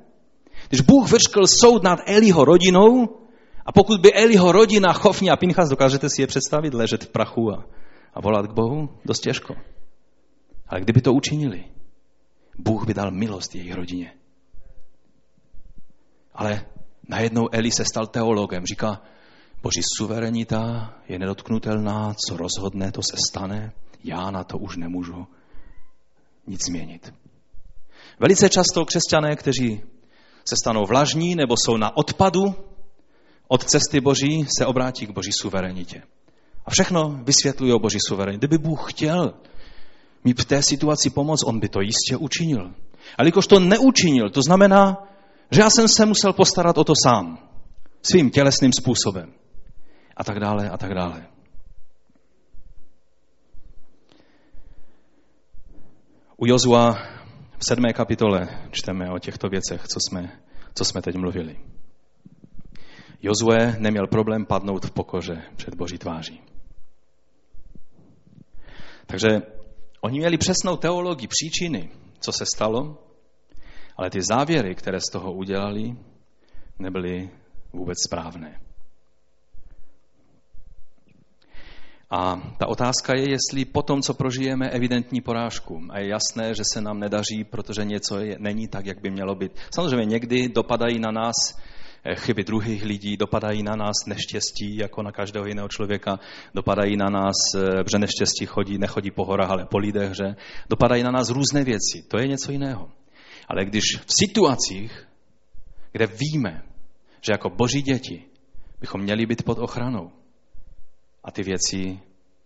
Když 0.69 0.81
Bůh 0.81 1.11
vyřkl 1.11 1.47
soud 1.47 1.83
nad 1.83 1.99
Eliho 2.05 2.45
rodinou, 2.45 3.19
a 3.65 3.71
pokud 3.71 4.01
by 4.01 4.13
Eliho 4.13 4.51
rodina, 4.51 4.93
Chofni 4.93 5.29
a 5.29 5.35
Pinchas, 5.35 5.69
dokážete 5.69 6.09
si 6.09 6.21
je 6.21 6.27
představit, 6.27 6.73
ležet 6.73 7.03
v 7.03 7.09
prachu 7.09 7.51
a, 7.51 7.65
a 8.13 8.21
volat 8.21 8.47
k 8.47 8.53
Bohu? 8.53 8.89
Dost 9.05 9.19
těžko. 9.19 9.55
Ale 10.67 10.81
kdyby 10.81 11.01
to 11.01 11.13
učinili, 11.13 11.63
Bůh 12.57 12.85
by 12.85 12.93
dal 12.93 13.11
milost 13.11 13.55
jejich 13.55 13.73
rodině. 13.73 14.13
Ale 16.33 16.65
Najednou 17.07 17.49
Eli 17.51 17.71
se 17.71 17.85
stal 17.85 18.07
teologem. 18.07 18.65
Říká, 18.65 19.01
boží 19.63 19.81
suverenita 19.97 20.93
je 21.09 21.19
nedotknutelná, 21.19 22.15
co 22.27 22.37
rozhodne, 22.37 22.91
to 22.91 23.01
se 23.01 23.17
stane. 23.29 23.71
Já 24.03 24.31
na 24.31 24.43
to 24.43 24.57
už 24.57 24.77
nemůžu 24.77 25.27
nic 26.47 26.65
změnit. 26.65 27.13
Velice 28.19 28.49
často 28.49 28.85
křesťané, 28.85 29.35
kteří 29.35 29.81
se 30.45 30.55
stanou 30.63 30.85
vlažní 30.85 31.35
nebo 31.35 31.55
jsou 31.57 31.77
na 31.77 31.97
odpadu 31.97 32.55
od 33.47 33.63
cesty 33.63 34.01
Boží, 34.01 34.45
se 34.57 34.65
obrátí 34.65 35.07
k 35.07 35.11
Boží 35.11 35.31
suverenitě. 35.41 36.01
A 36.65 36.71
všechno 36.71 37.19
vysvětlují 37.23 37.73
o 37.73 37.79
Boží 37.79 37.97
suverenitě. 38.07 38.37
Kdyby 38.37 38.57
Bůh 38.57 38.91
chtěl 38.91 39.33
mi 40.23 40.33
v 40.33 40.45
té 40.45 40.63
situaci 40.63 41.09
pomoct, 41.09 41.43
on 41.43 41.59
by 41.59 41.69
to 41.69 41.81
jistě 41.81 42.17
učinil. 42.17 42.71
Ale 43.17 43.27
jakož 43.27 43.47
to 43.47 43.59
neučinil, 43.59 44.29
to 44.29 44.41
znamená, 44.41 45.07
že 45.53 45.61
já 45.61 45.69
jsem 45.69 45.87
se 45.87 46.05
musel 46.05 46.33
postarat 46.33 46.77
o 46.77 46.83
to 46.83 46.93
sám. 47.03 47.49
Svým 48.01 48.29
tělesným 48.29 48.73
způsobem. 48.73 49.33
A 50.17 50.23
tak 50.23 50.39
dále, 50.39 50.69
a 50.69 50.77
tak 50.77 50.93
dále. 50.93 51.27
U 56.37 56.45
Jozua 56.45 56.91
v 57.57 57.65
sedmé 57.67 57.93
kapitole 57.93 58.67
čteme 58.71 59.09
o 59.09 59.19
těchto 59.19 59.49
věcech, 59.49 59.87
co 59.87 59.99
jsme, 59.99 60.39
co 60.73 60.85
jsme 60.85 61.01
teď 61.01 61.15
mluvili. 61.15 61.59
Jozue 63.21 63.75
neměl 63.79 64.07
problém 64.07 64.45
padnout 64.45 64.85
v 64.85 64.91
pokoře 64.91 65.41
před 65.55 65.75
Boží 65.75 65.97
tváří. 65.97 66.41
Takže 69.05 69.41
oni 70.01 70.19
měli 70.19 70.37
přesnou 70.37 70.77
teologii 70.77 71.27
příčiny, 71.27 71.91
co 72.19 72.31
se 72.31 72.45
stalo, 72.55 73.02
ale 73.97 74.09
ty 74.09 74.21
závěry, 74.21 74.75
které 74.75 74.99
z 74.99 75.11
toho 75.11 75.33
udělali, 75.33 75.95
nebyly 76.79 77.29
vůbec 77.73 77.97
správné. 78.07 78.59
A 82.15 82.41
ta 82.57 82.67
otázka 82.67 83.15
je, 83.15 83.29
jestli 83.29 83.65
po 83.65 83.81
tom, 83.81 84.01
co 84.01 84.13
prožijeme 84.13 84.69
evidentní 84.69 85.21
porážku, 85.21 85.81
a 85.89 85.99
je 85.99 86.07
jasné, 86.07 86.55
že 86.55 86.63
se 86.73 86.81
nám 86.81 86.99
nedaří, 86.99 87.43
protože 87.43 87.85
něco 87.85 88.19
je, 88.19 88.35
není 88.39 88.67
tak, 88.67 88.85
jak 88.85 89.01
by 89.01 89.11
mělo 89.11 89.35
být. 89.35 89.51
Samozřejmě 89.75 90.05
někdy 90.05 90.49
dopadají 90.49 90.99
na 90.99 91.11
nás 91.11 91.33
eh, 92.03 92.15
chyby 92.15 92.43
druhých 92.43 92.85
lidí, 92.85 93.17
dopadají 93.17 93.63
na 93.63 93.75
nás 93.75 93.95
neštěstí, 94.07 94.77
jako 94.77 95.03
na 95.03 95.11
každého 95.11 95.45
jiného 95.45 95.67
člověka, 95.67 96.19
dopadají 96.53 96.97
na 96.97 97.09
nás, 97.09 97.35
eh, 97.57 97.83
že 97.91 97.99
neštěstí 97.99 98.45
chodí, 98.45 98.77
nechodí 98.77 99.11
po 99.11 99.25
horách, 99.25 99.49
ale 99.49 99.65
po 99.65 99.77
lidech, 99.77 100.11
že 100.13 100.35
dopadají 100.69 101.03
na 101.03 101.11
nás 101.11 101.29
různé 101.29 101.63
věci. 101.63 102.03
To 102.07 102.17
je 102.17 102.27
něco 102.27 102.51
jiného. 102.51 102.89
Ale 103.53 103.65
když 103.65 103.83
v 104.05 104.13
situacích, 104.19 105.07
kde 105.91 106.07
víme, 106.07 106.63
že 107.21 107.33
jako 107.33 107.49
boží 107.49 107.81
děti 107.81 108.25
bychom 108.79 109.01
měli 109.01 109.25
být 109.25 109.43
pod 109.43 109.59
ochranou 109.59 110.11
a 111.23 111.31
ty 111.31 111.43
věci 111.43 111.99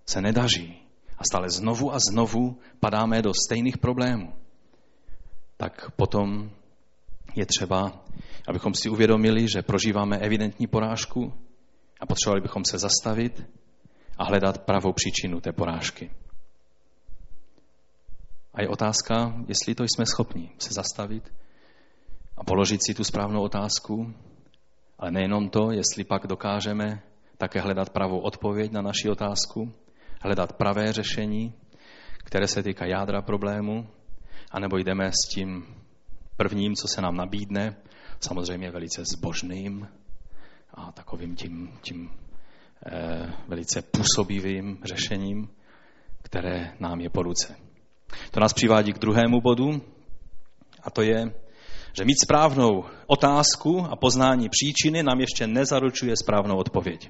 se 0.05 0.21
nedaří 0.21 0.81
a 1.17 1.23
stále 1.31 1.49
znovu 1.49 1.93
a 1.93 1.97
znovu 2.11 2.59
padáme 2.79 3.21
do 3.21 3.31
stejných 3.45 3.77
problémů, 3.77 4.33
tak 5.57 5.91
potom 5.91 6.51
je 7.35 7.45
třeba, 7.45 8.03
abychom 8.47 8.73
si 8.73 8.89
uvědomili, 8.89 9.47
že 9.47 9.61
prožíváme 9.61 10.17
evidentní 10.17 10.67
porážku 10.67 11.33
a 11.99 12.05
potřebovali 12.05 12.41
bychom 12.41 12.65
se 12.65 12.77
zastavit 12.77 13.43
a 14.17 14.23
hledat 14.23 14.57
pravou 14.57 14.93
příčinu 14.93 15.39
té 15.41 15.51
porážky. 15.51 16.11
A 18.57 18.61
je 18.61 18.69
otázka, 18.69 19.33
jestli 19.47 19.75
to 19.75 19.83
jsme 19.83 20.05
schopni 20.05 20.51
se 20.57 20.73
zastavit 20.73 21.33
a 22.37 22.43
položit 22.43 22.81
si 22.85 22.93
tu 22.93 23.03
správnou 23.03 23.41
otázku, 23.41 24.13
ale 24.99 25.11
nejenom 25.11 25.49
to, 25.49 25.71
jestli 25.71 26.03
pak 26.03 26.27
dokážeme 26.27 27.01
také 27.37 27.61
hledat 27.61 27.89
pravou 27.89 28.19
odpověď 28.19 28.71
na 28.71 28.81
naši 28.81 29.09
otázku 29.09 29.73
hledat 30.21 30.53
pravé 30.53 30.93
řešení, 30.93 31.53
které 32.17 32.47
se 32.47 32.63
týká 32.63 32.85
jádra 32.85 33.21
problému, 33.21 33.87
anebo 34.51 34.77
jdeme 34.77 35.11
s 35.11 35.29
tím 35.29 35.65
prvním, 36.37 36.75
co 36.75 36.87
se 36.87 37.01
nám 37.01 37.15
nabídne, 37.15 37.75
samozřejmě 38.19 38.71
velice 38.71 39.03
zbožným 39.05 39.87
a 40.73 40.91
takovým 40.91 41.35
tím, 41.35 41.71
tím 41.81 42.09
eh, 42.85 43.33
velice 43.47 43.81
působivým 43.81 44.79
řešením, 44.83 45.49
které 46.21 46.73
nám 46.79 47.01
je 47.01 47.09
po 47.09 47.23
ruce. 47.23 47.66
To 48.31 48.39
nás 48.39 48.53
přivádí 48.53 48.93
k 48.93 48.99
druhému 48.99 49.41
bodu, 49.41 49.81
a 50.83 50.89
to 50.89 51.01
je, 51.01 51.33
že 51.93 52.05
mít 52.05 52.21
správnou 52.23 52.85
otázku 53.07 53.85
a 53.89 53.95
poznání 53.95 54.49
příčiny 54.49 55.03
nám 55.03 55.19
ještě 55.19 55.47
nezaručuje 55.47 56.13
správnou 56.23 56.57
odpověď. 56.57 57.09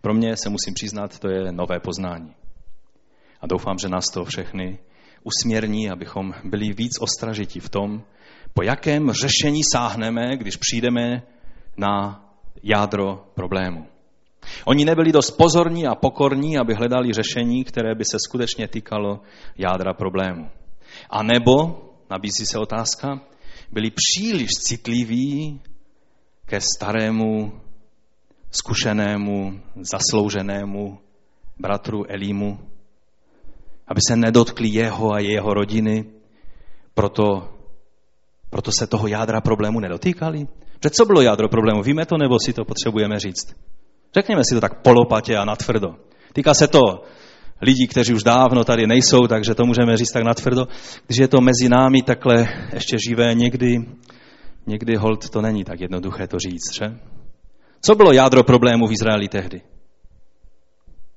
Pro 0.00 0.14
mě 0.14 0.36
se 0.36 0.48
musím 0.48 0.74
přiznat, 0.74 1.18
to 1.18 1.28
je 1.28 1.52
nové 1.52 1.80
poznání. 1.80 2.34
A 3.40 3.46
doufám, 3.46 3.78
že 3.78 3.88
nás 3.88 4.04
to 4.14 4.24
všechny 4.24 4.78
usměrní, 5.22 5.90
abychom 5.90 6.34
byli 6.44 6.72
víc 6.72 6.92
ostražití 7.00 7.60
v 7.60 7.68
tom, 7.68 8.02
po 8.54 8.62
jakém 8.62 9.12
řešení 9.12 9.60
sáhneme, 9.72 10.36
když 10.36 10.56
přijdeme 10.56 11.22
na 11.76 12.24
jádro 12.62 13.24
problému. 13.34 13.91
Oni 14.64 14.84
nebyli 14.84 15.12
dost 15.12 15.30
pozorní 15.30 15.86
a 15.86 15.94
pokorní, 15.94 16.58
aby 16.58 16.74
hledali 16.74 17.12
řešení, 17.12 17.64
které 17.64 17.94
by 17.94 18.04
se 18.04 18.16
skutečně 18.26 18.68
týkalo 18.68 19.20
jádra 19.58 19.94
problému. 19.94 20.50
A 21.10 21.22
nebo, 21.22 21.82
nabízí 22.10 22.46
se 22.46 22.58
otázka, 22.58 23.20
byli 23.72 23.90
příliš 23.90 24.50
citliví 24.50 25.60
ke 26.46 26.60
starému, 26.60 27.60
zkušenému, 28.50 29.60
zaslouženému 29.80 30.98
bratru 31.58 32.04
Elímu, 32.10 32.58
aby 33.88 34.00
se 34.08 34.16
nedotkli 34.16 34.68
jeho 34.68 35.14
a 35.14 35.18
jeho 35.18 35.54
rodiny, 35.54 36.04
proto, 36.94 37.48
proto 38.50 38.70
se 38.72 38.86
toho 38.86 39.08
jádra 39.08 39.40
problému 39.40 39.80
nedotýkali. 39.80 40.46
Před 40.80 40.94
co 40.94 41.04
bylo 41.04 41.20
jádro 41.20 41.48
problému? 41.48 41.82
Víme 41.82 42.06
to, 42.06 42.16
nebo 42.18 42.38
si 42.38 42.52
to 42.52 42.64
potřebujeme 42.64 43.18
říct? 43.18 43.54
Řekněme 44.14 44.42
si 44.48 44.54
to 44.54 44.60
tak 44.60 44.82
polopatě 44.82 45.36
a 45.36 45.44
natvrdo. 45.44 45.94
Týká 46.32 46.54
se 46.54 46.68
to 46.68 46.80
lidí, 47.62 47.86
kteří 47.86 48.14
už 48.14 48.22
dávno 48.22 48.64
tady 48.64 48.86
nejsou, 48.86 49.26
takže 49.26 49.54
to 49.54 49.64
můžeme 49.64 49.96
říct 49.96 50.12
tak 50.12 50.24
natvrdo. 50.24 50.68
Když 51.06 51.18
je 51.18 51.28
to 51.28 51.40
mezi 51.40 51.68
námi 51.68 52.02
takhle 52.02 52.46
ještě 52.74 52.96
živé, 53.08 53.34
někdy, 53.34 53.78
někdy 54.66 54.96
hold 54.96 55.30
to 55.30 55.42
není 55.42 55.64
tak 55.64 55.80
jednoduché 55.80 56.26
to 56.26 56.38
říct, 56.38 56.74
že? 56.74 56.98
Co 57.80 57.94
bylo 57.94 58.12
jádro 58.12 58.44
problému 58.44 58.86
v 58.86 58.92
Izraeli 58.92 59.28
tehdy? 59.28 59.60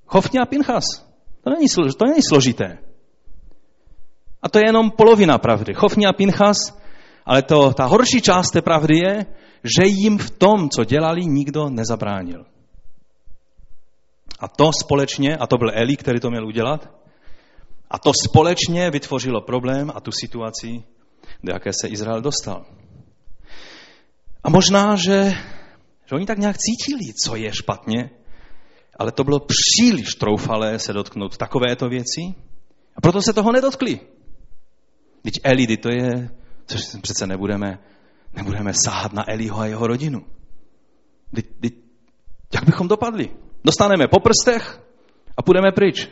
Chofně 0.06 0.39
a 0.39 0.46
Pinchas. 0.46 0.84
To 1.43 1.50
není, 1.50 1.68
to 1.98 2.06
není 2.06 2.22
složité. 2.22 2.78
A 4.41 4.50
to 4.50 4.60
je 4.60 4.64
jenom 4.68 4.91
polovina 4.91 5.38
pravdy. 5.38 5.74
Chofně 5.74 6.08
a 6.08 6.14
Pinchas, 6.14 6.58
ale 7.26 7.41
to, 7.41 7.74
ta 7.74 7.86
horší 7.86 8.22
část 8.22 8.52
té 8.52 8.62
pravdy 8.62 8.98
je, 8.98 9.26
že 9.64 9.88
jim 9.88 10.18
v 10.18 10.30
tom, 10.30 10.70
co 10.70 10.84
dělali, 10.84 11.26
nikdo 11.26 11.70
nezabránil. 11.70 12.46
A 14.40 14.48
to 14.48 14.72
společně, 14.84 15.38
a 15.38 15.48
to 15.48 15.58
byl 15.58 15.72
Eli, 15.74 15.98
který 15.98 16.20
to 16.20 16.30
měl 16.30 16.48
udělat, 16.48 16.90
a 17.90 18.00
to 18.00 18.12
společně 18.26 18.92
vytvořilo 18.92 19.42
problém 19.42 19.92
a 19.96 20.00
tu 20.00 20.12
situaci, 20.12 20.84
do 21.44 21.54
jaké 21.54 21.72
se 21.82 21.88
Izrael 21.88 22.22
dostal. 22.22 22.66
A 24.44 24.50
možná, 24.50 24.96
že, 24.96 25.32
že 26.06 26.16
oni 26.16 26.26
tak 26.26 26.38
nějak 26.38 26.58
cítili, 26.58 27.14
co 27.26 27.36
je 27.36 27.54
špatně, 27.54 28.10
ale 29.00 29.12
to 29.12 29.24
bylo 29.24 29.40
příliš 29.40 30.16
troufalé 30.16 30.80
se 30.80 30.94
dotknout 30.94 31.38
takovéto 31.38 31.90
věci 31.90 32.22
a 32.96 33.02
proto 33.02 33.22
se 33.22 33.34
toho 33.34 33.52
nedotkli. 33.52 34.00
Teď 35.22 35.34
Elidy, 35.44 35.78
to 35.78 35.90
je, 35.90 36.30
což 36.66 36.82
přece 37.02 37.28
nebudeme, 37.28 37.80
nebudeme 38.34 38.74
sáhat 38.74 39.14
na 39.14 39.24
Eliho 39.32 39.60
a 39.60 39.66
jeho 39.66 39.88
rodinu. 39.88 40.26
Teď, 41.36 41.46
teď, 41.62 41.74
jak 42.54 42.64
bychom 42.64 42.88
dopadli? 42.88 43.45
Dostaneme 43.66 44.07
po 44.07 44.20
prstech 44.20 44.82
a 45.38 45.41
půjdeme 45.41 45.72
pryč. 45.72 46.09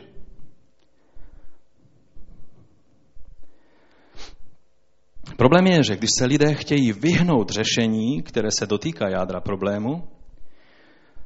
Problém 5.36 5.66
je, 5.66 5.82
že 5.82 5.96
když 5.96 6.10
se 6.18 6.24
lidé 6.24 6.54
chtějí 6.54 6.92
vyhnout 6.92 7.50
řešení, 7.50 8.22
které 8.22 8.48
se 8.58 8.66
dotýká 8.66 9.08
jádra 9.08 9.40
problému, 9.40 10.08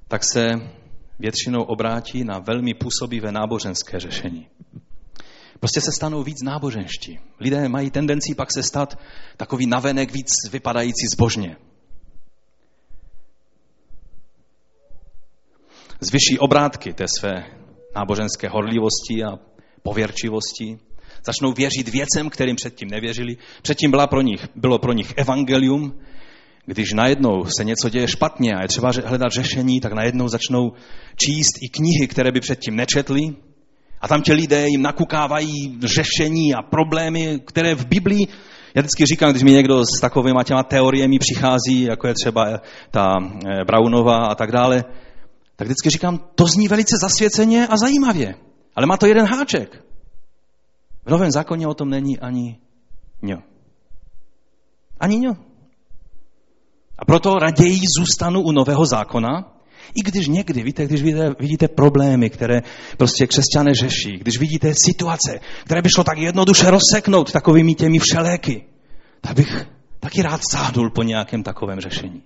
tak 0.08 0.24
se 0.24 0.52
většinou 1.18 1.62
obrátí 1.62 2.24
na 2.24 2.38
velmi 2.38 2.74
působivé 2.74 3.32
náboženské 3.32 4.00
řešení. 4.00 4.46
Prostě 5.60 5.80
se 5.80 5.92
stanou 5.92 6.22
víc 6.22 6.42
náboženští. 6.42 7.20
Lidé 7.40 7.68
mají 7.68 7.90
tendenci 7.90 8.34
pak 8.34 8.52
se 8.52 8.62
stát 8.62 8.98
takový 9.36 9.66
navenek 9.66 10.12
víc 10.12 10.28
vypadající 10.50 11.06
zbožně. 11.14 11.56
Zvyší 16.00 16.38
obrátky 16.38 16.92
té 16.92 17.04
své 17.18 17.44
náboženské 17.96 18.48
horlivosti 18.48 19.24
a 19.24 19.38
pověrčivosti. 19.82 20.78
Začnou 21.26 21.52
věřit 21.52 21.88
věcem, 21.88 22.30
kterým 22.30 22.56
předtím 22.56 22.88
nevěřili. 22.88 23.36
Předtím 23.62 23.90
byla 23.90 24.06
pro 24.06 24.20
nich, 24.20 24.48
bylo 24.54 24.78
pro 24.78 24.92
nich 24.92 25.14
evangelium. 25.16 25.94
Když 26.66 26.92
najednou 26.92 27.44
se 27.58 27.64
něco 27.64 27.88
děje 27.88 28.08
špatně 28.08 28.54
a 28.54 28.62
je 28.62 28.68
třeba 28.68 28.90
hledat 29.04 29.32
řešení, 29.32 29.80
tak 29.80 29.92
najednou 29.92 30.28
začnou 30.28 30.72
číst 31.16 31.52
i 31.62 31.68
knihy, 31.68 32.08
které 32.08 32.32
by 32.32 32.40
předtím 32.40 32.76
nečetli. 32.76 33.22
A 34.00 34.08
tam 34.08 34.22
ti 34.22 34.32
lidé 34.32 34.66
jim 34.68 34.82
nakukávají 34.82 35.78
řešení 35.82 36.54
a 36.54 36.62
problémy, 36.62 37.40
které 37.44 37.74
v 37.74 37.86
Biblii 37.86 38.26
já 38.74 38.82
vždycky 38.82 39.06
říkám, 39.06 39.30
když 39.30 39.42
mi 39.42 39.50
někdo 39.50 39.84
s 39.84 40.00
takovými 40.00 40.40
těma 40.44 40.62
teoriemi 40.62 41.18
přichází, 41.18 41.82
jako 41.82 42.06
je 42.06 42.14
třeba 42.14 42.60
ta 42.90 43.16
eh, 43.20 43.64
Braunová 43.64 44.26
a 44.26 44.34
tak 44.34 44.52
dále, 44.52 44.84
tak 45.58 45.66
vždycky 45.66 45.90
říkám, 45.90 46.20
to 46.34 46.46
zní 46.46 46.68
velice 46.68 46.96
zasvěceně 47.02 47.66
a 47.66 47.76
zajímavě. 47.76 48.34
Ale 48.76 48.86
má 48.86 48.96
to 48.96 49.06
jeden 49.06 49.26
háček. 49.26 49.84
V 51.04 51.10
Novém 51.10 51.30
zákoně 51.30 51.66
o 51.66 51.74
tom 51.74 51.90
není 51.90 52.18
ani 52.18 52.58
ňo. 53.22 53.42
Ani 55.00 55.18
ňo. 55.18 55.36
A 56.98 57.04
proto 57.04 57.34
raději 57.34 57.80
zůstanu 57.98 58.40
u 58.40 58.52
Nového 58.52 58.86
zákona, 58.86 59.58
i 59.94 60.02
když 60.02 60.28
někdy, 60.28 60.62
víte, 60.62 60.86
když 60.86 61.02
vidíte, 61.02 61.34
vidíte 61.38 61.68
problémy, 61.68 62.30
které 62.30 62.62
prostě 62.96 63.26
křesťané 63.26 63.74
řeší, 63.74 64.18
když 64.18 64.38
vidíte 64.38 64.72
situace, 64.86 65.40
které 65.64 65.82
by 65.82 65.88
šlo 65.88 66.04
tak 66.04 66.18
jednoduše 66.18 66.70
rozseknout 66.70 67.32
takovými 67.32 67.74
těmi 67.74 67.98
všeléky, 67.98 68.64
tak 69.20 69.36
bych 69.36 69.66
taky 70.00 70.22
rád 70.22 70.40
sáhnul 70.50 70.90
po 70.90 71.02
nějakém 71.02 71.42
takovém 71.42 71.80
řešení. 71.80 72.22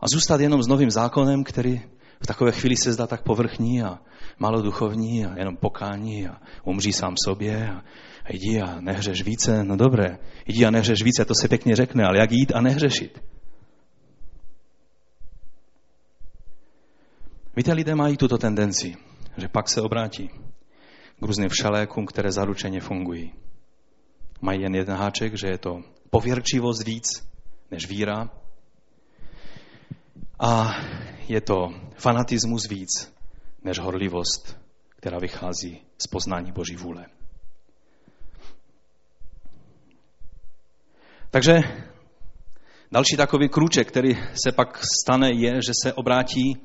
A 0.00 0.06
zůstat 0.12 0.40
jenom 0.40 0.62
s 0.62 0.66
novým 0.66 0.90
zákonem, 0.90 1.44
který 1.44 1.80
v 2.22 2.26
takové 2.26 2.52
chvíli 2.52 2.76
se 2.76 2.92
zdá 2.92 3.06
tak 3.06 3.22
povrchní 3.22 3.82
a 3.82 3.98
málo 4.38 4.62
duchovní 4.62 5.26
a 5.26 5.38
jenom 5.38 5.56
pokání 5.56 6.28
a 6.28 6.40
umří 6.64 6.92
sám 6.92 7.14
sobě 7.24 7.70
a, 7.70 7.82
jdi 8.32 8.60
a 8.60 8.80
nehřeš 8.80 9.22
více. 9.22 9.64
No 9.64 9.76
dobré, 9.76 10.18
jdi 10.46 10.64
a 10.64 10.70
nehřeš 10.70 11.02
více, 11.02 11.24
to 11.24 11.34
se 11.40 11.48
pěkně 11.48 11.76
řekne, 11.76 12.04
ale 12.04 12.18
jak 12.18 12.32
jít 12.32 12.52
a 12.54 12.60
nehřešit? 12.60 13.22
Víte, 17.56 17.72
lidé 17.72 17.94
mají 17.94 18.16
tuto 18.16 18.38
tendenci, 18.38 18.96
že 19.36 19.48
pak 19.48 19.68
se 19.68 19.82
obrátí 19.82 20.28
k 21.20 21.22
různým 21.22 21.48
všelékům, 21.48 22.06
které 22.06 22.32
zaručeně 22.32 22.80
fungují. 22.80 23.32
Mají 24.40 24.62
jen 24.62 24.74
jeden 24.74 24.96
háček, 24.96 25.34
že 25.34 25.46
je 25.46 25.58
to 25.58 25.82
pověrčivost 26.10 26.86
víc 26.86 27.28
než 27.70 27.88
víra, 27.88 28.30
a 30.40 30.74
je 31.28 31.40
to 31.40 31.68
fanatismus 31.96 32.68
víc 32.68 33.12
než 33.64 33.78
horlivost, 33.78 34.56
která 34.96 35.18
vychází 35.18 35.80
z 35.98 36.06
poznání 36.06 36.52
Boží 36.52 36.76
vůle. 36.76 37.06
Takže 41.30 41.60
další 42.92 43.16
takový 43.16 43.48
krůček, 43.48 43.88
který 43.88 44.14
se 44.14 44.52
pak 44.52 44.80
stane, 45.02 45.32
je, 45.32 45.54
že 45.54 45.72
se 45.82 45.92
obrátí 45.92 46.56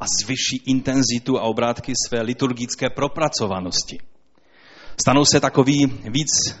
a 0.00 0.04
zvyší 0.24 0.56
intenzitu 0.66 1.38
a 1.38 1.42
obrátky 1.42 1.92
své 2.08 2.22
liturgické 2.22 2.90
propracovanosti. 2.90 3.98
Stanou 5.00 5.24
se 5.24 5.40
takový 5.40 5.86
víc, 5.86 6.58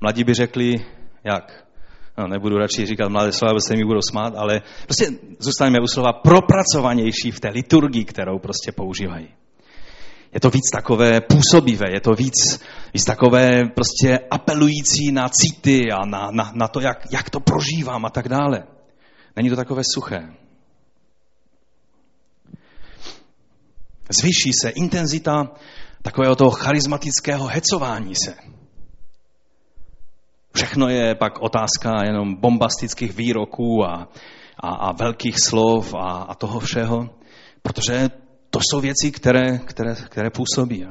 mladí 0.00 0.24
by 0.24 0.34
řekli, 0.34 0.74
jak 1.24 1.63
no, 2.18 2.28
nebudu 2.28 2.58
radši 2.58 2.86
říkat 2.86 3.08
mladé 3.08 3.32
slova, 3.32 3.60
se 3.60 3.76
mi 3.76 3.84
budou 3.84 4.02
smát, 4.10 4.34
ale 4.36 4.62
prostě 4.84 5.08
zůstaneme 5.38 5.80
u 5.80 5.86
slova 5.86 6.12
propracovanější 6.12 7.30
v 7.30 7.40
té 7.40 7.48
liturgii, 7.48 8.04
kterou 8.04 8.38
prostě 8.38 8.72
používají. 8.72 9.28
Je 10.34 10.40
to 10.40 10.50
víc 10.50 10.70
takové 10.72 11.20
působivé, 11.20 11.86
je 11.92 12.00
to 12.00 12.12
víc, 12.12 12.60
víc 12.94 13.04
takové 13.04 13.64
prostě 13.74 14.18
apelující 14.30 15.12
na 15.12 15.28
cíty 15.28 15.92
a 15.92 16.06
na, 16.06 16.30
na, 16.30 16.52
na 16.54 16.68
to, 16.68 16.80
jak, 16.80 16.98
jak 17.12 17.30
to 17.30 17.40
prožívám 17.40 18.04
a 18.04 18.10
tak 18.10 18.28
dále. 18.28 18.64
Není 19.36 19.50
to 19.50 19.56
takové 19.56 19.82
suché. 19.94 20.28
Zvyší 24.10 24.50
se 24.62 24.68
intenzita 24.68 25.50
takového 26.02 26.36
toho 26.36 26.50
charismatického 26.50 27.46
hecování 27.46 28.14
se. 28.24 28.34
Všechno 30.54 30.88
je 30.88 31.14
pak 31.14 31.42
otázka 31.42 32.04
jenom 32.04 32.34
bombastických 32.34 33.16
výroků 33.16 33.84
a, 33.84 34.08
a, 34.56 34.68
a 34.68 34.92
velkých 34.92 35.40
slov 35.40 35.94
a, 35.94 36.12
a 36.28 36.34
toho 36.34 36.60
všeho, 36.60 37.10
protože 37.62 38.10
to 38.50 38.58
jsou 38.60 38.80
věci, 38.80 39.12
které, 39.12 39.58
které, 39.58 39.94
které 39.94 40.30
působí. 40.30 40.86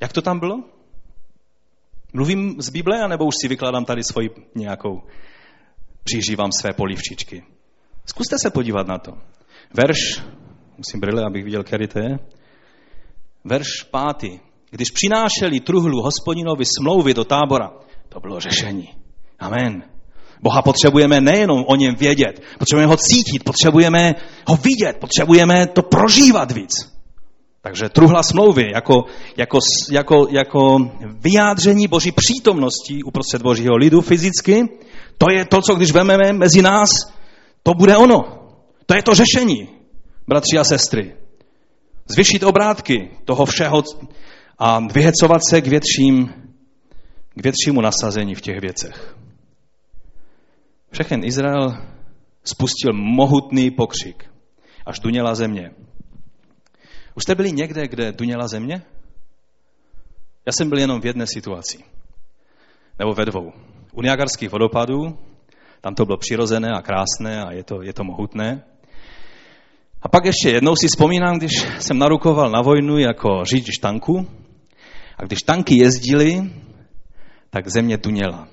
Jak 0.00 0.12
to 0.12 0.22
tam 0.22 0.38
bylo? 0.38 0.64
Mluvím 2.12 2.62
z 2.62 2.70
Bible, 2.70 3.02
anebo 3.02 3.24
už 3.24 3.34
si 3.42 3.48
vykládám 3.48 3.84
tady 3.84 4.02
svoji 4.04 4.30
nějakou, 4.54 5.02
přižívám 6.04 6.50
své 6.60 6.72
polivčičky. 6.72 7.44
Zkuste 8.06 8.36
se 8.42 8.50
podívat 8.50 8.86
na 8.86 8.98
to. 8.98 9.12
Verš, 9.74 10.22
musím 10.78 11.00
brýle, 11.00 11.24
abych 11.24 11.44
viděl, 11.44 11.64
který 11.64 11.88
to 11.88 11.98
je. 11.98 12.18
Verš 13.44 13.82
pátý. 13.90 14.38
Když 14.70 14.90
přinášeli 14.90 15.60
truhlu 15.60 16.02
hospodinovi 16.02 16.64
smlouvy 16.78 17.14
do 17.14 17.24
tábora, 17.24 17.70
to 18.08 18.20
bylo 18.20 18.40
řešení. 18.40 18.88
Amen. 19.38 19.82
Boha 20.42 20.62
potřebujeme 20.62 21.20
nejenom 21.20 21.64
o 21.66 21.76
něm 21.76 21.94
vědět, 21.94 22.42
potřebujeme 22.58 22.90
ho 22.90 22.96
cítit, 22.96 23.44
potřebujeme 23.44 24.14
ho 24.46 24.56
vidět, 24.56 24.96
potřebujeme 25.00 25.66
to 25.66 25.82
prožívat 25.82 26.52
víc. 26.52 26.70
Takže 27.62 27.88
truhla 27.88 28.22
smlouvy 28.22 28.70
jako, 28.74 29.04
jako, 29.36 29.58
jako, 29.90 30.26
jako 30.30 30.78
vyjádření 31.20 31.88
boží 31.88 32.12
přítomnosti 32.12 33.02
uprostřed 33.02 33.42
božího 33.42 33.76
lidu 33.76 34.00
fyzicky, 34.00 34.68
to 35.18 35.30
je 35.30 35.44
to, 35.44 35.62
co 35.62 35.74
když 35.74 35.92
vememe 35.92 36.32
mezi 36.32 36.62
nás, 36.62 36.90
to 37.62 37.74
bude 37.74 37.96
ono. 37.96 38.40
To 38.86 38.96
je 38.96 39.02
to 39.02 39.14
řešení, 39.14 39.68
bratři 40.28 40.58
a 40.58 40.64
sestry. 40.64 41.16
Zvyšit 42.06 42.42
obrátky 42.42 43.10
toho 43.24 43.46
všeho 43.46 43.82
a 44.60 44.80
vyhecovat 44.80 45.40
se 45.50 45.60
k 45.60 45.66
větším, 45.66 46.28
k 47.34 47.42
většímu 47.42 47.80
nasazení 47.80 48.34
v 48.34 48.40
těch 48.40 48.60
věcech. 48.60 49.16
Všechen 50.92 51.24
Izrael 51.24 51.76
spustil 52.44 52.92
mohutný 52.92 53.70
pokřik, 53.70 54.30
až 54.86 54.98
duněla 54.98 55.34
země. 55.34 55.70
Už 57.14 57.22
jste 57.22 57.34
byli 57.34 57.52
někde, 57.52 57.88
kde 57.88 58.12
duněla 58.12 58.48
země? 58.48 58.82
Já 60.46 60.52
jsem 60.52 60.68
byl 60.68 60.78
jenom 60.78 61.00
v 61.00 61.06
jedné 61.06 61.26
situaci. 61.26 61.78
Nebo 62.98 63.12
ve 63.12 63.24
dvou. 63.24 63.52
U 63.92 64.02
Niagarských 64.02 64.50
vodopadů, 64.52 65.18
tam 65.80 65.94
to 65.94 66.04
bylo 66.04 66.18
přirozené 66.18 66.68
a 66.68 66.82
krásné 66.82 67.44
a 67.44 67.52
je 67.52 67.64
to, 67.64 67.82
je 67.82 67.92
to 67.92 68.04
mohutné. 68.04 68.64
A 70.02 70.08
pak 70.08 70.24
ještě 70.24 70.50
jednou 70.50 70.76
si 70.76 70.88
vzpomínám, 70.88 71.38
když 71.38 71.52
jsem 71.78 71.98
narukoval 71.98 72.50
na 72.50 72.62
vojnu 72.62 72.98
jako 72.98 73.44
řidič 73.44 73.78
tanku 73.78 74.26
a 75.22 75.26
když 75.26 75.38
tanky 75.38 75.82
jezdily, 75.82 76.50
tak 77.50 77.68
země 77.68 77.98
tuněla. 77.98 78.48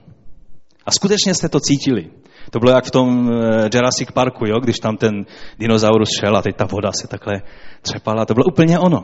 A 0.86 0.91
skutečně 0.91 1.34
jste 1.34 1.49
to 1.49 1.59
cítili. 1.59 2.09
To 2.51 2.59
bylo 2.59 2.72
jak 2.72 2.86
v 2.86 2.91
tom 2.91 3.30
eh, 3.32 3.70
Jurassic 3.74 4.11
Parku, 4.13 4.45
jo? 4.45 4.59
když 4.59 4.80
tam 4.80 4.97
ten 4.97 5.26
dinosaurus 5.59 6.09
šel 6.20 6.38
a 6.38 6.41
teď 6.41 6.55
ta 6.55 6.65
voda 6.65 6.91
se 7.01 7.07
takhle 7.07 7.34
třepala. 7.82 8.26
To 8.26 8.34
bylo 8.34 8.45
úplně 8.45 8.80
ono. 8.80 9.03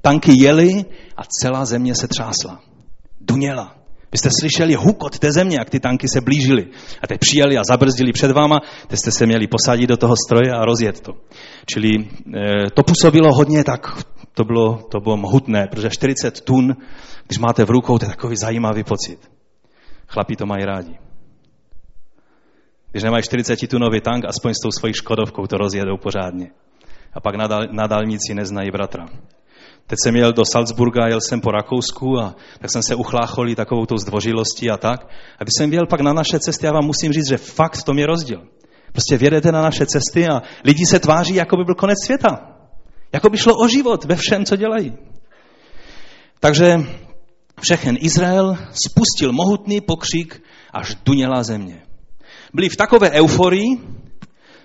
Tanky 0.00 0.42
jeli 0.42 0.84
a 1.16 1.22
celá 1.40 1.64
země 1.64 1.94
se 1.94 2.08
třásla. 2.08 2.60
Duněla. 3.20 3.74
Vy 4.12 4.18
jste 4.18 4.28
slyšeli 4.40 4.74
hukot 4.74 5.18
té 5.18 5.32
země, 5.32 5.56
jak 5.56 5.70
ty 5.70 5.80
tanky 5.80 6.08
se 6.08 6.20
blížily. 6.20 6.66
A 7.02 7.06
teď 7.06 7.20
přijeli 7.20 7.58
a 7.58 7.64
zabrzdili 7.68 8.12
před 8.12 8.30
váma, 8.30 8.60
teď 8.86 8.98
jste 8.98 9.10
se 9.10 9.26
měli 9.26 9.46
posadit 9.46 9.86
do 9.86 9.96
toho 9.96 10.14
stroje 10.26 10.52
a 10.52 10.64
rozjet 10.64 11.00
to. 11.00 11.12
Čili 11.66 11.90
e, 11.94 12.70
to 12.74 12.82
působilo 12.82 13.34
hodně 13.34 13.64
tak, 13.64 14.04
to 14.34 14.44
bylo, 14.44 14.76
to 14.90 15.00
bylo 15.00 15.16
mohutné, 15.16 15.66
protože 15.66 15.90
40 15.90 16.40
tun, 16.40 16.76
když 17.26 17.38
máte 17.38 17.64
v 17.64 17.70
rukou, 17.70 17.98
to 17.98 18.04
je 18.04 18.10
takový 18.10 18.36
zajímavý 18.36 18.84
pocit. 18.84 19.30
Chlapí 20.08 20.36
to 20.36 20.46
mají 20.46 20.64
rádi. 20.64 20.98
Když 22.90 23.02
nemají 23.02 23.22
40 23.22 23.68
tunový 23.68 24.00
tank, 24.00 24.24
aspoň 24.24 24.54
s 24.54 24.62
tou 24.62 24.70
svojí 24.70 24.94
škodovkou 24.94 25.46
to 25.46 25.56
rozjedou 25.56 25.96
pořádně. 25.96 26.50
A 27.12 27.20
pak 27.20 27.34
na, 27.34 27.46
dal, 27.46 27.66
na 27.70 27.86
dálnici 27.86 28.34
neznají 28.34 28.70
bratra. 28.70 29.06
Teď 29.86 29.98
jsem 30.02 30.16
jel 30.16 30.32
do 30.32 30.44
Salzburga, 30.44 31.08
jel 31.08 31.20
jsem 31.20 31.40
po 31.40 31.50
Rakousku 31.50 32.18
a 32.18 32.34
tak 32.58 32.70
jsem 32.70 32.82
se 32.82 32.94
uchlácholil 32.94 33.54
takovou 33.54 33.86
tou 33.86 33.96
zdvořilostí 33.96 34.70
a 34.70 34.76
tak. 34.76 35.06
A 35.38 35.44
když 35.44 35.52
jsem 35.58 35.72
jel 35.72 35.86
pak 35.86 36.00
na 36.00 36.12
naše 36.12 36.40
cesty, 36.40 36.66
já 36.66 36.72
vám 36.72 36.84
musím 36.84 37.12
říct, 37.12 37.28
že 37.28 37.36
fakt 37.36 37.76
v 37.76 37.84
tom 37.84 37.98
je 37.98 38.06
rozdíl. 38.06 38.42
Prostě 38.92 39.18
vědete 39.18 39.52
na 39.52 39.62
naše 39.62 39.86
cesty 39.86 40.28
a 40.28 40.42
lidi 40.64 40.86
se 40.86 40.98
tváří, 40.98 41.34
jako 41.34 41.56
by 41.56 41.64
byl 41.64 41.74
konec 41.74 41.98
světa. 42.04 42.53
Jako 43.14 43.30
by 43.30 43.38
šlo 43.38 43.54
o 43.56 43.68
život 43.68 44.04
ve 44.04 44.16
všem, 44.16 44.44
co 44.44 44.56
dělají. 44.56 44.92
Takže 46.40 46.76
všechen 47.60 47.96
Izrael 48.00 48.58
spustil 48.86 49.32
mohutný 49.32 49.80
pokřik, 49.80 50.42
až 50.72 50.94
duněla 51.04 51.42
země 51.42 51.84
byli 52.54 52.68
v 52.68 52.76
takové 52.76 53.10
euforii, 53.10 53.80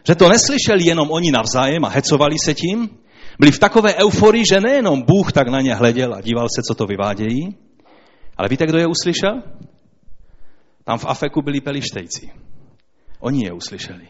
že 0.07 0.15
to 0.15 0.29
neslyšeli 0.29 0.85
jenom 0.85 1.11
oni 1.11 1.31
navzájem 1.31 1.85
a 1.85 1.89
hecovali 1.89 2.35
se 2.45 2.53
tím, 2.53 2.89
byli 3.39 3.51
v 3.51 3.59
takové 3.59 3.95
euforii, 3.95 4.43
že 4.53 4.61
nejenom 4.61 5.01
Bůh 5.01 5.31
tak 5.31 5.47
na 5.47 5.61
ně 5.61 5.75
hleděl 5.75 6.13
a 6.13 6.21
díval 6.21 6.47
se, 6.55 6.61
co 6.67 6.75
to 6.75 6.85
vyvádějí, 6.85 7.57
ale 8.37 8.49
víte, 8.49 8.65
kdo 8.65 8.77
je 8.77 8.87
uslyšel? 8.87 9.41
Tam 10.83 10.97
v 10.97 11.05
Afeku 11.05 11.41
byli 11.41 11.61
pelištejci. 11.61 12.29
Oni 13.19 13.45
je 13.45 13.53
uslyšeli. 13.53 14.07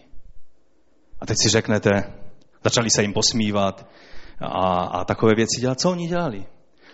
A 1.21 1.25
teď 1.25 1.37
si 1.43 1.49
řeknete, 1.49 2.13
začali 2.63 2.89
se 2.89 3.01
jim 3.01 3.13
posmívat 3.13 3.89
a, 4.41 4.83
a 4.83 5.05
takové 5.05 5.35
věci 5.35 5.61
dělat. 5.61 5.79
Co 5.79 5.91
oni 5.91 6.07
dělali? 6.07 6.45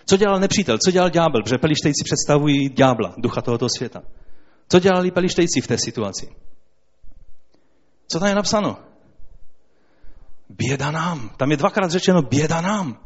Co 0.05 0.17
dělal 0.17 0.39
nepřítel? 0.39 0.77
Co 0.77 0.91
dělal 0.91 1.09
ďábel? 1.09 1.43
Protože 1.43 1.57
pelištejci 1.57 2.03
představují 2.03 2.69
ďábla, 2.69 3.13
ducha 3.17 3.41
tohoto 3.41 3.67
světa. 3.77 4.01
Co 4.69 4.79
dělali 4.79 5.11
pelištejci 5.11 5.61
v 5.61 5.67
té 5.67 5.77
situaci? 5.77 6.29
Co 8.07 8.19
tam 8.19 8.29
je 8.29 8.35
napsáno? 8.35 8.77
Běda 10.49 10.91
nám. 10.91 11.29
Tam 11.37 11.51
je 11.51 11.57
dvakrát 11.57 11.91
řečeno 11.91 12.21
běda 12.21 12.61
nám. 12.61 12.99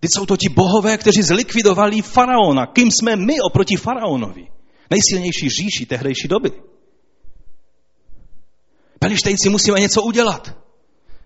Teď 0.00 0.10
jsou 0.14 0.26
to 0.26 0.36
ti 0.36 0.48
bohové, 0.48 0.98
kteří 0.98 1.22
zlikvidovali 1.22 2.02
faraona. 2.02 2.66
Kým 2.66 2.88
jsme 2.90 3.16
my 3.16 3.40
oproti 3.40 3.76
faraonovi? 3.76 4.46
Nejsilnější 4.90 5.48
říši 5.48 5.86
tehdejší 5.86 6.28
doby. 6.28 6.52
Pelištejci 8.98 9.48
musíme 9.48 9.80
něco 9.80 10.02
udělat. 10.02 10.59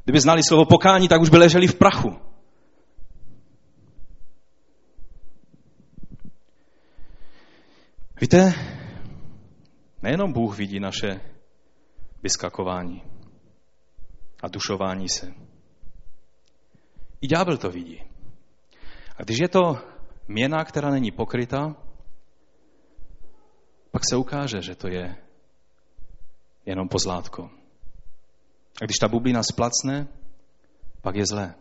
Kdyby 0.05 0.21
znali 0.21 0.43
slovo 0.43 0.65
pokání, 0.65 1.09
tak 1.09 1.21
už 1.21 1.31
by 1.31 1.37
leželi 1.37 1.67
v 1.67 1.75
prachu. 1.75 2.17
Víte, 8.21 8.55
nejenom 10.03 10.33
Bůh 10.33 10.59
vidí 10.59 10.81
naše 10.81 11.21
vyskakování 12.23 13.03
a 14.43 14.49
dušování 14.49 15.09
se. 15.09 15.35
I 17.21 17.27
ďábel 17.27 17.57
to 17.57 17.71
vidí. 17.71 18.03
A 19.17 19.23
když 19.23 19.39
je 19.39 19.49
to 19.49 19.79
měna, 20.29 20.65
která 20.65 20.91
není 20.91 21.11
pokryta, 21.11 21.77
pak 23.91 24.03
se 24.09 24.17
ukáže, 24.17 24.63
že 24.63 24.75
to 24.75 24.89
je 24.89 25.17
jenom 26.67 26.89
pozlátko. 26.89 27.51
A 28.83 28.85
když 28.85 28.99
ta 28.99 29.09
bublina 29.09 29.43
splacne, 29.43 30.09
pak 31.03 31.16
je 31.16 31.27
zlé. 31.27 31.55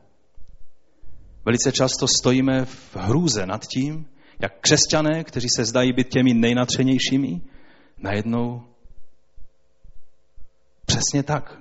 Velice 1.45 1.71
často 1.71 2.07
stojíme 2.07 2.65
v 2.65 2.95
hrůze 2.95 3.45
nad 3.45 3.65
tím, 3.65 4.05
jak 4.39 4.59
křesťané, 4.59 5.23
kteří 5.23 5.47
se 5.55 5.65
zdají 5.65 5.93
být 5.93 6.09
těmi 6.09 6.33
nejnatřenějšími, 6.33 7.41
najednou 7.97 8.73
Přesně 10.85 11.23
tak, 11.23 11.59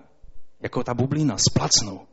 jako 0.61 0.85
ta 0.85 0.95
bublina, 0.95 1.37
splacnou. 1.39 2.07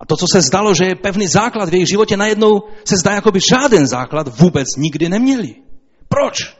A 0.00 0.06
to, 0.06 0.16
co 0.16 0.26
se 0.32 0.40
zdalo, 0.40 0.74
že 0.74 0.84
je 0.84 0.94
pevný 0.94 1.26
základ 1.26 1.68
v 1.68 1.72
jejich 1.72 1.88
životě, 1.88 2.16
najednou 2.16 2.62
se 2.84 2.96
zdá, 2.96 3.14
jako 3.14 3.30
by 3.30 3.40
žádný 3.40 3.86
základ 3.86 4.40
vůbec 4.40 4.68
nikdy 4.78 5.08
neměli. 5.08 5.54
Proč? 6.08 6.56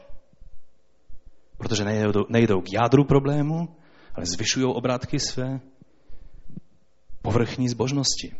Protože 1.57 1.83
nejdou, 1.83 2.25
nejdou 2.29 2.61
k 2.61 2.73
jádru 2.73 3.03
problému, 3.03 3.75
ale 4.15 4.25
zvyšují 4.25 4.65
obrátky 4.65 5.19
své 5.19 5.59
povrchní 7.25 7.69
zbožnosti. 7.69 8.31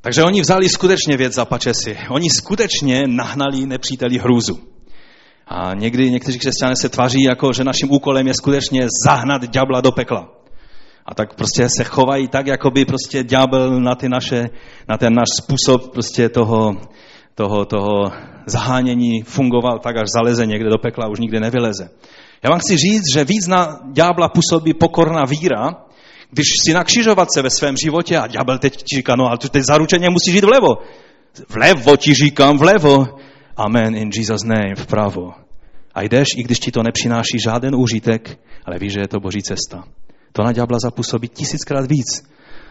Takže 0.00 0.22
oni 0.22 0.40
vzali 0.40 0.68
skutečně 0.68 1.16
věc 1.16 1.34
za 1.34 1.44
pačesy. 1.44 1.98
Oni 2.10 2.30
skutečně 2.30 3.02
nahnali 3.06 3.66
nepříteli 3.66 4.18
hrůzu. 4.18 4.58
A 5.46 5.74
někdy 5.74 6.10
někteří 6.10 6.38
křesťané 6.38 6.76
se 6.76 6.88
tváří 6.88 7.22
jako, 7.22 7.52
že 7.52 7.64
naším 7.64 7.90
úkolem 7.90 8.26
je 8.26 8.34
skutečně 8.34 8.86
zahnat 9.06 9.50
ďábla 9.50 9.80
do 9.80 9.92
pekla. 9.92 10.28
A 11.06 11.14
tak 11.14 11.34
prostě 11.34 11.68
se 11.76 11.84
chovají 11.84 12.28
tak, 12.28 12.46
jako 12.46 12.70
by 12.70 12.84
prostě 12.84 13.24
ďábel 13.24 13.80
na, 13.80 13.94
ty 13.94 14.08
naše, 14.08 14.50
na 14.88 14.98
ten 14.98 15.14
náš 15.14 15.28
způsob 15.42 15.92
prostě 15.92 16.28
toho, 16.28 16.74
toho, 17.34 17.64
toho 17.64 18.12
zahánění 18.46 19.22
fungoval 19.22 19.78
tak, 19.78 19.96
až 19.96 20.08
zaleze 20.16 20.46
někde 20.46 20.70
do 20.70 20.78
pekla 20.78 21.04
a 21.04 21.08
už 21.08 21.20
nikdy 21.20 21.40
nevyleze. 21.40 21.90
Já 22.42 22.50
vám 22.50 22.58
chci 22.58 22.76
říct, 22.76 23.14
že 23.14 23.24
víc 23.24 23.46
na 23.46 23.80
ďábla 23.92 24.28
působí 24.28 24.74
pokorná 24.74 25.24
víra, 25.24 25.86
Když 26.30 26.46
si 26.66 26.74
na 26.74 26.84
křižovatce 26.84 27.42
ve 27.42 27.50
svém 27.50 27.76
životě 27.76 28.18
a 28.18 28.26
ďábel 28.26 28.58
teď 28.58 28.76
ti 28.76 28.96
říká, 28.96 29.16
no 29.16 29.26
ale 29.26 29.38
teď 29.38 29.62
zaručeně 29.62 30.10
musíš 30.10 30.34
jít 30.34 30.44
vlevo. 30.44 30.68
Vlevo 31.48 31.96
ti 31.96 32.14
říkám, 32.14 32.58
vlevo. 32.58 33.04
Amen, 33.56 33.96
in 33.96 34.10
Jesus 34.14 34.42
name, 34.44 34.74
vpravo. 34.76 35.32
A 35.94 36.02
jdeš, 36.02 36.28
i 36.36 36.42
když 36.42 36.58
ti 36.58 36.72
to 36.72 36.82
nepřináší 36.82 37.38
žádný 37.44 37.70
užitek, 37.70 38.38
ale 38.64 38.78
víš, 38.78 38.92
že 38.92 39.00
je 39.00 39.08
to 39.08 39.20
boží 39.20 39.42
cesta. 39.42 39.84
To 40.32 40.42
na 40.42 40.52
ďábla 40.52 40.78
zapůsobí 40.82 41.28
tisíckrát 41.28 41.90
víc, 41.90 42.28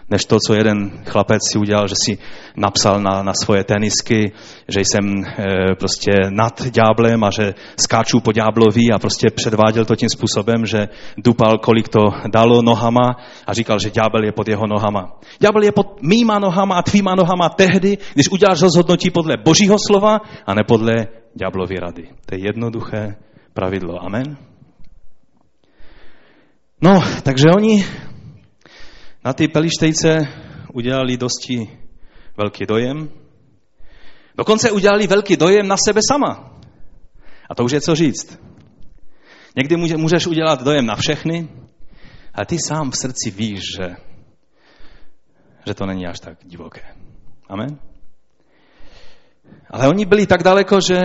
než 0.09 0.25
to, 0.25 0.37
co 0.47 0.53
jeden 0.53 0.91
chlapec 1.05 1.41
si 1.51 1.57
udělal, 1.57 1.87
že 1.87 1.95
si 2.05 2.17
napsal 2.57 3.01
na, 3.01 3.23
na 3.23 3.33
svoje 3.33 3.63
tenisky, 3.63 4.31
že 4.67 4.79
jsem 4.79 5.25
e, 5.25 5.75
prostě 5.75 6.11
nad 6.29 6.67
ďáblem 6.67 7.23
a 7.23 7.29
že 7.31 7.53
skáču 7.81 8.19
po 8.19 8.31
ďáblovi 8.31 8.91
a 8.93 8.99
prostě 8.99 9.27
předváděl 9.35 9.85
to 9.85 9.95
tím 9.95 10.09
způsobem, 10.09 10.65
že 10.65 10.87
dupal, 11.17 11.57
kolik 11.57 11.89
to 11.89 12.01
dalo 12.27 12.61
nohama 12.61 13.17
a 13.47 13.53
říkal, 13.53 13.79
že 13.79 13.89
ďábel 13.89 14.23
je 14.23 14.31
pod 14.31 14.47
jeho 14.47 14.67
nohama. 14.67 15.17
Ďábel 15.39 15.63
je 15.63 15.71
pod 15.71 16.01
mýma 16.01 16.39
nohama 16.39 16.75
a 16.75 16.81
tvýma 16.81 17.15
nohama 17.15 17.49
tehdy, 17.49 17.97
když 18.13 18.29
uděláš 18.31 18.61
rozhodnutí 18.61 19.09
podle 19.09 19.37
božího 19.37 19.77
slova 19.87 20.21
a 20.45 20.53
ne 20.53 20.63
podle 20.67 21.07
ďáblovy 21.35 21.75
rady. 21.75 22.09
To 22.25 22.35
je 22.35 22.45
jednoduché 22.45 23.15
pravidlo. 23.53 24.05
Amen. 24.05 24.37
No, 26.81 27.03
takže 27.23 27.45
oni 27.55 27.85
na 29.25 29.33
ty 29.33 29.47
pelištejce 29.47 30.27
udělali 30.73 31.17
dosti 31.17 31.79
velký 32.37 32.65
dojem. 32.65 33.09
Dokonce 34.37 34.71
udělali 34.71 35.07
velký 35.07 35.37
dojem 35.37 35.67
na 35.67 35.75
sebe 35.77 36.01
sama. 36.09 36.59
A 37.49 37.55
to 37.55 37.63
už 37.63 37.71
je 37.71 37.81
co 37.81 37.95
říct. 37.95 38.39
Někdy 39.55 39.77
můžeš 39.97 40.27
udělat 40.27 40.63
dojem 40.63 40.85
na 40.85 40.95
všechny, 40.95 41.49
ale 42.33 42.45
ty 42.45 42.57
sám 42.67 42.91
v 42.91 42.97
srdci 42.97 43.31
víš, 43.31 43.59
že, 43.77 43.95
že 45.67 45.73
to 45.73 45.85
není 45.85 46.07
až 46.07 46.19
tak 46.19 46.37
divoké. 46.43 46.81
Amen? 47.49 47.79
Ale 49.69 49.87
oni 49.87 50.05
byli 50.05 50.27
tak 50.27 50.43
daleko, 50.43 50.81
že, 50.81 50.99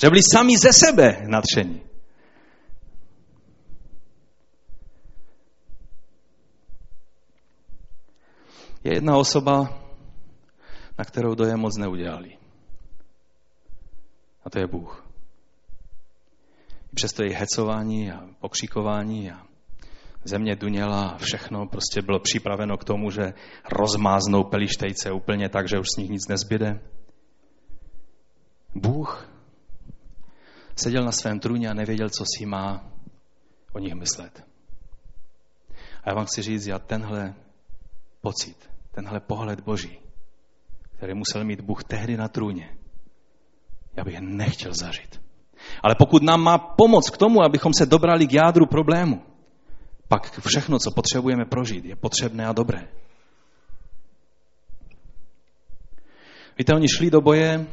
že 0.00 0.10
byli 0.10 0.22
sami 0.22 0.56
ze 0.58 0.72
sebe 0.72 1.16
nadšení. 1.26 1.83
Je 8.84 8.94
jedna 8.94 9.16
osoba, 9.16 9.80
na 10.98 11.04
kterou 11.04 11.34
dojem 11.34 11.60
moc 11.60 11.76
neudělali. 11.76 12.38
A 14.44 14.50
to 14.50 14.58
je 14.58 14.66
Bůh. 14.66 15.06
Přesto 16.94 17.24
je 17.24 17.36
hecování 17.36 18.12
a 18.12 18.28
pokřikování 18.40 19.30
a 19.30 19.46
země 20.24 20.56
duněla 20.56 21.08
a 21.08 21.18
všechno 21.18 21.66
prostě 21.66 22.02
bylo 22.02 22.20
připraveno 22.20 22.76
k 22.76 22.84
tomu, 22.84 23.10
že 23.10 23.34
rozmáznou 23.72 24.44
pelištejce 24.44 25.12
úplně 25.12 25.48
tak, 25.48 25.68
že 25.68 25.78
už 25.78 25.86
z 25.94 25.98
nich 25.98 26.10
nic 26.10 26.28
nezbyde. 26.28 26.80
Bůh 28.74 29.28
seděl 30.76 31.04
na 31.04 31.12
svém 31.12 31.40
trůně 31.40 31.70
a 31.70 31.74
nevěděl, 31.74 32.10
co 32.10 32.24
si 32.38 32.46
má 32.46 32.90
o 33.72 33.78
nich 33.78 33.94
myslet. 33.94 34.46
A 36.04 36.10
já 36.10 36.14
vám 36.14 36.26
chci 36.26 36.42
říct, 36.42 36.66
já 36.66 36.78
tenhle 36.78 37.34
pocit 38.20 38.73
tenhle 38.94 39.20
pohled 39.20 39.60
Boží, 39.60 39.98
který 40.96 41.14
musel 41.14 41.44
mít 41.44 41.60
Bůh 41.60 41.84
tehdy 41.84 42.16
na 42.16 42.28
trůně, 42.28 42.76
já 43.96 44.04
bych 44.04 44.20
nechtěl 44.20 44.74
zažít. 44.74 45.20
Ale 45.82 45.94
pokud 45.98 46.22
nám 46.22 46.40
má 46.40 46.58
pomoc 46.58 47.10
k 47.10 47.16
tomu, 47.16 47.42
abychom 47.42 47.72
se 47.78 47.86
dobrali 47.86 48.26
k 48.26 48.32
jádru 48.32 48.66
problému, 48.66 49.22
pak 50.08 50.40
všechno, 50.48 50.78
co 50.78 50.90
potřebujeme 50.90 51.44
prožít, 51.44 51.84
je 51.84 51.96
potřebné 51.96 52.46
a 52.46 52.52
dobré. 52.52 52.88
Víte, 56.58 56.74
oni 56.74 56.88
šli 56.88 57.10
do 57.10 57.20
boje 57.20 57.66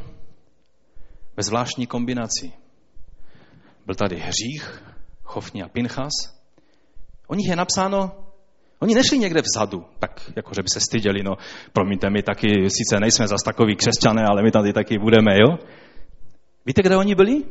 ve 1.37 1.43
zvláštní 1.43 1.87
kombinaci. 1.87 2.53
Byl 3.85 3.95
tady 3.95 4.15
hřích, 4.15 4.83
Chofni 5.23 5.63
a 5.63 5.67
Pinchas. 5.67 6.11
O 7.27 7.35
nich 7.35 7.49
je 7.49 7.55
napsáno, 7.55 8.30
Oni 8.81 8.95
nešli 8.95 9.19
někde 9.19 9.41
vzadu, 9.41 9.85
tak 9.99 10.31
jako, 10.35 10.51
že 10.53 10.61
by 10.61 10.69
se 10.69 10.79
styděli, 10.79 11.23
no 11.23 11.33
promiňte, 11.73 12.09
my 12.09 12.23
taky 12.23 12.69
sice 12.69 12.99
nejsme 12.99 13.27
zas 13.27 13.43
takový 13.43 13.75
křesťané, 13.75 14.23
ale 14.29 14.43
my 14.43 14.51
tady 14.51 14.73
taky 14.73 14.99
budeme, 14.99 15.31
jo? 15.37 15.57
Víte, 16.65 16.81
kde 16.81 16.97
oni 16.97 17.15
byli? 17.15 17.43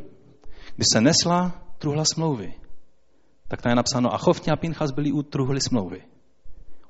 Když 0.77 0.87
se 0.93 1.01
nesla 1.01 1.63
truhla 1.79 2.05
smlouvy, 2.05 2.55
tak 3.49 3.63
tam 3.63 3.71
je 3.71 3.77
napsáno, 3.77 4.15
a 4.15 4.19
Chofně 4.19 4.53
a 4.53 4.57
Pinchas 4.57 4.91
byli 4.91 5.13
u 5.13 5.23
truhly 5.23 5.61
smlouvy. 5.61 6.03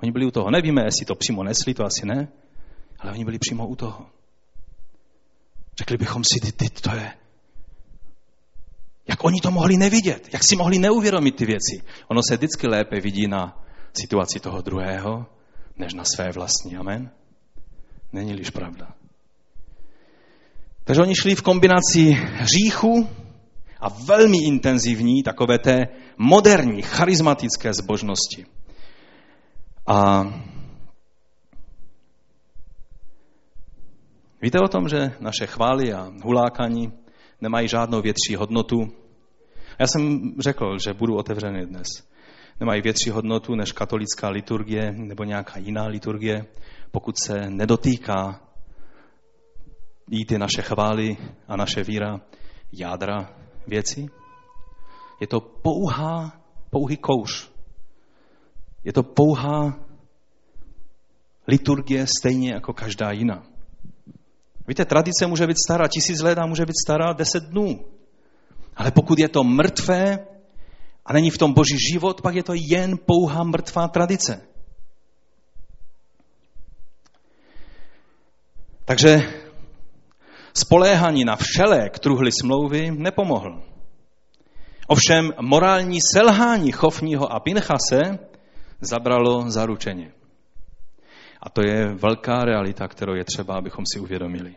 Oni 0.02 0.12
byli 0.12 0.26
u 0.26 0.30
toho. 0.30 0.50
Nevíme, 0.50 0.84
jestli 0.84 1.06
to 1.06 1.14
přímo 1.14 1.44
nesli, 1.44 1.74
to 1.74 1.84
asi 1.84 2.06
ne, 2.06 2.28
ale 2.98 3.12
oni 3.12 3.24
byli 3.24 3.38
přímo 3.38 3.68
u 3.68 3.76
toho. 3.76 4.06
Řekli 5.78 5.96
bychom 5.96 6.24
si, 6.24 6.40
ty, 6.40 6.52
ty, 6.52 6.70
to 6.80 6.96
je, 6.96 7.12
jak 9.08 9.24
oni 9.24 9.40
to 9.40 9.50
mohli 9.50 9.76
nevidět, 9.76 10.28
jak 10.32 10.44
si 10.44 10.56
mohli 10.56 10.78
neuvědomit 10.78 11.36
ty 11.36 11.46
věci. 11.46 11.82
Ono 12.08 12.20
se 12.28 12.36
vždycky 12.36 12.66
lépe 12.66 13.00
vidí 13.00 13.28
na 13.28 13.64
situaci 13.92 14.40
toho 14.40 14.62
druhého, 14.62 15.26
než 15.76 15.94
na 15.94 16.04
své 16.04 16.32
vlastní. 16.32 16.76
Amen? 16.76 17.10
Není-liž 18.12 18.50
pravda. 18.50 18.94
Takže 20.84 21.02
oni 21.02 21.14
šli 21.14 21.34
v 21.34 21.42
kombinaci 21.42 22.10
hříchu 22.12 23.08
a 23.80 23.88
velmi 23.88 24.36
intenzivní, 24.44 25.22
takové 25.22 25.58
té 25.58 25.88
moderní, 26.18 26.82
charismatické 26.82 27.72
zbožnosti. 27.74 28.46
A 29.86 30.22
víte 34.42 34.58
o 34.64 34.68
tom, 34.68 34.88
že 34.88 35.12
naše 35.20 35.46
chvály 35.46 35.92
a 35.92 36.12
hulákání 36.24 36.92
nemají 37.40 37.68
žádnou 37.68 38.00
větší 38.00 38.36
hodnotu? 38.36 38.92
Já 39.78 39.86
jsem 39.86 40.32
řekl, 40.38 40.78
že 40.84 40.94
budu 40.94 41.16
otevřený 41.16 41.66
dnes 41.66 42.09
nemají 42.60 42.82
větší 42.82 43.10
hodnotu 43.10 43.54
než 43.54 43.72
katolická 43.72 44.28
liturgie 44.28 44.92
nebo 44.92 45.24
nějaká 45.24 45.58
jiná 45.58 45.86
liturgie, 45.86 46.46
pokud 46.90 47.18
se 47.18 47.50
nedotýká 47.50 48.40
jí 50.10 50.24
ty 50.24 50.38
naše 50.38 50.62
chvály 50.62 51.16
a 51.48 51.56
naše 51.56 51.82
víra 51.82 52.20
jádra 52.72 53.34
věci. 53.66 54.06
Je 55.20 55.26
to 55.26 55.40
pouhá, 55.40 56.40
pouhý 56.70 56.96
kouř. 56.96 57.50
Je 58.84 58.92
to 58.92 59.02
pouhá 59.02 59.78
liturgie 61.48 62.06
stejně 62.18 62.52
jako 62.52 62.72
každá 62.72 63.10
jiná. 63.10 63.42
Víte, 64.68 64.84
tradice 64.84 65.26
může 65.26 65.46
být 65.46 65.56
stará 65.66 65.88
tisíc 65.88 66.20
let 66.20 66.38
a 66.38 66.46
může 66.46 66.66
být 66.66 66.76
stará 66.84 67.12
deset 67.12 67.44
dnů. 67.44 67.84
Ale 68.76 68.90
pokud 68.90 69.18
je 69.18 69.28
to 69.28 69.44
mrtvé, 69.44 70.26
a 71.06 71.12
není 71.12 71.30
v 71.30 71.38
tom 71.38 71.52
boží 71.52 71.76
život, 71.92 72.20
pak 72.20 72.34
je 72.34 72.42
to 72.42 72.52
jen 72.56 72.98
pouhá 73.06 73.44
mrtvá 73.44 73.88
tradice. 73.88 74.40
Takže 78.84 79.18
spoléhání 80.54 81.24
na 81.24 81.36
všelek 81.36 81.98
truhly 81.98 82.30
smlouvy 82.32 82.90
nepomohl. 82.90 83.62
Ovšem 84.86 85.32
morální 85.40 85.98
selhání 86.14 86.72
Chofního 86.72 87.32
a 87.32 87.40
Pinchase 87.40 88.18
zabralo 88.80 89.50
zaručeně. 89.50 90.12
A 91.42 91.50
to 91.50 91.62
je 91.66 91.94
velká 91.94 92.44
realita, 92.44 92.88
kterou 92.88 93.14
je 93.14 93.24
třeba, 93.24 93.54
abychom 93.54 93.84
si 93.94 94.00
uvědomili. 94.00 94.54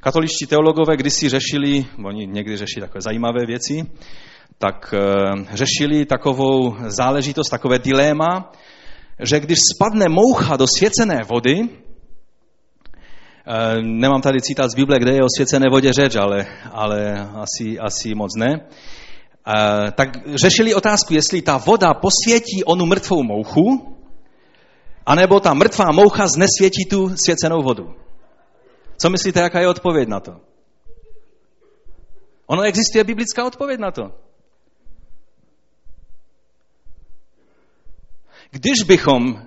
Katoličtí 0.00 0.46
teologové 0.46 0.96
kdysi 0.96 1.28
řešili, 1.28 1.86
oni 2.04 2.26
někdy 2.26 2.56
řeší 2.56 2.80
takové 2.80 3.00
zajímavé 3.00 3.46
věci, 3.46 3.86
tak 4.58 4.94
eh, 4.94 5.00
řešili 5.52 6.06
takovou 6.06 6.76
záležitost, 6.86 7.48
takové 7.50 7.78
dilema, 7.78 8.52
že 9.22 9.40
když 9.40 9.58
spadne 9.74 10.06
moucha 10.08 10.56
do 10.56 10.66
svěcené 10.76 11.20
vody, 11.28 11.60
eh, 11.60 11.68
nemám 13.82 14.20
tady 14.20 14.40
citát 14.40 14.70
z 14.70 14.74
Bible, 14.74 14.98
kde 14.98 15.12
je 15.12 15.22
o 15.22 15.34
svěcené 15.36 15.66
vodě 15.70 15.92
řeč, 15.92 16.16
ale, 16.16 16.46
ale 16.72 17.28
asi, 17.34 17.78
asi 17.78 18.14
moc 18.14 18.30
ne, 18.36 18.60
eh, 18.60 19.92
tak 19.92 20.08
řešili 20.34 20.74
otázku, 20.74 21.14
jestli 21.14 21.42
ta 21.42 21.56
voda 21.56 21.94
posvětí 21.94 22.64
onu 22.64 22.86
mrtvou 22.86 23.22
mouchu, 23.22 23.96
anebo 25.06 25.40
ta 25.40 25.54
mrtvá 25.54 25.92
moucha 25.92 26.26
znesvětí 26.26 26.84
tu 26.90 27.08
svěcenou 27.24 27.62
vodu. 27.62 28.00
Co 29.00 29.10
myslíte, 29.10 29.40
jaká 29.40 29.60
je 29.60 29.68
odpověď 29.68 30.08
na 30.08 30.20
to? 30.20 30.40
Ono 32.46 32.62
existuje 32.62 33.04
biblická 33.04 33.46
odpověď 33.46 33.80
na 33.80 33.90
to. 33.90 34.12
Když 38.50 38.82
bychom 38.82 39.46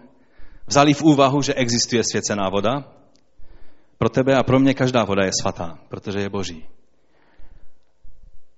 vzali 0.68 0.93
v 0.93 1.01
úvahu, 1.01 1.41
že 1.41 1.54
existuje 1.54 2.04
svěcená 2.04 2.49
voda, 2.49 2.93
pro 3.97 4.10
tebe 4.10 4.36
a 4.36 4.43
pro 4.43 4.60
mě 4.60 4.74
každá 4.74 5.04
voda 5.04 5.26
je 5.26 5.32
svatá, 5.41 5.80
protože 5.89 6.20
je 6.20 6.30
boží. 6.30 6.66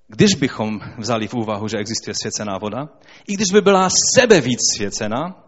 když 0.08 0.36
bychom 0.36 0.80
vzali 0.98 1.28
v 1.28 1.34
úvahu, 1.34 1.68
že 1.68 1.78
existuje 1.78 2.14
svěcená 2.22 2.58
voda, 2.58 2.89
i 3.28 3.34
když 3.34 3.52
by 3.54 3.62
byla 3.62 3.89
sebe 4.16 4.41
víc 4.41 4.60
svěcená, 4.78 5.43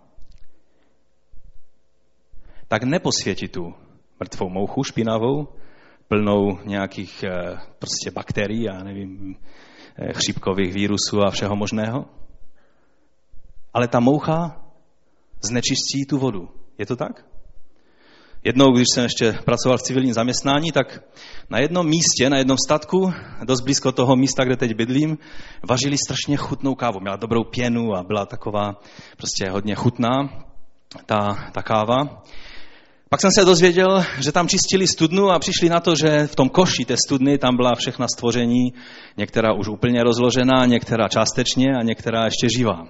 tak 2.68 2.84
neposvětí 2.84 3.48
tu 3.48 3.87
mrtvou 4.20 4.49
mouchu 4.49 4.84
špinavou, 4.84 5.47
plnou 6.07 6.59
nějakých 6.65 7.24
eh, 7.24 7.57
prostě 7.80 8.11
bakterií, 8.11 8.63
já 8.63 8.84
nevím, 8.84 9.36
eh, 9.95 10.13
chřipkových 10.13 10.74
vírusů 10.74 11.22
a 11.22 11.32
všeho 11.32 11.55
možného. 11.55 12.05
Ale 13.74 13.88
ta 13.88 13.99
moucha 13.99 14.61
znečistí 15.41 16.05
tu 16.09 16.18
vodu. 16.18 16.49
Je 16.78 16.86
to 16.86 16.95
tak? 16.95 17.26
Jednou, 18.43 18.72
když 18.72 18.86
jsem 18.93 19.03
ještě 19.03 19.34
pracoval 19.45 19.78
v 19.78 19.82
civilním 19.82 20.13
zaměstnání, 20.13 20.72
tak 20.72 21.03
na 21.49 21.59
jednom 21.59 21.88
místě, 21.88 22.30
na 22.30 22.38
jednom 22.38 22.57
statku, 22.65 23.13
dost 23.43 23.61
blízko 23.61 23.91
toho 23.91 24.15
místa, 24.15 24.43
kde 24.43 24.55
teď 24.55 24.76
bydlím, 24.76 25.18
vařili 25.70 25.97
strašně 25.97 26.38
chutnou 26.38 26.76
kávu. 26.76 26.99
Měla 26.99 27.15
dobrou 27.15 27.43
pěnu 27.43 27.95
a 27.95 28.03
byla 28.03 28.26
taková 28.26 28.82
prostě 29.18 29.49
hodně 29.49 29.76
chutná 29.76 30.30
ta, 31.05 31.49
ta 31.51 31.61
káva. 31.61 32.24
Pak 33.10 33.22
jsem 33.22 33.32
se 33.32 33.45
dozvěděl, 33.45 34.03
že 34.20 34.32
tam 34.32 34.47
čistili 34.47 34.88
studnu 34.88 35.30
a 35.30 35.39
přišli 35.39 35.70
na 35.70 35.80
to, 35.80 35.95
že 35.95 36.28
v 36.28 36.36
tom 36.36 36.49
koši 36.49 36.86
té 36.86 36.95
studny 37.08 37.38
tam 37.38 37.55
byla 37.55 37.76
všechna 37.76 38.08
stvoření, 38.08 38.74
některá 39.18 39.53
už 39.53 39.68
úplně 39.68 40.03
rozložená, 40.03 40.66
některá 40.66 41.08
částečně 41.08 41.66
a 41.80 41.84
některá 41.84 42.26
ještě 42.26 42.47
živá. 42.58 42.88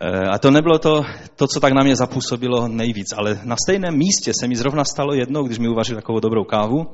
E, 0.00 0.28
a 0.28 0.38
to 0.38 0.50
nebylo 0.50 0.78
to, 0.78 1.04
to, 1.36 1.46
co 1.46 1.60
tak 1.60 1.72
na 1.72 1.82
mě 1.82 1.96
zapůsobilo 1.96 2.68
nejvíc, 2.68 3.06
ale 3.16 3.40
na 3.44 3.56
stejném 3.64 3.96
místě 3.96 4.32
se 4.40 4.48
mi 4.48 4.56
zrovna 4.56 4.84
stalo 4.84 5.14
jednou, 5.14 5.42
když 5.42 5.58
mi 5.58 5.68
uvařil 5.68 5.96
takovou 5.96 6.20
dobrou 6.20 6.44
kávu. 6.44 6.86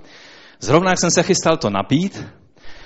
Zrovna 0.60 0.90
jak 0.90 1.00
jsem 1.00 1.10
se 1.10 1.22
chystal 1.22 1.56
to 1.56 1.70
napít, 1.70 2.24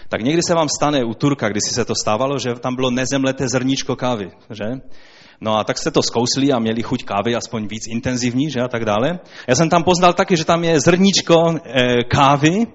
tak 0.08 0.20
někdy 0.20 0.42
se 0.42 0.54
vám 0.54 0.68
stane 0.68 1.04
u 1.04 1.14
Turka, 1.14 1.48
když 1.48 1.62
se 1.70 1.84
to 1.84 1.94
stávalo, 1.94 2.38
že 2.38 2.54
tam 2.54 2.76
bylo 2.76 2.90
nezemleté 2.90 3.48
zrníčko 3.48 3.96
kávy, 3.96 4.30
že? 4.50 4.80
No 5.40 5.58
a 5.58 5.64
tak 5.64 5.78
jste 5.78 5.90
to 5.90 6.02
zkousli 6.02 6.52
a 6.52 6.58
měli 6.58 6.82
chuť 6.82 7.04
kávy 7.04 7.36
aspoň 7.36 7.66
víc 7.66 7.86
intenzivní, 7.88 8.50
že 8.50 8.60
a 8.60 8.68
tak 8.68 8.84
dále. 8.84 9.20
Já 9.48 9.54
jsem 9.54 9.70
tam 9.70 9.84
poznal 9.84 10.12
taky, 10.12 10.36
že 10.36 10.44
tam 10.44 10.64
je 10.64 10.80
zrníčko 10.80 11.54
e, 11.64 12.04
kávy. 12.04 12.66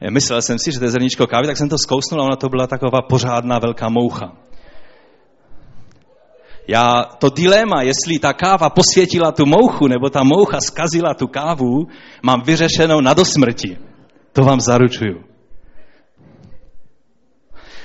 E, 0.00 0.10
myslel 0.10 0.42
jsem 0.42 0.58
si, 0.58 0.72
že 0.72 0.78
to 0.78 0.84
je 0.84 0.90
zrníčko 0.90 1.26
kávy, 1.26 1.46
tak 1.46 1.56
jsem 1.56 1.68
to 1.68 1.78
zkousnul 1.78 2.22
a 2.22 2.24
ona 2.24 2.36
to 2.36 2.48
byla 2.48 2.66
taková 2.66 3.02
pořádná 3.02 3.58
velká 3.58 3.88
moucha. 3.88 4.32
Já 6.68 7.04
to 7.18 7.30
dilema, 7.30 7.82
jestli 7.82 8.18
ta 8.18 8.32
káva 8.32 8.70
posvětila 8.70 9.32
tu 9.32 9.46
mouchu, 9.46 9.86
nebo 9.86 10.10
ta 10.10 10.22
moucha 10.22 10.60
skazila 10.60 11.14
tu 11.14 11.26
kávu, 11.26 11.86
mám 12.22 12.42
vyřešenou 12.42 13.00
na 13.00 13.14
dosmrti. 13.14 13.78
To 14.32 14.44
vám 14.44 14.60
zaručuju. 14.60 15.24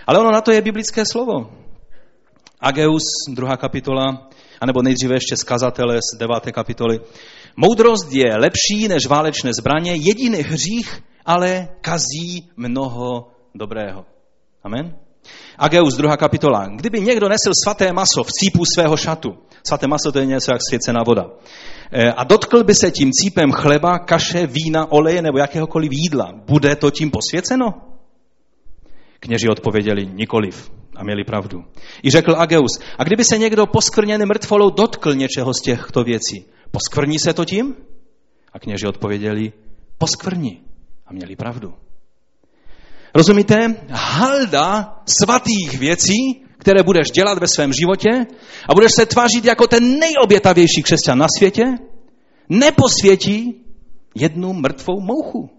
Ale 0.08 0.20
ono 0.20 0.32
na 0.32 0.42
to 0.42 0.52
je 0.52 0.62
biblické 0.62 1.06
slovo. 1.06 1.59
Ageus, 2.60 3.04
druhá 3.30 3.58
kapitola, 3.58 4.30
anebo 4.62 4.82
nejdříve 4.82 5.16
ještě 5.16 5.38
skazatele 5.38 5.98
z 5.98 6.18
deváté 6.18 6.52
kapitoly. 6.52 7.00
Moudrost 7.56 8.12
je 8.12 8.38
lepší 8.38 8.88
než 8.88 9.06
válečné 9.06 9.52
zbraně, 9.54 9.92
jediný 9.92 10.38
hřích 10.38 11.02
ale 11.26 11.68
kazí 11.82 12.50
mnoho 12.58 13.32
dobrého. 13.56 14.06
Amen? 14.64 14.96
Ageus, 15.58 15.96
druhá 15.96 16.18
kapitola. 16.18 16.68
Kdyby 16.76 17.02
někdo 17.02 17.30
nesl 17.30 17.52
svaté 17.64 17.94
maso 17.94 18.24
v 18.24 18.32
cípu 18.32 18.64
svého 18.76 18.98
šatu, 18.98 19.38
svaté 19.68 19.88
maso 19.88 20.12
to 20.12 20.20
je 20.20 20.26
něco 20.26 20.52
jak 20.52 20.62
svěcená 20.70 21.00
voda, 21.06 21.26
e, 21.92 22.12
a 22.12 22.24
dotkl 22.24 22.64
by 22.64 22.76
se 22.76 22.92
tím 22.92 23.12
cípem 23.12 23.52
chleba, 23.52 24.00
kaše, 24.00 24.48
vína, 24.48 24.92
oleje 24.92 25.22
nebo 25.22 25.38
jakéhokoliv 25.38 25.92
jídla, 25.92 26.34
bude 26.48 26.76
to 26.76 26.92
tím 26.92 27.12
posvěceno? 27.12 27.74
Kněži 29.20 29.50
odpověděli 29.50 30.06
nikoliv 30.14 30.79
a 31.00 31.04
měli 31.04 31.24
pravdu. 31.24 31.64
I 32.04 32.10
řekl 32.10 32.36
Ageus, 32.38 32.80
a 32.98 33.04
kdyby 33.04 33.24
se 33.24 33.38
někdo 33.38 33.66
poskvrněný 33.66 34.26
mrtvolou 34.26 34.70
dotkl 34.70 35.16
něčeho 35.16 35.54
z 35.54 35.62
těchto 35.62 36.04
věcí, 36.04 36.46
poskvrní 36.72 37.20
se 37.20 37.34
to 37.34 37.46
tím? 37.46 37.76
A 38.54 38.60
kněži 38.60 38.88
odpověděli, 38.88 39.54
poskvrní 39.98 40.62
a 41.08 41.14
měli 41.14 41.36
pravdu. 41.36 41.74
Rozumíte? 43.16 43.76
Halda 43.90 45.02
svatých 45.06 45.80
věcí, 45.80 46.46
které 46.58 46.84
budeš 46.84 47.12
dělat 47.12 47.40
ve 47.40 47.48
svém 47.48 47.74
životě 47.74 48.10
a 48.70 48.74
budeš 48.74 48.92
se 48.92 49.06
tvářit 49.06 49.46
jako 49.46 49.68
ten 49.68 50.00
nejobětavější 50.00 50.84
křesťan 50.84 51.18
na 51.18 51.28
světě, 51.38 51.64
neposvětí 52.50 53.66
jednu 54.16 54.54
mrtvou 54.54 55.00
mouchu. 55.00 55.59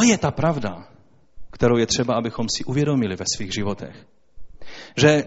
To 0.00 0.06
je 0.06 0.18
ta 0.18 0.30
pravda, 0.30 0.84
kterou 1.50 1.76
je 1.76 1.86
třeba, 1.86 2.14
abychom 2.14 2.46
si 2.56 2.64
uvědomili 2.64 3.16
ve 3.16 3.24
svých 3.36 3.54
životech. 3.54 4.06
Že 4.96 5.24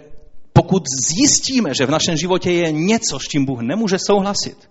pokud 0.54 0.84
zjistíme, 1.08 1.74
že 1.74 1.86
v 1.86 1.92
našem 1.92 2.18
životě 2.18 2.52
je 2.52 2.72
něco, 2.72 3.20
s 3.20 3.24
čím 3.24 3.46
Bůh 3.46 3.62
nemůže 3.62 3.98
souhlasit, 4.00 4.70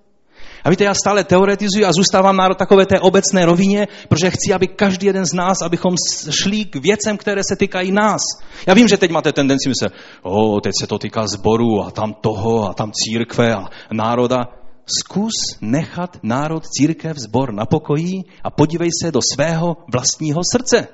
a 0.64 0.70
víte, 0.70 0.84
já 0.84 0.94
stále 0.94 1.24
teoretizuji 1.24 1.84
a 1.84 1.92
zůstávám 1.92 2.36
na 2.36 2.54
takové 2.54 2.86
té 2.86 3.00
obecné 3.00 3.46
rovině, 3.46 3.88
protože 4.08 4.30
chci, 4.30 4.52
aby 4.52 4.68
každý 4.68 5.06
jeden 5.06 5.26
z 5.26 5.32
nás, 5.32 5.62
abychom 5.62 5.94
šli 6.42 6.64
k 6.64 6.76
věcem, 6.76 7.16
které 7.16 7.42
se 7.48 7.56
týkají 7.56 7.92
nás. 7.92 8.20
Já 8.66 8.74
vím, 8.74 8.88
že 8.88 8.96
teď 8.96 9.10
máte 9.10 9.32
tendenci 9.32 9.68
myslet, 9.68 9.92
o, 10.22 10.60
teď 10.60 10.72
se 10.80 10.86
to 10.86 10.98
týká 10.98 11.26
zboru 11.26 11.82
a 11.86 11.90
tam 11.90 12.14
toho 12.14 12.70
a 12.70 12.74
tam 12.74 12.92
církve 12.92 13.54
a 13.54 13.70
národa. 13.92 14.61
Zkus 14.86 15.32
nechat 15.60 16.18
národ, 16.22 16.66
církev, 16.66 17.16
zbor 17.16 17.52
na 17.52 17.66
pokoji 17.66 18.24
a 18.44 18.50
podívej 18.50 18.88
se 19.02 19.12
do 19.12 19.20
svého 19.34 19.76
vlastního 19.92 20.40
srdce. 20.52 20.88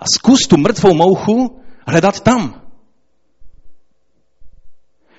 A 0.00 0.04
zkus 0.14 0.40
tu 0.48 0.56
mrtvou 0.56 0.94
mouchu 0.94 1.60
hledat 1.86 2.20
tam. 2.20 2.62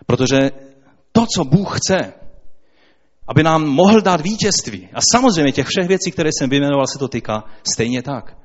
Protože 0.05 0.51
to, 1.11 1.25
co 1.35 1.43
Bůh 1.43 1.79
chce, 1.79 2.13
aby 3.27 3.43
nám 3.43 3.65
mohl 3.65 4.01
dát 4.01 4.21
vítězství, 4.21 4.89
a 4.93 4.99
samozřejmě 5.11 5.51
těch 5.51 5.67
všech 5.67 5.87
věcí, 5.87 6.11
které 6.11 6.29
jsem 6.29 6.49
vyjmenoval, 6.49 6.87
se 6.87 6.99
to 6.99 7.07
týká 7.07 7.43
stejně 7.73 8.01
tak. 8.01 8.37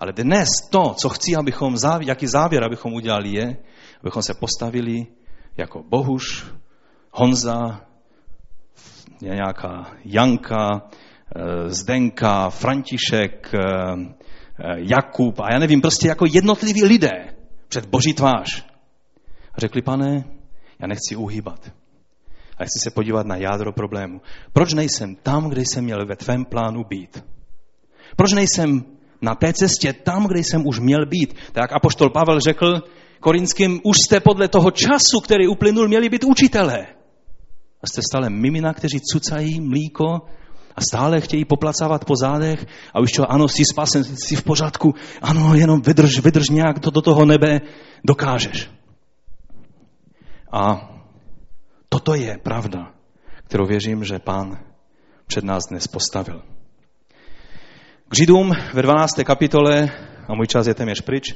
Ale 0.00 0.12
dnes 0.12 0.48
to, 0.70 0.94
co 0.94 1.08
chci, 1.08 1.36
abychom, 1.36 1.74
jaký 2.00 2.26
závěr 2.26 2.64
abychom 2.64 2.94
udělali, 2.94 3.28
je, 3.28 3.56
abychom 4.00 4.22
se 4.22 4.34
postavili 4.34 5.06
jako 5.56 5.82
Bohuš, 5.82 6.46
Honza, 7.12 7.80
nějaká 9.28 9.86
Janka, 10.04 10.82
eh, 11.36 11.70
Zdenka, 11.70 12.50
František, 12.50 13.54
eh, 13.54 13.60
eh, 13.60 14.76
Jakub 14.76 15.40
a 15.40 15.52
já 15.52 15.58
nevím, 15.58 15.80
prostě 15.80 16.08
jako 16.08 16.26
jednotliví 16.32 16.84
lidé 16.84 17.34
před 17.68 17.86
boží 17.86 18.14
tvář. 18.14 18.66
A 19.54 19.60
řekli, 19.60 19.82
pane, 19.82 20.24
já 20.78 20.86
nechci 20.86 21.16
uhýbat. 21.16 21.72
A 22.58 22.64
chci 22.64 22.78
se 22.82 22.90
podívat 22.90 23.26
na 23.26 23.36
jádro 23.36 23.72
problému. 23.72 24.20
Proč 24.52 24.72
nejsem 24.72 25.16
tam, 25.16 25.48
kde 25.48 25.60
jsem 25.60 25.84
měl 25.84 26.06
ve 26.06 26.16
tvém 26.16 26.44
plánu 26.44 26.84
být? 26.84 27.24
Proč 28.16 28.32
nejsem 28.32 28.84
na 29.22 29.34
té 29.34 29.52
cestě 29.52 29.92
tam, 29.92 30.26
kde 30.26 30.38
jsem 30.38 30.66
už 30.66 30.78
měl 30.78 31.06
být? 31.06 31.34
Tak 31.52 31.72
apoštol 31.72 32.10
Pavel 32.10 32.40
řekl 32.40 32.82
korinským, 33.20 33.80
už 33.84 33.96
jste 33.96 34.20
podle 34.20 34.48
toho 34.48 34.70
času, 34.70 35.20
který 35.24 35.48
uplynul, 35.48 35.88
měli 35.88 36.08
být 36.08 36.24
učitelé. 36.24 36.86
A 37.82 37.86
jste 37.86 38.00
stále 38.10 38.30
mimina, 38.30 38.74
kteří 38.74 39.00
cucají 39.00 39.60
mlíko 39.60 40.20
a 40.76 40.80
stále 40.80 41.20
chtějí 41.20 41.44
poplacávat 41.44 42.04
po 42.04 42.16
zádech 42.16 42.66
a 42.94 43.00
už 43.00 43.10
čo, 43.10 43.32
ano, 43.32 43.48
jsi 43.48 43.64
spasen, 43.64 44.04
jsi 44.04 44.36
v 44.36 44.42
pořádku, 44.42 44.94
ano, 45.22 45.54
jenom 45.54 45.82
vydrž, 45.82 46.18
vydrž 46.18 46.48
nějak 46.48 46.78
to 46.78 46.90
do 46.90 47.02
toho 47.02 47.24
nebe, 47.24 47.60
dokážeš. 48.04 48.70
A 50.52 50.90
toto 51.88 52.14
je 52.14 52.38
pravda, 52.38 52.92
kterou 53.44 53.66
věřím, 53.66 54.04
že 54.04 54.18
pán 54.18 54.58
před 55.26 55.44
nás 55.44 55.62
dnes 55.70 55.86
postavil. 55.86 56.42
K 58.08 58.16
Židům 58.16 58.52
ve 58.74 58.82
12. 58.82 59.10
kapitole, 59.24 59.88
a 60.28 60.34
můj 60.34 60.46
čas 60.46 60.66
je 60.66 60.74
téměř 60.74 61.00
pryč, 61.00 61.34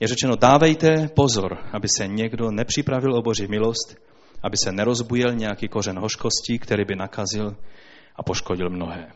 je 0.00 0.08
řečeno, 0.08 0.36
dávejte 0.36 1.08
pozor, 1.08 1.58
aby 1.72 1.88
se 1.96 2.06
někdo 2.06 2.50
nepřipravil 2.50 3.14
o 3.14 3.22
Boží 3.22 3.46
milost, 3.46 3.96
aby 4.42 4.56
se 4.64 4.72
nerozbujel 4.72 5.34
nějaký 5.34 5.68
kořen 5.68 5.98
hořkosti, 5.98 6.58
který 6.58 6.84
by 6.84 6.96
nakazil 6.96 7.56
a 8.16 8.22
poškodil 8.22 8.70
mnohé. 8.70 9.06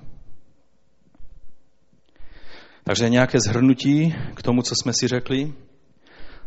Takže 2.85 3.09
nějaké 3.09 3.41
zhrnutí 3.41 4.15
k 4.35 4.43
tomu, 4.43 4.63
co 4.63 4.75
jsme 4.75 4.93
si 4.93 5.09
řekli. 5.09 5.53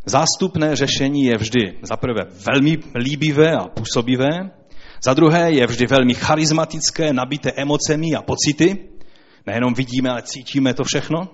Zástupné 0.05 0.75
řešení 0.75 1.25
je 1.25 1.37
vždy 1.37 1.79
za 1.81 1.97
prvé 1.97 2.21
velmi 2.45 2.77
líbivé 2.95 3.51
a 3.51 3.67
působivé, 3.67 4.51
za 5.05 5.13
druhé 5.13 5.51
je 5.51 5.67
vždy 5.67 5.87
velmi 5.87 6.13
charismatické, 6.13 7.13
nabité 7.13 7.51
emocemi 7.51 8.15
a 8.15 8.21
pocity. 8.21 8.89
Nejenom 9.45 9.73
vidíme, 9.73 10.09
ale 10.09 10.21
cítíme 10.21 10.73
to 10.73 10.83
všechno. 10.83 11.29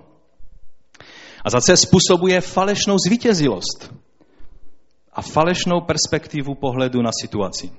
A 1.44 1.50
za 1.50 1.76
způsobuje 1.76 2.40
falešnou 2.40 2.96
zvítězilost 3.06 3.94
a 5.12 5.22
falešnou 5.22 5.80
perspektivu 5.80 6.54
pohledu 6.54 7.02
na 7.02 7.10
situaci. 7.20 7.72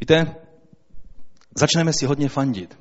Víte, 0.00 0.36
začneme 1.58 1.92
si 1.92 2.06
hodně 2.06 2.28
fandit. 2.28 2.78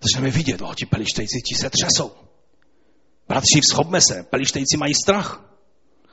Začneme 0.00 0.30
vidět, 0.30 0.62
o, 0.62 0.74
ti 0.74 0.86
pelištejci 0.86 1.40
ti 1.48 1.54
se 1.54 1.70
třesou. 1.70 2.12
Bratři, 3.28 3.60
schopme 3.70 4.00
se, 4.00 4.22
pelištejci 4.30 4.76
mají 4.76 4.94
strach. 4.94 5.56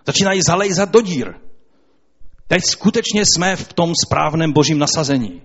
Začínají 0.05 0.41
zalejzat 0.47 0.89
do 0.89 1.01
dír. 1.01 1.33
Teď 2.47 2.63
skutečně 2.63 3.25
jsme 3.25 3.55
v 3.55 3.73
tom 3.73 3.93
správném 4.05 4.51
božím 4.51 4.79
nasazení. 4.79 5.41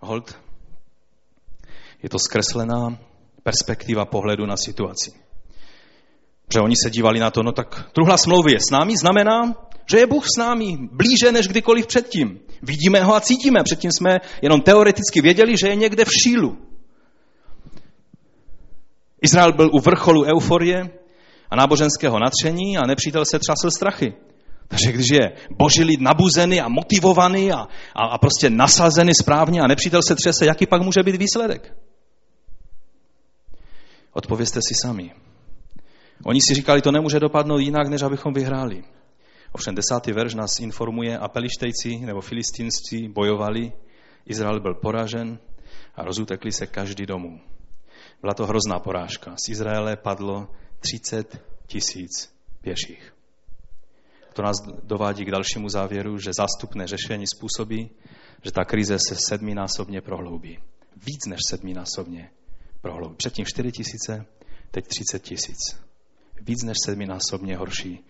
Hold, 0.00 0.38
je 2.02 2.08
to 2.08 2.18
zkreslená 2.18 2.98
perspektiva 3.42 4.04
pohledu 4.04 4.46
na 4.46 4.56
situaci. 4.56 5.29
Protože 6.50 6.60
oni 6.60 6.74
se 6.84 6.90
dívali 6.90 7.20
na 7.20 7.30
to, 7.30 7.42
no 7.42 7.52
tak 7.52 7.90
truhla 7.92 8.16
smlouvy 8.16 8.52
je 8.52 8.58
s 8.60 8.70
námi, 8.70 8.96
znamená, 8.96 9.54
že 9.90 9.98
je 9.98 10.06
Bůh 10.06 10.24
s 10.26 10.38
námi 10.38 10.78
blíže 10.92 11.32
než 11.32 11.48
kdykoliv 11.48 11.86
předtím. 11.86 12.40
Vidíme 12.62 13.00
ho 13.00 13.14
a 13.14 13.20
cítíme. 13.20 13.62
Předtím 13.64 13.92
jsme 13.92 14.18
jenom 14.42 14.60
teoreticky 14.60 15.20
věděli, 15.20 15.56
že 15.56 15.68
je 15.68 15.76
někde 15.76 16.04
v 16.04 16.08
šílu. 16.22 16.58
Izrael 19.22 19.52
byl 19.52 19.70
u 19.72 19.80
vrcholu 19.80 20.24
euforie 20.24 20.90
a 21.50 21.56
náboženského 21.56 22.18
natření 22.18 22.78
a 22.78 22.86
nepřítel 22.86 23.24
se 23.24 23.38
třasl 23.38 23.70
strachy. 23.70 24.14
Takže 24.68 24.92
když 24.92 25.06
je 25.12 25.32
boží 25.58 25.84
lid 25.84 26.00
nabuzený 26.00 26.60
a 26.60 26.68
motivovaný 26.68 27.52
a, 27.52 27.58
a, 27.94 28.06
a 28.06 28.18
prostě 28.18 28.50
nasazený 28.50 29.12
správně 29.14 29.60
a 29.60 29.66
nepřítel 29.66 30.00
se 30.08 30.14
třese, 30.14 30.46
jaký 30.46 30.66
pak 30.66 30.82
může 30.82 31.02
být 31.02 31.16
výsledek? 31.16 31.76
Odpovězte 34.12 34.60
si 34.62 34.74
sami. 34.82 35.10
Oni 36.24 36.40
si 36.40 36.54
říkali, 36.54 36.82
to 36.82 36.92
nemůže 36.92 37.20
dopadnout 37.20 37.58
jinak, 37.58 37.88
než 37.88 38.02
abychom 38.02 38.34
vyhráli. 38.34 38.84
Ovšem 39.52 39.74
desátý 39.74 40.12
verš 40.12 40.34
nás 40.34 40.60
informuje, 40.60 41.18
a 41.18 41.28
pelištejci 41.28 41.98
nebo 41.98 42.20
filistinci 42.20 43.08
bojovali, 43.08 43.72
Izrael 44.26 44.60
byl 44.60 44.74
poražen 44.74 45.38
a 45.94 46.04
rozutekli 46.04 46.52
se 46.52 46.66
každý 46.66 47.06
domů. 47.06 47.40
Byla 48.20 48.34
to 48.34 48.46
hrozná 48.46 48.78
porážka. 48.78 49.34
Z 49.36 49.48
Izraele 49.48 49.96
padlo 49.96 50.48
30 50.80 51.42
tisíc 51.66 52.34
pěších. 52.60 53.14
To 54.32 54.42
nás 54.42 54.56
dovádí 54.82 55.24
k 55.24 55.30
dalšímu 55.30 55.68
závěru, 55.68 56.18
že 56.18 56.32
zástupné 56.32 56.86
řešení 56.86 57.26
způsobí, 57.26 57.90
že 58.44 58.52
ta 58.52 58.64
krize 58.64 58.98
se 59.08 59.16
sedminásobně 59.28 60.00
prohloubí. 60.00 60.58
Víc 60.96 61.26
než 61.26 61.38
sedminásobně 61.48 62.30
prohloubí. 62.80 63.16
Předtím 63.16 63.44
4 63.46 63.72
tisíce, 63.72 64.26
teď 64.70 64.86
30 64.86 65.22
tisíc. 65.22 65.89
Víc 66.40 66.62
než 66.62 66.76
sedminásobně 66.84 67.56
horší 67.56 68.04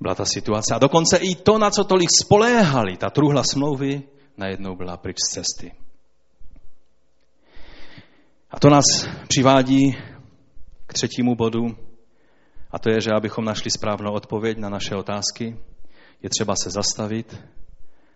byla 0.00 0.14
ta 0.14 0.24
situace. 0.24 0.74
A 0.74 0.78
dokonce 0.78 1.16
i 1.16 1.34
to, 1.34 1.58
na 1.58 1.70
co 1.70 1.84
tolik 1.84 2.08
spoléhali, 2.24 2.96
ta 2.96 3.10
truhla 3.10 3.42
smlouvy, 3.52 4.02
najednou 4.36 4.76
byla 4.76 4.96
pryč 4.96 5.16
z 5.28 5.32
cesty. 5.34 5.72
A 8.50 8.60
to 8.60 8.70
nás 8.70 8.84
přivádí 9.28 9.96
k 10.86 10.92
třetímu 10.92 11.34
bodu, 11.34 11.66
a 12.70 12.78
to 12.78 12.90
je, 12.90 13.00
že 13.00 13.10
abychom 13.10 13.44
našli 13.44 13.70
správnou 13.70 14.12
odpověď 14.12 14.58
na 14.58 14.68
naše 14.68 14.96
otázky, 14.96 15.56
je 16.22 16.30
třeba 16.30 16.54
se 16.62 16.70
zastavit 16.70 17.44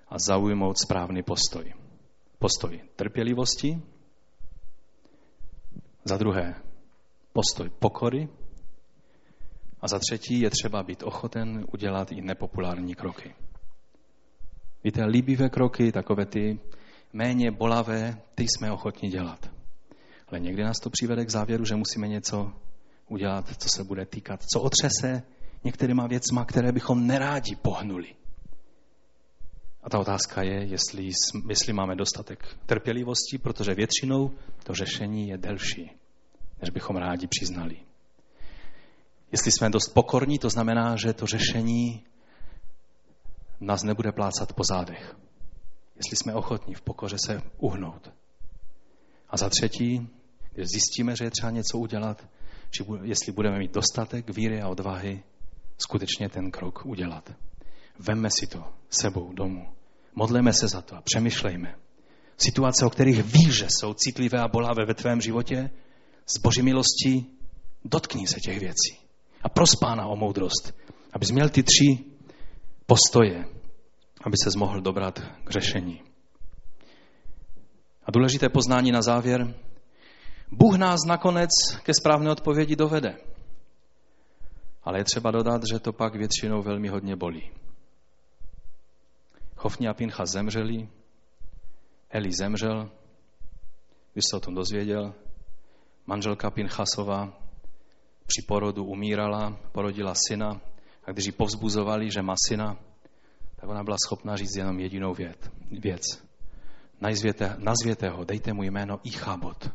a 0.09 0.19
zaujmout 0.19 0.79
správný 0.79 1.23
postoj. 1.23 1.75
Postoj 2.39 2.81
trpělivosti, 2.97 3.83
za 6.05 6.17
druhé 6.17 6.55
postoj 7.33 7.71
pokory 7.79 8.29
a 9.83 9.89
za 9.89 9.99
třetí 9.99 10.41
je 10.41 10.51
třeba 10.51 10.83
být 10.83 11.03
ochoten 11.03 11.65
udělat 11.73 12.13
i 12.13 12.21
nepopulární 12.21 12.95
kroky. 12.95 13.35
Víte, 14.85 15.05
líbivé 15.05 15.49
kroky, 15.49 15.93
takové 15.93 16.27
ty 16.27 16.59
méně 17.13 17.51
bolavé, 17.51 18.21
ty 18.35 18.43
jsme 18.43 18.73
ochotni 18.73 19.09
dělat. 19.09 19.51
Ale 20.29 20.41
někdy 20.41 20.63
nás 20.63 20.77
to 20.79 20.91
přivede 20.91 21.25
k 21.25 21.31
závěru, 21.31 21.65
že 21.65 21.77
musíme 21.77 22.09
něco 22.09 22.53
udělat, 23.09 23.57
co 23.59 23.69
se 23.69 23.85
bude 23.85 24.07
týkat, 24.07 24.43
co 24.43 24.61
otřese 24.61 25.23
některýma 25.65 26.07
věcma, 26.07 26.45
které 26.45 26.73
bychom 26.73 27.07
nerádi 27.07 27.57
pohnuli. 27.57 28.15
A 29.83 29.91
ta 29.91 29.99
otázka 29.99 30.43
je, 30.43 30.65
jestli, 30.65 31.11
jestli 31.49 31.73
máme 31.73 31.97
dostatek 31.97 32.57
trpělivosti, 32.67 33.39
protože 33.39 33.75
většinou 33.75 34.31
to 34.65 34.75
řešení 34.75 35.29
je 35.29 35.39
delší, 35.39 35.91
než 36.61 36.71
bychom 36.71 36.97
rádi 36.97 37.27
přiznali. 37.27 37.77
Jestli 39.33 39.53
jsme 39.53 39.71
dost 39.71 39.89
pokorní, 39.89 40.39
to 40.39 40.51
znamená, 40.51 40.97
že 40.97 41.13
to 41.13 41.27
řešení 41.27 42.05
nás 43.61 43.83
nebude 43.83 44.13
plácat 44.13 44.53
po 44.53 44.63
zádech. 44.71 45.17
Jestli 45.97 46.17
jsme 46.17 46.35
ochotní 46.35 46.75
v 46.75 46.81
pokoře 46.81 47.17
se 47.27 47.43
uhnout. 47.59 48.13
A 49.31 49.37
za 49.37 49.49
třetí, 49.49 50.09
když 50.53 50.69
zjistíme, 50.69 51.17
že 51.17 51.25
je 51.25 51.31
třeba 51.31 51.51
něco 51.51 51.79
udělat, 51.79 52.29
či 52.71 52.85
jestli 53.03 53.33
budeme 53.33 53.59
mít 53.59 53.75
dostatek 53.75 54.31
víry 54.31 54.63
a 54.63 54.69
odvahy 54.69 55.23
skutečně 55.79 56.29
ten 56.29 56.51
krok 56.51 56.87
udělat. 56.87 57.33
Vemme 57.99 58.31
si 58.31 58.47
to 58.47 58.65
sebou 58.91 59.33
domů. 59.33 59.73
Modleme 60.15 60.53
se 60.53 60.69
za 60.69 60.83
to 60.83 60.97
a 60.97 61.01
přemýšlejme. 61.01 61.75
Situace, 62.39 62.87
o 62.87 62.91
kterých 62.91 63.23
víš, 63.23 63.59
že 63.59 63.67
jsou 63.69 63.95
citlivé 63.95 64.39
a 64.39 64.49
bolavé 64.49 64.85
ve 64.87 64.95
tvém 64.95 65.21
životě, 65.21 65.71
z 66.27 66.39
boží 66.39 66.63
milosti 66.63 67.27
dotkni 67.85 68.27
se 68.27 68.41
těch 68.41 68.61
věcí. 68.61 69.02
A 69.43 69.49
pros 69.49 69.77
pána 69.77 70.07
o 70.07 70.17
moudrost, 70.17 70.75
abys 71.13 71.31
měl 71.31 71.49
ty 71.49 71.63
tři 71.63 72.05
postoje, 72.87 73.45
aby 74.25 74.37
se 74.37 74.59
mohl 74.59 74.81
dobrat 74.81 75.19
k 75.45 75.51
řešení. 75.51 76.03
A 78.05 78.11
důležité 78.11 78.49
poznání 78.49 78.93
na 78.93 79.03
závěr, 79.03 79.55
Bůh 80.53 80.77
nás 80.79 81.01
nakonec 81.07 81.51
ke 81.83 81.95
správné 81.95 82.31
odpovědi 82.31 82.77
dovede. 82.77 83.17
Ale 84.83 84.99
je 84.99 85.05
třeba 85.05 85.31
dodat, 85.31 85.63
že 85.73 85.79
to 85.79 85.93
pak 85.93 86.15
většinou 86.15 86.63
velmi 86.63 86.89
hodně 86.89 87.17
bolí. 87.17 87.51
Chofni 89.57 89.89
a 89.89 89.95
Pincha 89.95 90.27
zemřeli, 90.27 90.89
Eli 92.11 92.31
zemřel, 92.33 92.91
když 94.13 94.25
se 94.31 94.37
o 94.37 94.41
tom 94.41 94.55
dozvěděl, 94.55 95.15
manželka 96.07 96.51
Pinchasova 96.51 97.42
při 98.27 98.43
porodu 98.43 98.85
umírala, 98.85 99.59
porodila 99.73 100.15
syna 100.29 100.61
a 101.05 101.13
když 101.13 101.27
ji 101.27 101.33
povzbuzovali, 101.33 102.11
že 102.11 102.23
má 102.23 102.35
syna, 102.47 102.79
tak 103.57 103.71
ona 103.71 103.83
byla 103.85 103.97
schopná 104.07 104.37
říct 104.37 104.57
jenom 104.57 104.81
jedinou 104.81 105.15
věc. 105.71 106.25
Nazvěte, 107.01 107.57
nazvěte 107.59 108.09
ho, 108.09 108.25
dejte 108.25 108.53
mu 108.53 108.63
jméno 108.63 109.01
Ichabod, 109.03 109.71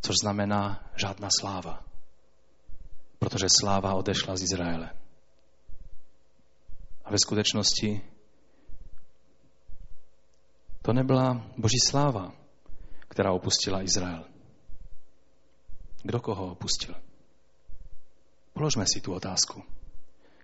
což 0.00 0.16
znamená 0.22 0.90
žádná 0.96 1.28
sláva, 1.40 1.84
protože 3.18 3.46
sláva 3.60 3.94
odešla 3.94 4.36
z 4.36 4.42
Izraele. 4.42 4.90
A 7.04 7.10
ve 7.10 7.18
skutečnosti 7.18 8.02
to 10.82 10.92
nebyla 10.92 11.46
boží 11.56 11.78
sláva, 11.86 12.32
která 13.08 13.32
opustila 13.32 13.82
Izrael. 13.82 14.24
Kdo 16.02 16.20
koho 16.20 16.52
opustil? 16.52 16.94
Položme 18.60 18.84
si 18.84 19.00
tu 19.00 19.16
otázku. 19.16 19.64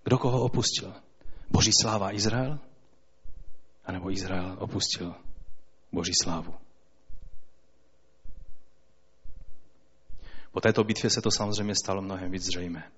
Kdo 0.04 0.18
koho 0.18 0.48
opustil? 0.48 0.88
Boží 1.52 1.68
sláva 1.68 2.16
Izrael? 2.16 2.56
A 3.84 3.92
nebo 3.92 4.08
Izrael 4.08 4.56
opustil 4.56 5.12
Boží 5.92 6.16
slávu? 6.22 6.54
Po 10.52 10.60
této 10.60 10.84
bitvě 10.84 11.10
se 11.10 11.22
to 11.22 11.30
samozřejmě 11.30 11.74
stalo 11.76 12.02
mnohem 12.02 12.32
víc 12.32 12.42
zřejmé. 12.42 12.92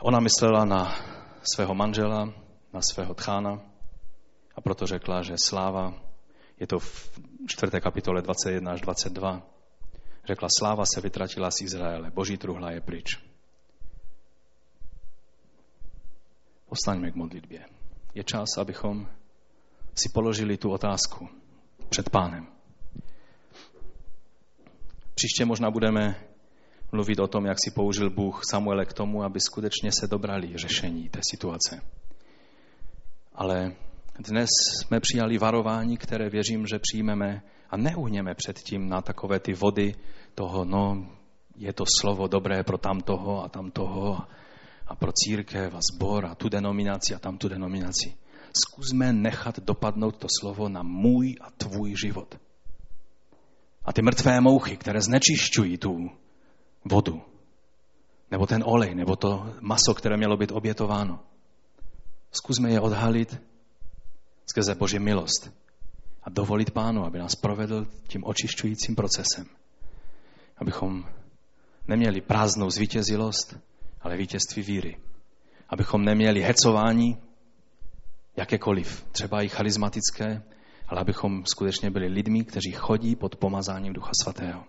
Ona 0.00 0.20
myslela 0.20 0.64
na 0.64 0.96
svého 1.54 1.74
manžela, 1.74 2.32
na 2.72 2.80
svého 2.80 3.14
tchána 3.14 3.60
a 4.56 4.60
proto 4.60 4.86
řekla, 4.86 5.22
že 5.22 5.34
sláva, 5.44 5.94
je 6.60 6.66
to 6.66 6.78
v 6.78 7.20
4. 7.46 7.80
kapitole 7.80 8.22
21 8.22 8.72
až 8.72 8.80
22, 8.80 9.51
řekla, 10.26 10.48
sláva 10.58 10.84
se 10.94 11.00
vytratila 11.00 11.50
z 11.50 11.60
Izraele, 11.60 12.10
boží 12.10 12.36
truhla 12.36 12.70
je 12.70 12.80
pryč. 12.80 13.18
Ostaňme 16.68 17.10
k 17.10 17.14
modlitbě. 17.14 17.66
Je 18.14 18.24
čas, 18.24 18.58
abychom 18.58 19.08
si 19.94 20.08
položili 20.08 20.56
tu 20.56 20.70
otázku 20.70 21.28
před 21.88 22.10
pánem. 22.10 22.46
Příště 25.14 25.44
možná 25.44 25.70
budeme 25.70 26.24
mluvit 26.92 27.18
o 27.18 27.28
tom, 27.28 27.46
jak 27.46 27.56
si 27.64 27.70
použil 27.70 28.10
Bůh 28.10 28.40
Samuele 28.50 28.84
k 28.84 28.92
tomu, 28.92 29.22
aby 29.22 29.40
skutečně 29.40 29.90
se 30.00 30.06
dobrali 30.06 30.58
řešení 30.58 31.08
té 31.08 31.20
situace. 31.30 31.82
Ale 33.34 33.74
dnes 34.18 34.48
jsme 34.82 35.00
přijali 35.00 35.38
varování, 35.38 35.96
které 35.96 36.30
věřím, 36.30 36.66
že 36.66 36.78
přijmeme 36.78 37.42
a 37.70 37.76
neuhněme 37.76 38.34
předtím 38.34 38.88
na 38.88 39.02
takové 39.02 39.40
ty 39.40 39.52
vody 39.52 39.94
toho, 40.34 40.64
no, 40.64 41.06
je 41.56 41.72
to 41.72 41.84
slovo 42.00 42.26
dobré 42.26 42.62
pro 42.62 42.78
tamtoho 42.78 43.44
a 43.44 43.48
tamtoho 43.48 44.18
a 44.86 44.96
pro 44.96 45.12
církev 45.12 45.74
a 45.74 45.80
zbor 45.92 46.26
a 46.26 46.34
tu 46.34 46.48
denominaci 46.48 47.14
a 47.14 47.18
tam 47.18 47.38
tu 47.38 47.48
denominaci. 47.48 48.14
Zkusme 48.52 49.12
nechat 49.12 49.60
dopadnout 49.60 50.16
to 50.16 50.26
slovo 50.40 50.68
na 50.68 50.82
můj 50.82 51.36
a 51.40 51.50
tvůj 51.50 51.94
život. 52.04 52.38
A 53.84 53.92
ty 53.92 54.02
mrtvé 54.02 54.40
mouchy, 54.40 54.76
které 54.76 55.00
znečišťují 55.00 55.78
tu 55.78 56.10
vodu, 56.84 57.22
nebo 58.30 58.46
ten 58.46 58.64
olej, 58.66 58.94
nebo 58.94 59.16
to 59.16 59.54
maso, 59.60 59.94
které 59.94 60.16
mělo 60.16 60.36
být 60.36 60.52
obětováno. 60.52 61.20
Zkusme 62.32 62.70
je 62.70 62.80
odhalit 62.80 63.51
skrze 64.46 64.74
Boží 64.74 64.98
milost 64.98 65.52
a 66.22 66.30
dovolit 66.30 66.70
Pánu, 66.70 67.04
aby 67.04 67.18
nás 67.18 67.34
provedl 67.34 67.86
tím 68.06 68.24
očišťujícím 68.24 68.94
procesem. 68.94 69.46
Abychom 70.58 71.04
neměli 71.88 72.20
prázdnou 72.20 72.70
zvítězilost, 72.70 73.56
ale 74.00 74.16
vítězství 74.16 74.62
víry. 74.62 74.96
Abychom 75.68 76.04
neměli 76.04 76.42
hecování, 76.42 77.18
jakékoliv, 78.36 79.04
třeba 79.12 79.42
i 79.42 79.48
charismatické, 79.48 80.42
ale 80.88 81.00
abychom 81.00 81.44
skutečně 81.46 81.90
byli 81.90 82.06
lidmi, 82.06 82.44
kteří 82.44 82.72
chodí 82.72 83.16
pod 83.16 83.36
pomazáním 83.36 83.92
Ducha 83.92 84.10
Svatého. 84.22 84.64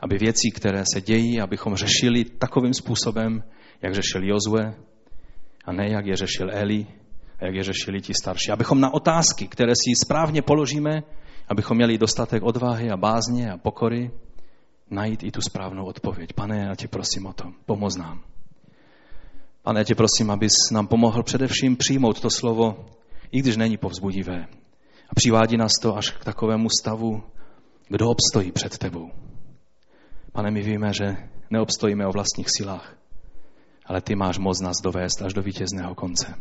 Aby 0.00 0.18
věci, 0.18 0.50
které 0.54 0.84
se 0.94 1.00
dějí, 1.00 1.40
abychom 1.40 1.76
řešili 1.76 2.24
takovým 2.24 2.74
způsobem, 2.74 3.42
jak 3.82 3.94
řešil 3.94 4.24
Jozue, 4.24 4.74
a 5.64 5.72
ne 5.72 5.90
jak 5.90 6.06
je 6.06 6.16
řešil 6.16 6.50
Eli, 6.52 6.86
jak 7.42 7.54
je 7.54 7.64
řešili 7.64 8.00
ti 8.00 8.12
starší. 8.22 8.50
Abychom 8.50 8.80
na 8.80 8.94
otázky, 8.94 9.48
které 9.48 9.72
si 9.72 10.04
správně 10.04 10.42
položíme, 10.42 11.02
abychom 11.48 11.76
měli 11.76 11.98
dostatek 11.98 12.42
odvahy 12.42 12.90
a 12.90 12.96
bázně 12.96 13.52
a 13.52 13.56
pokory, 13.56 14.10
najít 14.90 15.22
i 15.22 15.30
tu 15.30 15.40
správnou 15.40 15.84
odpověď. 15.84 16.32
Pane, 16.32 16.58
já 16.58 16.74
tě 16.74 16.88
prosím 16.88 17.26
o 17.26 17.32
to, 17.32 17.44
pomoz 17.66 17.96
nám. 17.96 18.22
Pane, 19.62 19.80
já 19.80 19.84
tě 19.84 19.94
prosím, 19.94 20.30
abys 20.30 20.52
nám 20.72 20.86
pomohl 20.86 21.22
především 21.22 21.76
přijmout 21.76 22.20
to 22.20 22.30
slovo, 22.30 22.84
i 23.32 23.38
když 23.38 23.56
není 23.56 23.76
povzbudivé. 23.76 24.46
A 25.08 25.14
přivádí 25.14 25.56
nás 25.56 25.72
to 25.82 25.96
až 25.96 26.10
k 26.10 26.24
takovému 26.24 26.68
stavu, 26.80 27.22
kdo 27.88 28.08
obstojí 28.08 28.52
před 28.52 28.78
tebou. 28.78 29.10
Pane, 30.32 30.50
my 30.50 30.62
víme, 30.62 30.92
že 30.92 31.16
neobstojíme 31.50 32.06
o 32.06 32.12
vlastních 32.12 32.46
silách, 32.56 32.96
ale 33.86 34.00
ty 34.00 34.14
máš 34.14 34.38
moc 34.38 34.60
nás 34.60 34.76
dovést 34.82 35.22
až 35.22 35.32
do 35.32 35.42
vítězného 35.42 35.94
konce. 35.94 36.34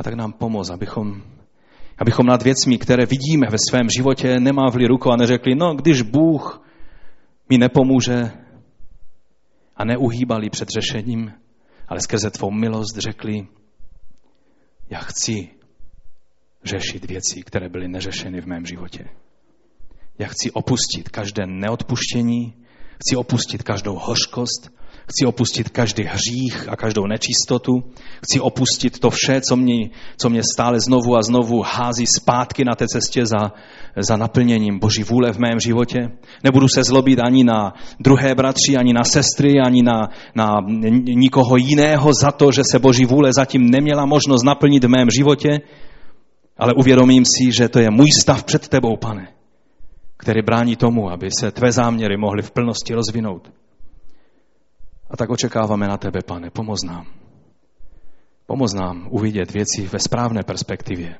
A 0.00 0.02
tak 0.02 0.14
nám 0.14 0.32
pomoz, 0.32 0.70
abychom, 0.70 1.22
abychom 1.98 2.26
nad 2.26 2.42
věcmi, 2.42 2.78
které 2.78 3.06
vidíme 3.06 3.46
ve 3.50 3.56
svém 3.70 3.88
životě, 3.96 4.40
nemávli 4.40 4.86
ruku 4.86 5.10
a 5.10 5.16
neřekli, 5.16 5.54
no 5.54 5.74
když 5.74 6.02
Bůh 6.02 6.62
mi 7.50 7.58
nepomůže 7.58 8.30
a 9.76 9.84
neuhýbali 9.84 10.50
před 10.50 10.68
řešením, 10.68 11.32
ale 11.88 12.00
skrze 12.00 12.30
tvou 12.30 12.50
milost 12.50 12.98
řekli, 12.98 13.46
já 14.90 14.98
chci 14.98 15.48
řešit 16.64 17.04
věci, 17.04 17.42
které 17.42 17.68
byly 17.68 17.88
neřešeny 17.88 18.40
v 18.40 18.46
mém 18.46 18.66
životě. 18.66 19.04
Já 20.18 20.28
chci 20.28 20.50
opustit 20.50 21.08
každé 21.08 21.46
neodpuštění, 21.46 22.54
chci 23.00 23.16
opustit 23.16 23.62
každou 23.62 23.98
hořkost, 23.98 24.70
Chci 25.06 25.26
opustit 25.26 25.68
každý 25.68 26.04
hřích 26.04 26.68
a 26.68 26.76
každou 26.76 27.06
nečistotu. 27.06 27.72
Chci 28.24 28.40
opustit 28.40 28.98
to 28.98 29.10
vše, 29.10 29.40
co 29.40 29.56
mě, 29.56 29.90
co 30.16 30.30
mě 30.30 30.42
stále 30.54 30.80
znovu 30.80 31.16
a 31.16 31.22
znovu 31.22 31.62
hází 31.62 32.04
zpátky 32.06 32.64
na 32.64 32.74
té 32.74 32.86
cestě 32.88 33.26
za, 33.26 33.52
za 33.96 34.16
naplněním 34.16 34.78
Boží 34.78 35.02
vůle 35.02 35.32
v 35.32 35.38
mém 35.38 35.60
životě. 35.60 35.98
Nebudu 36.44 36.68
se 36.68 36.84
zlobit 36.84 37.18
ani 37.20 37.44
na 37.44 37.74
druhé 38.00 38.34
bratři, 38.34 38.76
ani 38.76 38.92
na 38.92 39.04
sestry, 39.04 39.60
ani 39.66 39.82
na, 39.82 40.08
na 40.34 40.56
nikoho 41.04 41.56
jiného 41.56 42.10
za 42.20 42.30
to, 42.30 42.52
že 42.52 42.62
se 42.70 42.78
Boží 42.78 43.04
vůle 43.04 43.32
zatím 43.32 43.70
neměla 43.70 44.06
možnost 44.06 44.42
naplnit 44.42 44.84
v 44.84 44.88
mém 44.88 45.10
životě, 45.10 45.60
ale 46.58 46.72
uvědomím 46.74 47.24
si, 47.24 47.52
že 47.52 47.68
to 47.68 47.78
je 47.78 47.90
můj 47.90 48.08
stav 48.20 48.44
před 48.44 48.68
tebou, 48.68 48.96
pane, 48.96 49.28
který 50.16 50.42
brání 50.42 50.76
tomu, 50.76 51.10
aby 51.10 51.30
se 51.38 51.50
tvé 51.50 51.72
záměry 51.72 52.16
mohly 52.16 52.42
v 52.42 52.50
plnosti 52.50 52.94
rozvinout. 52.94 53.50
A 55.10 55.16
tak 55.16 55.30
očekáváme 55.30 55.88
na 55.88 55.96
tebe, 55.96 56.20
pane, 56.26 56.50
pomoz 56.50 56.82
nám. 56.86 57.06
Pomoz 58.46 58.74
nám 58.74 59.08
uvidět 59.10 59.50
věci 59.50 59.86
ve 59.86 59.98
správné 59.98 60.42
perspektivě. 60.42 61.18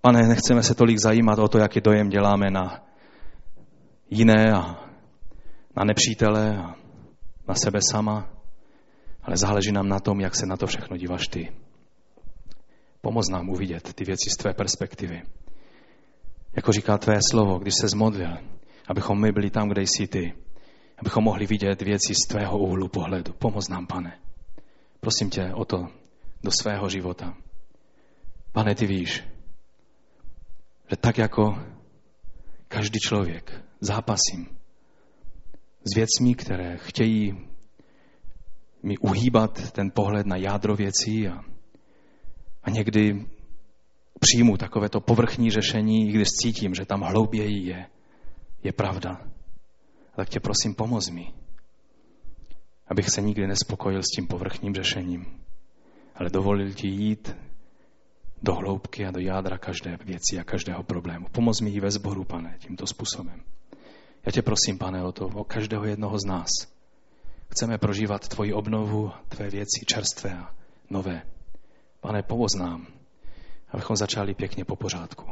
Pane, 0.00 0.28
nechceme 0.28 0.62
se 0.62 0.74
tolik 0.74 0.98
zajímat 0.98 1.38
o 1.38 1.48
to, 1.48 1.58
jaký 1.58 1.80
dojem 1.80 2.08
děláme 2.08 2.50
na 2.50 2.84
jiné 4.10 4.52
a 4.52 4.60
na 5.76 5.84
nepřítele 5.84 6.56
a 6.56 6.74
na 7.48 7.54
sebe 7.54 7.78
sama, 7.90 8.28
ale 9.22 9.36
záleží 9.36 9.72
nám 9.72 9.88
na 9.88 10.00
tom, 10.00 10.20
jak 10.20 10.36
se 10.36 10.46
na 10.46 10.56
to 10.56 10.66
všechno 10.66 10.96
díváš 10.96 11.28
ty. 11.28 11.52
Pomoz 13.00 13.28
nám 13.28 13.48
uvidět 13.48 13.94
ty 13.94 14.04
věci 14.04 14.30
z 14.30 14.36
tvé 14.36 14.54
perspektivy. 14.54 15.22
Jako 16.56 16.72
říká 16.72 16.98
tvé 16.98 17.18
slovo, 17.30 17.58
když 17.58 17.74
se 17.80 17.88
zmodlil, 17.88 18.38
abychom 18.88 19.20
my 19.20 19.32
byli 19.32 19.50
tam, 19.50 19.68
kde 19.68 19.82
jsi 19.82 20.06
ty. 20.06 20.41
Abychom 21.02 21.24
mohli 21.24 21.46
vidět 21.46 21.82
věci 21.82 22.14
z 22.14 22.28
tvého 22.28 22.58
úhlu 22.58 22.88
pohledu. 22.88 23.32
Pomoz 23.32 23.68
nám, 23.68 23.86
pane. 23.86 24.18
Prosím 25.00 25.30
tě 25.30 25.54
o 25.54 25.64
to 25.64 25.86
do 26.44 26.50
svého 26.50 26.88
života. 26.88 27.34
Pane, 28.52 28.74
ty 28.74 28.86
víš, 28.86 29.24
že 30.90 30.96
tak 30.96 31.18
jako 31.18 31.58
každý 32.68 32.98
člověk 32.98 33.64
zápasím 33.80 34.46
s 35.84 35.96
věcmi, 35.96 36.34
které 36.34 36.76
chtějí 36.76 37.48
mi 38.82 38.98
uhýbat 38.98 39.72
ten 39.72 39.90
pohled 39.90 40.26
na 40.26 40.36
jádro 40.36 40.76
věcí 40.76 41.28
a, 41.28 41.44
a 42.62 42.70
někdy 42.70 43.26
přijmu 44.20 44.56
takovéto 44.56 45.00
povrchní 45.00 45.50
řešení, 45.50 46.08
i 46.08 46.12
když 46.12 46.28
cítím, 46.28 46.74
že 46.74 46.84
tam 46.84 47.00
hlouběji 47.00 47.66
je 47.66 47.86
je 48.62 48.72
pravda. 48.72 49.31
Tak 50.16 50.28
tě 50.28 50.40
prosím, 50.40 50.74
pomoz 50.74 51.08
mi, 51.08 51.32
abych 52.88 53.10
se 53.10 53.20
nikdy 53.20 53.46
nespokojil 53.46 54.02
s 54.02 54.16
tím 54.16 54.26
povrchním 54.26 54.74
řešením, 54.74 55.40
ale 56.14 56.30
dovolil 56.30 56.72
ti 56.72 56.88
jít 56.88 57.36
do 58.42 58.54
hloubky 58.54 59.06
a 59.06 59.10
do 59.10 59.20
jádra 59.20 59.58
každé 59.58 59.96
věci 60.04 60.38
a 60.40 60.44
každého 60.44 60.82
problému. 60.82 61.26
Pomoz 61.32 61.60
mi 61.60 61.70
i 61.70 61.80
ve 61.80 61.90
sboru, 61.90 62.24
pane, 62.24 62.56
tímto 62.58 62.86
způsobem. 62.86 63.42
Já 64.26 64.32
tě 64.32 64.42
prosím, 64.42 64.78
pane, 64.78 65.04
o 65.04 65.12
to, 65.12 65.26
o 65.26 65.44
každého 65.44 65.84
jednoho 65.84 66.18
z 66.18 66.24
nás. 66.24 66.50
Chceme 67.50 67.78
prožívat 67.78 68.28
tvoji 68.28 68.52
obnovu, 68.52 69.12
tvé 69.28 69.50
věci 69.50 69.84
čerstvé 69.86 70.38
a 70.38 70.54
nové. 70.90 71.22
Pane, 72.00 72.22
pomoz 72.22 72.50
nám, 72.58 72.86
abychom 73.68 73.96
začali 73.96 74.34
pěkně 74.34 74.64
po 74.64 74.76
pořádku. 74.76 75.30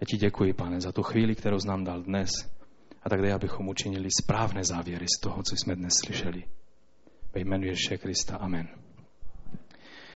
Já 0.00 0.04
ti 0.06 0.16
děkuji, 0.16 0.52
pane, 0.52 0.80
za 0.80 0.92
tu 0.92 1.02
chvíli, 1.02 1.34
kterou 1.34 1.60
jsi 1.60 1.68
nám 1.68 1.84
dal 1.84 2.02
dnes 2.02 2.30
a 3.02 3.08
tak 3.08 3.22
dej, 3.22 3.32
abychom 3.32 3.68
učinili 3.68 4.08
správné 4.22 4.64
závěry 4.64 5.06
z 5.16 5.20
toho, 5.20 5.42
co 5.42 5.56
jsme 5.56 5.76
dnes 5.76 5.92
slyšeli. 6.04 6.44
Ve 7.34 7.40
jménu 7.40 7.64
Ježíše 7.64 7.98
Krista. 7.98 8.36
Amen. 8.36 8.68